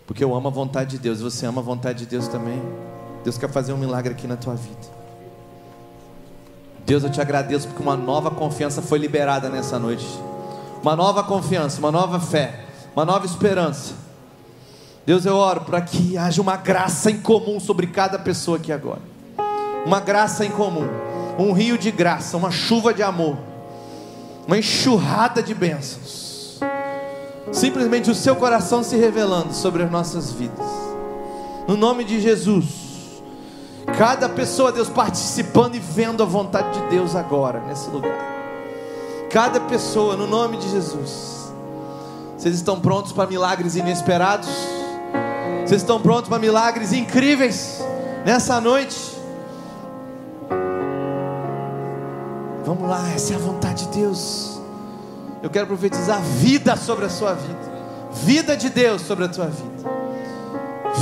Porque 0.06 0.22
eu 0.22 0.34
amo 0.34 0.48
a 0.48 0.50
vontade 0.50 0.92
de 0.92 0.98
Deus. 0.98 1.20
Você 1.20 1.44
ama 1.44 1.60
a 1.60 1.64
vontade 1.64 2.00
de 2.00 2.06
Deus 2.06 2.28
também? 2.28 2.62
Deus 3.24 3.36
quer 3.36 3.50
fazer 3.50 3.72
um 3.72 3.76
milagre 3.76 4.12
aqui 4.12 4.26
na 4.26 4.36
tua 4.36 4.54
vida. 4.54 4.96
Deus, 6.86 7.02
eu 7.02 7.10
te 7.10 7.20
agradeço 7.20 7.66
porque 7.66 7.82
uma 7.82 7.96
nova 7.96 8.30
confiança 8.30 8.80
foi 8.80 8.98
liberada 8.98 9.48
nessa 9.48 9.78
noite. 9.78 10.06
Uma 10.86 10.94
nova 10.94 11.24
confiança, 11.24 11.80
uma 11.80 11.90
nova 11.90 12.20
fé, 12.20 12.60
uma 12.94 13.04
nova 13.04 13.26
esperança. 13.26 13.94
Deus, 15.04 15.26
eu 15.26 15.34
oro 15.34 15.62
para 15.62 15.80
que 15.80 16.16
haja 16.16 16.40
uma 16.40 16.56
graça 16.56 17.10
em 17.10 17.20
comum 17.20 17.58
sobre 17.58 17.88
cada 17.88 18.20
pessoa 18.20 18.56
aqui 18.56 18.70
agora. 18.70 19.02
Uma 19.84 19.98
graça 19.98 20.46
em 20.46 20.50
comum, 20.52 20.88
um 21.40 21.50
rio 21.50 21.76
de 21.76 21.90
graça, 21.90 22.36
uma 22.36 22.52
chuva 22.52 22.94
de 22.94 23.02
amor, 23.02 23.36
uma 24.46 24.56
enxurrada 24.58 25.42
de 25.42 25.52
bênçãos 25.54 26.60
simplesmente 27.52 28.08
o 28.08 28.14
seu 28.14 28.36
coração 28.36 28.84
se 28.84 28.96
revelando 28.96 29.52
sobre 29.52 29.82
as 29.82 29.90
nossas 29.90 30.30
vidas. 30.30 30.66
No 31.66 31.76
nome 31.76 32.04
de 32.04 32.20
Jesus. 32.20 32.64
Cada 33.98 34.28
pessoa, 34.28 34.70
Deus, 34.70 34.88
participando 34.88 35.74
e 35.74 35.80
vendo 35.80 36.22
a 36.22 36.26
vontade 36.26 36.78
de 36.78 36.86
Deus 36.88 37.16
agora, 37.16 37.60
nesse 37.66 37.90
lugar. 37.90 38.35
Cada 39.30 39.60
pessoa, 39.60 40.16
no 40.16 40.26
nome 40.26 40.56
de 40.56 40.68
Jesus. 40.70 41.52
Vocês 42.36 42.54
estão 42.54 42.80
prontos 42.80 43.12
para 43.12 43.28
milagres 43.28 43.76
inesperados? 43.76 44.48
Vocês 45.66 45.82
estão 45.82 46.00
prontos 46.00 46.28
para 46.28 46.38
milagres 46.38 46.92
incríveis 46.92 47.80
nessa 48.24 48.60
noite? 48.60 49.16
Vamos 52.64 52.88
lá, 52.88 53.10
essa 53.14 53.32
é 53.32 53.36
a 53.36 53.38
vontade 53.38 53.86
de 53.86 53.98
Deus. 53.98 54.60
Eu 55.42 55.50
quero 55.50 55.66
profetizar 55.66 56.20
vida 56.20 56.76
sobre 56.76 57.04
a 57.04 57.08
sua 57.08 57.32
vida. 57.32 57.76
Vida 58.12 58.56
de 58.56 58.70
Deus 58.70 59.02
sobre 59.02 59.24
a 59.24 59.28
tua 59.28 59.46
vida. 59.46 59.90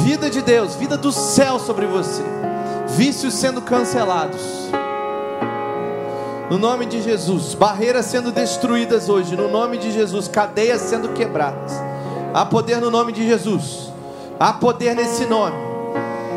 Vida 0.02 0.28
de 0.28 0.42
Deus, 0.42 0.74
vida 0.74 0.96
do 0.96 1.12
céu 1.12 1.58
sobre 1.58 1.86
você. 1.86 2.22
Vícios 2.96 3.34
sendo 3.34 3.62
cancelados. 3.62 4.40
No 6.50 6.58
nome 6.58 6.84
de 6.84 7.00
Jesus, 7.00 7.54
barreiras 7.54 8.06
sendo 8.06 8.30
destruídas 8.30 9.08
hoje, 9.08 9.34
no 9.34 9.48
nome 9.48 9.78
de 9.78 9.90
Jesus, 9.90 10.28
cadeias 10.28 10.82
sendo 10.82 11.08
quebradas. 11.10 11.72
Há 12.34 12.44
poder 12.44 12.80
no 12.80 12.90
nome 12.90 13.12
de 13.12 13.26
Jesus. 13.26 13.90
Há 14.38 14.52
poder 14.52 14.94
nesse 14.94 15.24
nome. 15.24 15.56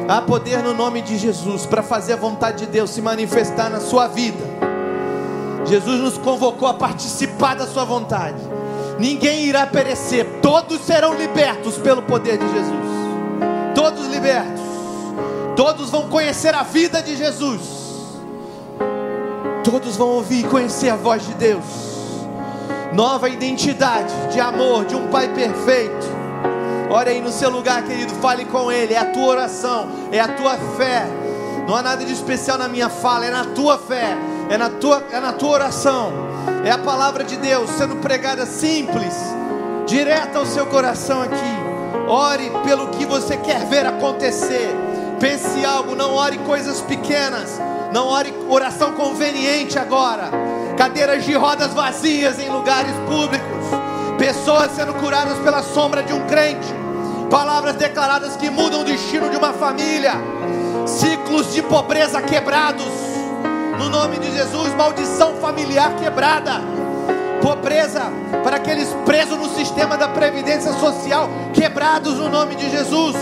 Há 0.08 0.22
poder 0.22 0.64
no 0.64 0.74
nome 0.74 1.02
de 1.02 1.18
Jesus 1.18 1.66
para 1.66 1.84
fazer 1.84 2.14
a 2.14 2.18
vontade 2.18 2.66
de 2.66 2.72
Deus 2.72 2.92
se 2.92 3.02
manifestar 3.02 3.70
na 3.70 3.82
sua 3.82 4.08
vida. 4.08 4.46
Jesus 5.66 6.00
nos 6.00 6.18
convocou 6.18 6.68
a 6.68 6.74
participar 6.74 7.56
da 7.56 7.68
Sua 7.68 7.84
vontade. 7.84 8.38
Ninguém 8.98 9.44
irá 9.44 9.68
perecer, 9.68 10.40
todos 10.42 10.80
serão 10.82 11.14
libertos 11.14 11.78
pelo 11.78 12.02
poder 12.02 12.38
de 12.38 12.48
Jesus. 12.50 12.88
Todos 13.76 14.08
libertos, 14.08 14.64
todos 15.56 15.90
vão 15.90 16.08
conhecer 16.08 16.56
a 16.56 16.64
vida 16.64 17.02
de 17.04 17.16
Jesus. 17.16 17.77
Todos 19.70 19.98
vão 19.98 20.10
ouvir 20.10 20.46
e 20.46 20.48
conhecer 20.48 20.90
a 20.90 20.96
voz 20.96 21.26
de 21.26 21.34
Deus. 21.34 21.66
Nova 22.94 23.28
identidade 23.28 24.14
de 24.32 24.40
amor 24.40 24.86
de 24.86 24.96
um 24.96 25.08
Pai 25.10 25.28
perfeito. 25.28 26.08
Ore 26.90 27.10
aí 27.10 27.22
no 27.22 27.32
seu 27.32 27.50
lugar, 27.50 27.84
querido, 27.84 28.14
fale 28.16 28.46
com 28.46 28.72
Ele. 28.72 28.94
É 28.94 29.00
a 29.00 29.12
tua 29.12 29.28
oração, 29.28 29.90
é 30.12 30.20
a 30.20 30.30
tua 30.30 30.56
fé. 30.78 31.06
Não 31.68 31.76
há 31.76 31.82
nada 31.82 32.06
de 32.06 32.14
especial 32.14 32.58
na 32.58 32.70
minha 32.70 32.88
fala, 32.88 33.26
é 33.26 33.30
na 33.30 33.44
tua 33.44 33.78
fé 33.78 34.18
é 34.50 34.58
na 34.58 34.70
tua, 34.70 35.04
é 35.12 35.20
na 35.20 35.34
tua 35.34 35.50
oração, 35.50 36.12
é 36.64 36.72
a 36.72 36.78
palavra 36.78 37.24
de 37.24 37.36
Deus 37.38 37.70
sendo 37.72 37.98
pregada 37.98 38.46
simples, 38.46 39.14
direta 39.86 40.40
ao 40.40 40.46
seu 40.46 40.66
coração 40.68 41.22
aqui. 41.22 41.68
Ore 42.08 42.50
pelo 42.64 42.88
que 42.88 43.06
você 43.06 43.36
quer 43.36 43.66
ver 43.66 43.86
acontecer. 43.86 44.74
Pense 45.20 45.66
algo, 45.66 45.96
não 45.96 46.14
ore 46.14 46.38
coisas 46.40 46.80
pequenas, 46.82 47.60
não 47.98 48.10
ore 48.10 48.32
oração 48.48 48.92
conveniente 48.92 49.80
agora. 49.80 50.30
Cadeiras 50.78 51.26
de 51.26 51.34
rodas 51.34 51.74
vazias 51.74 52.38
em 52.38 52.48
lugares 52.48 52.94
públicos, 53.08 53.66
pessoas 54.20 54.72
sendo 54.74 54.94
curadas 54.94 55.40
pela 55.40 55.64
sombra 55.64 56.04
de 56.04 56.14
um 56.14 56.28
crente, 56.28 56.68
palavras 57.28 57.76
declaradas 57.76 58.36
que 58.36 58.52
mudam 58.52 58.82
o 58.82 58.84
destino 58.84 59.32
de 59.32 59.38
uma 59.38 59.52
família, 59.52 60.14
ciclos 60.86 61.52
de 61.56 61.64
pobreza 61.64 62.22
quebrados. 62.22 62.86
No 63.80 63.90
nome 63.90 64.20
de 64.20 64.32
Jesus, 64.32 64.76
maldição 64.76 65.34
familiar 65.38 65.96
quebrada, 65.96 66.62
pobreza 67.42 68.04
para 68.44 68.58
aqueles 68.58 68.90
presos 69.08 69.40
no 69.40 69.50
sistema 69.56 69.98
da 69.98 70.10
previdência 70.10 70.72
social 70.74 71.28
quebrados 71.52 72.14
no 72.14 72.30
nome 72.30 72.54
de 72.54 72.70
Jesus. 72.70 73.16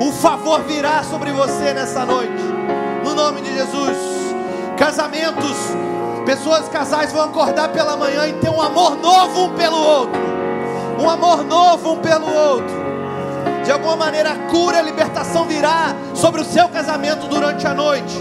O 0.00 0.10
favor 0.10 0.62
virá 0.62 1.02
sobre 1.04 1.32
você 1.32 1.74
nessa 1.74 2.06
noite, 2.06 2.32
no 2.32 2.83
nome 3.24 3.40
de 3.40 3.54
Jesus. 3.54 3.96
Casamentos, 4.76 5.56
pessoas 6.26 6.68
casais 6.68 7.10
vão 7.10 7.24
acordar 7.24 7.68
pela 7.68 7.96
manhã 7.96 8.26
e 8.28 8.34
ter 8.34 8.50
um 8.50 8.60
amor 8.60 8.96
novo 8.96 9.44
um 9.44 9.54
pelo 9.54 9.78
outro, 9.78 10.20
um 11.00 11.08
amor 11.08 11.42
novo 11.42 11.92
um 11.92 11.96
pelo 12.00 12.30
outro. 12.30 12.84
De 13.64 13.72
alguma 13.72 13.96
maneira, 13.96 14.32
a 14.32 14.50
cura, 14.50 14.78
a 14.78 14.82
libertação 14.82 15.46
virá 15.46 15.96
sobre 16.12 16.42
o 16.42 16.44
seu 16.44 16.68
casamento 16.68 17.26
durante 17.26 17.66
a 17.66 17.72
noite. 17.72 18.14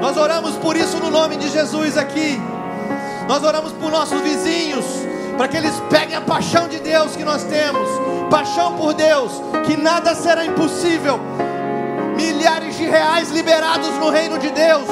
Nós 0.00 0.16
oramos 0.16 0.56
por 0.56 0.76
isso 0.76 0.96
no 0.96 1.08
nome 1.08 1.36
de 1.36 1.48
Jesus 1.48 1.96
aqui. 1.96 2.40
Nós 3.28 3.44
oramos 3.44 3.70
por 3.74 3.92
nossos 3.92 4.20
vizinhos, 4.22 4.84
para 5.36 5.46
que 5.46 5.56
eles 5.56 5.74
peguem 5.88 6.16
a 6.16 6.20
paixão 6.20 6.66
de 6.66 6.80
Deus 6.80 7.14
que 7.14 7.24
nós 7.24 7.44
temos, 7.44 7.88
paixão 8.28 8.76
por 8.76 8.92
Deus, 8.92 9.30
que 9.66 9.76
nada 9.76 10.16
será 10.16 10.44
impossível. 10.44 11.20
Milhares 12.46 12.76
de 12.76 12.84
reais 12.84 13.30
liberados 13.32 13.88
no 13.98 14.08
reino 14.08 14.38
de 14.38 14.48
Deus. 14.50 14.86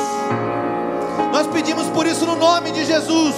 Nós 1.33 1.47
pedimos 1.47 1.87
por 1.87 2.05
isso 2.05 2.27
no 2.27 2.35
nome 2.35 2.73
de 2.73 2.85
Jesus. 2.85 3.33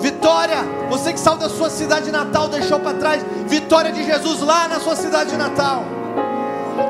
Vitória, 0.00 0.58
você 0.90 1.14
que 1.14 1.18
saiu 1.18 1.38
da 1.38 1.48
sua 1.48 1.70
cidade 1.70 2.12
natal, 2.12 2.48
deixou 2.48 2.78
para 2.78 2.98
trás, 2.98 3.24
vitória 3.46 3.90
de 3.90 4.04
Jesus 4.04 4.40
lá 4.40 4.68
na 4.68 4.78
sua 4.80 4.94
cidade 4.94 5.34
natal. 5.34 5.82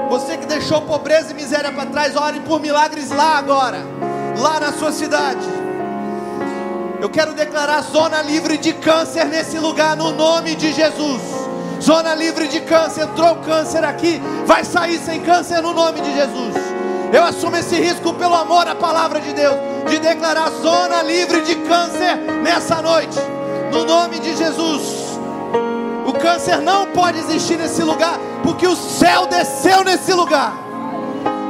Você 0.08 0.36
que 0.36 0.46
deixou 0.46 0.82
pobreza 0.82 1.30
e 1.30 1.34
miséria 1.34 1.70
para 1.70 1.86
trás, 1.86 2.16
ore 2.16 2.40
por 2.40 2.58
milagres 2.60 3.10
lá 3.10 3.38
agora. 3.38 3.78
lá 4.36 4.58
na 4.58 4.72
sua 4.72 4.90
cidade. 4.90 5.46
Eu 7.00 7.08
quero 7.08 7.34
declarar 7.34 7.82
zona 7.82 8.20
livre 8.20 8.58
de 8.58 8.72
câncer 8.72 9.26
nesse 9.26 9.60
lugar, 9.60 9.96
no 9.96 10.10
nome 10.10 10.56
de 10.56 10.72
Jesus. 10.72 11.39
Zona 11.80 12.14
livre 12.14 12.46
de 12.48 12.60
câncer, 12.60 13.04
entrou 13.04 13.36
câncer 13.36 13.82
aqui, 13.84 14.20
vai 14.44 14.64
sair 14.64 14.98
sem 14.98 15.20
câncer 15.20 15.62
no 15.62 15.72
nome 15.72 16.00
de 16.00 16.12
Jesus. 16.14 16.54
Eu 17.12 17.24
assumo 17.24 17.56
esse 17.56 17.74
risco 17.76 18.12
pelo 18.14 18.34
amor 18.34 18.68
à 18.68 18.74
palavra 18.74 19.20
de 19.20 19.32
Deus, 19.32 19.56
de 19.88 19.98
declarar 19.98 20.50
zona 20.62 21.02
livre 21.02 21.40
de 21.40 21.56
câncer 21.56 22.16
nessa 22.42 22.82
noite, 22.82 23.18
no 23.72 23.84
nome 23.84 24.18
de 24.20 24.36
Jesus. 24.36 25.18
O 26.06 26.12
câncer 26.12 26.58
não 26.58 26.86
pode 26.86 27.18
existir 27.18 27.56
nesse 27.56 27.82
lugar, 27.82 28.18
porque 28.42 28.66
o 28.66 28.76
céu 28.76 29.26
desceu 29.26 29.82
nesse 29.82 30.12
lugar. 30.12 30.52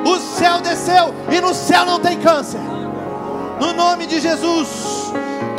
O 0.05 0.19
céu 0.39 0.61
desceu 0.61 1.15
e 1.31 1.41
no 1.41 1.53
céu 1.53 1.85
não 1.85 1.99
tem 1.99 2.19
câncer. 2.19 2.61
No 3.61 3.73
nome 3.75 4.07
de 4.07 4.21
Jesus, 4.21 4.69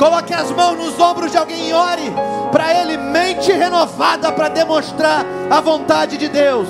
coloque 0.01 0.33
as 0.33 0.49
mãos 0.49 0.75
nos 0.75 0.99
ombros 0.99 1.31
de 1.31 1.37
alguém 1.37 1.69
e 1.69 1.73
ore 1.73 2.11
para 2.51 2.73
ele 2.73 2.97
mente 2.97 3.51
renovada 3.51 4.31
para 4.31 4.49
demonstrar 4.49 5.23
a 5.47 5.61
vontade 5.61 6.17
de 6.17 6.27
Deus. 6.27 6.67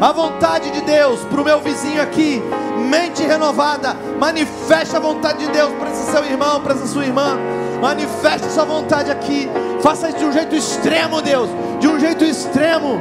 A 0.00 0.12
vontade 0.12 0.70
de 0.70 0.80
Deus 0.82 1.18
para 1.24 1.40
o 1.40 1.44
meu 1.44 1.58
vizinho 1.58 2.00
aqui, 2.00 2.40
mente 2.88 3.24
renovada, 3.24 3.96
manifeste 4.20 4.94
a 4.94 5.00
vontade 5.00 5.44
de 5.44 5.50
Deus 5.50 5.72
para 5.72 5.90
esse 5.90 6.12
seu 6.12 6.24
irmão, 6.24 6.60
para 6.60 6.74
essa 6.74 6.86
sua 6.86 7.04
irmã. 7.04 7.36
Manifeste 7.82 8.46
sua 8.52 8.64
vontade 8.64 9.10
aqui. 9.10 9.50
Faça 9.82 10.08
isso 10.08 10.18
de 10.18 10.24
um 10.26 10.32
jeito 10.32 10.54
extremo, 10.54 11.20
Deus. 11.20 11.50
De 11.80 11.88
um 11.88 11.98
jeito 11.98 12.24
extremo. 12.24 13.00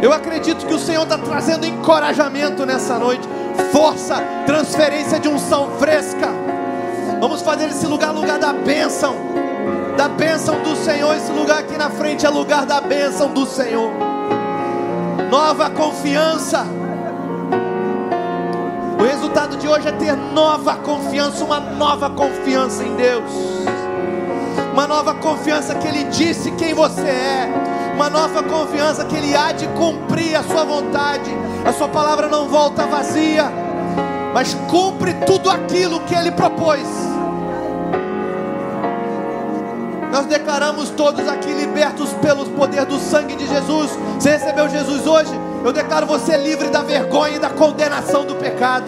Eu 0.00 0.12
acredito 0.12 0.64
que 0.64 0.74
o 0.74 0.78
Senhor 0.78 1.02
está 1.02 1.18
trazendo 1.18 1.66
encorajamento 1.66 2.64
nessa 2.64 2.96
noite, 2.98 3.28
força, 3.72 4.22
transferência 4.46 5.18
de 5.18 5.28
unção 5.28 5.72
fresca. 5.80 6.51
Vamos 7.22 7.40
fazer 7.40 7.68
esse 7.68 7.86
lugar 7.86 8.12
lugar 8.12 8.36
da 8.36 8.52
bênção, 8.52 9.14
da 9.96 10.08
bênção 10.08 10.60
do 10.60 10.74
Senhor. 10.74 11.14
Esse 11.14 11.30
lugar 11.30 11.60
aqui 11.60 11.78
na 11.78 11.88
frente 11.88 12.26
é 12.26 12.28
lugar 12.28 12.66
da 12.66 12.80
bênção 12.80 13.32
do 13.32 13.46
Senhor. 13.46 13.92
Nova 15.30 15.70
confiança. 15.70 16.66
O 18.98 19.04
resultado 19.04 19.56
de 19.56 19.68
hoje 19.68 19.86
é 19.86 19.92
ter 19.92 20.16
nova 20.16 20.74
confiança, 20.74 21.44
uma 21.44 21.60
nova 21.60 22.10
confiança 22.10 22.82
em 22.82 22.96
Deus, 22.96 23.30
uma 24.72 24.88
nova 24.88 25.14
confiança 25.14 25.76
que 25.76 25.86
Ele 25.86 26.02
disse 26.04 26.50
quem 26.50 26.74
você 26.74 27.02
é 27.02 27.52
uma 27.94 28.10
nova 28.10 28.42
confiança 28.42 29.04
que 29.04 29.14
Ele 29.14 29.36
há 29.36 29.52
de 29.52 29.68
cumprir 29.68 30.34
a 30.34 30.42
Sua 30.42 30.64
vontade. 30.64 31.30
A 31.64 31.72
Sua 31.72 31.86
palavra 31.86 32.26
não 32.26 32.48
volta 32.48 32.84
vazia, 32.84 33.44
mas 34.34 34.54
cumpre 34.68 35.14
tudo 35.24 35.48
aquilo 35.48 36.00
que 36.00 36.16
Ele 36.16 36.32
propôs. 36.32 37.11
Nós 40.12 40.26
declaramos 40.26 40.90
todos 40.90 41.26
aqui 41.26 41.52
libertos 41.52 42.12
pelo 42.22 42.46
poder 42.50 42.84
do 42.84 42.98
sangue 42.98 43.34
de 43.34 43.48
Jesus. 43.48 43.90
Você 44.20 44.30
recebeu 44.30 44.68
Jesus 44.68 45.06
hoje? 45.06 45.32
Eu 45.64 45.72
declaro 45.72 46.06
você 46.06 46.36
livre 46.36 46.68
da 46.68 46.82
vergonha 46.82 47.36
e 47.36 47.38
da 47.40 47.50
condenação 47.50 48.24
do 48.24 48.36
pecado. 48.36 48.86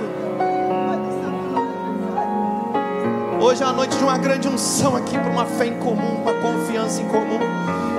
Hoje 3.41 3.63
é 3.63 3.67
a 3.67 3.73
noite 3.73 3.97
de 3.97 4.05
uma 4.05 4.19
grande 4.19 4.47
unção 4.47 4.95
aqui 4.95 5.19
para 5.19 5.31
uma 5.31 5.45
fé 5.45 5.67
em 5.67 5.79
comum, 5.79 6.23
uma 6.23 6.33
confiança 6.35 7.03
em 7.03 7.09
comum 7.09 7.41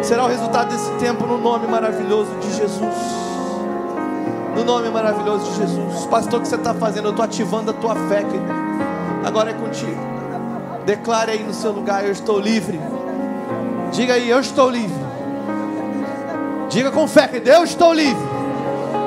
será 0.06 0.24
o 0.24 0.28
resultado 0.28 0.70
desse 0.70 0.92
tempo 1.00 1.26
no 1.26 1.40
nome 1.40 1.68
maravilhoso 1.68 2.30
de 2.40 2.56
Jesus. 2.56 2.96
No 4.56 4.64
nome 4.64 4.90
maravilhoso 4.90 5.52
de 5.52 5.58
Jesus. 5.58 6.06
Pastor, 6.06 6.40
o 6.40 6.42
que 6.44 6.48
você 6.48 6.56
está 6.56 6.74
fazendo? 6.76 7.06
Eu 7.06 7.12
estou 7.12 7.26
ativando 7.26 7.72
a 7.72 7.74
tua 7.74 7.96
fé, 7.96 8.24
querido. 8.24 8.54
Agora 9.26 9.50
é 9.50 9.54
contigo. 9.54 10.00
Declare 10.86 11.32
aí 11.32 11.44
no 11.44 11.54
seu 11.54 11.72
lugar: 11.72 12.06
Eu 12.06 12.12
estou 12.12 12.40
livre. 12.40 12.80
Diga 13.96 14.16
aí: 14.16 14.30
Eu 14.30 14.40
estou 14.40 14.70
livre. 14.70 15.06
Diga 16.70 16.92
com 16.92 17.08
fé, 17.08 17.28
querido: 17.28 17.50
Eu 17.50 17.64
estou 17.64 17.94
livre. 17.94 18.24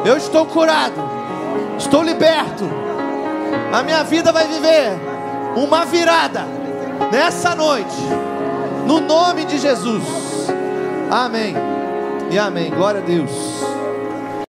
Eu 0.05 0.17
estou 0.17 0.47
curado. 0.47 0.95
Estou 1.77 2.03
liberto. 2.03 2.65
A 3.73 3.83
minha 3.83 4.03
vida 4.05 4.33
vai 4.33 4.47
viver 4.47 4.93
uma 5.55 5.85
virada 5.85 6.45
nessa 7.13 7.55
noite. 7.55 7.97
No 8.87 9.01
nome 9.01 9.45
de 9.45 9.59
Jesus. 9.59 10.05
Amém. 11.11 11.55
E 12.31 12.39
amém. 12.39 12.71
Glória 12.71 13.01
a 13.01 13.05
Deus. 13.05 13.31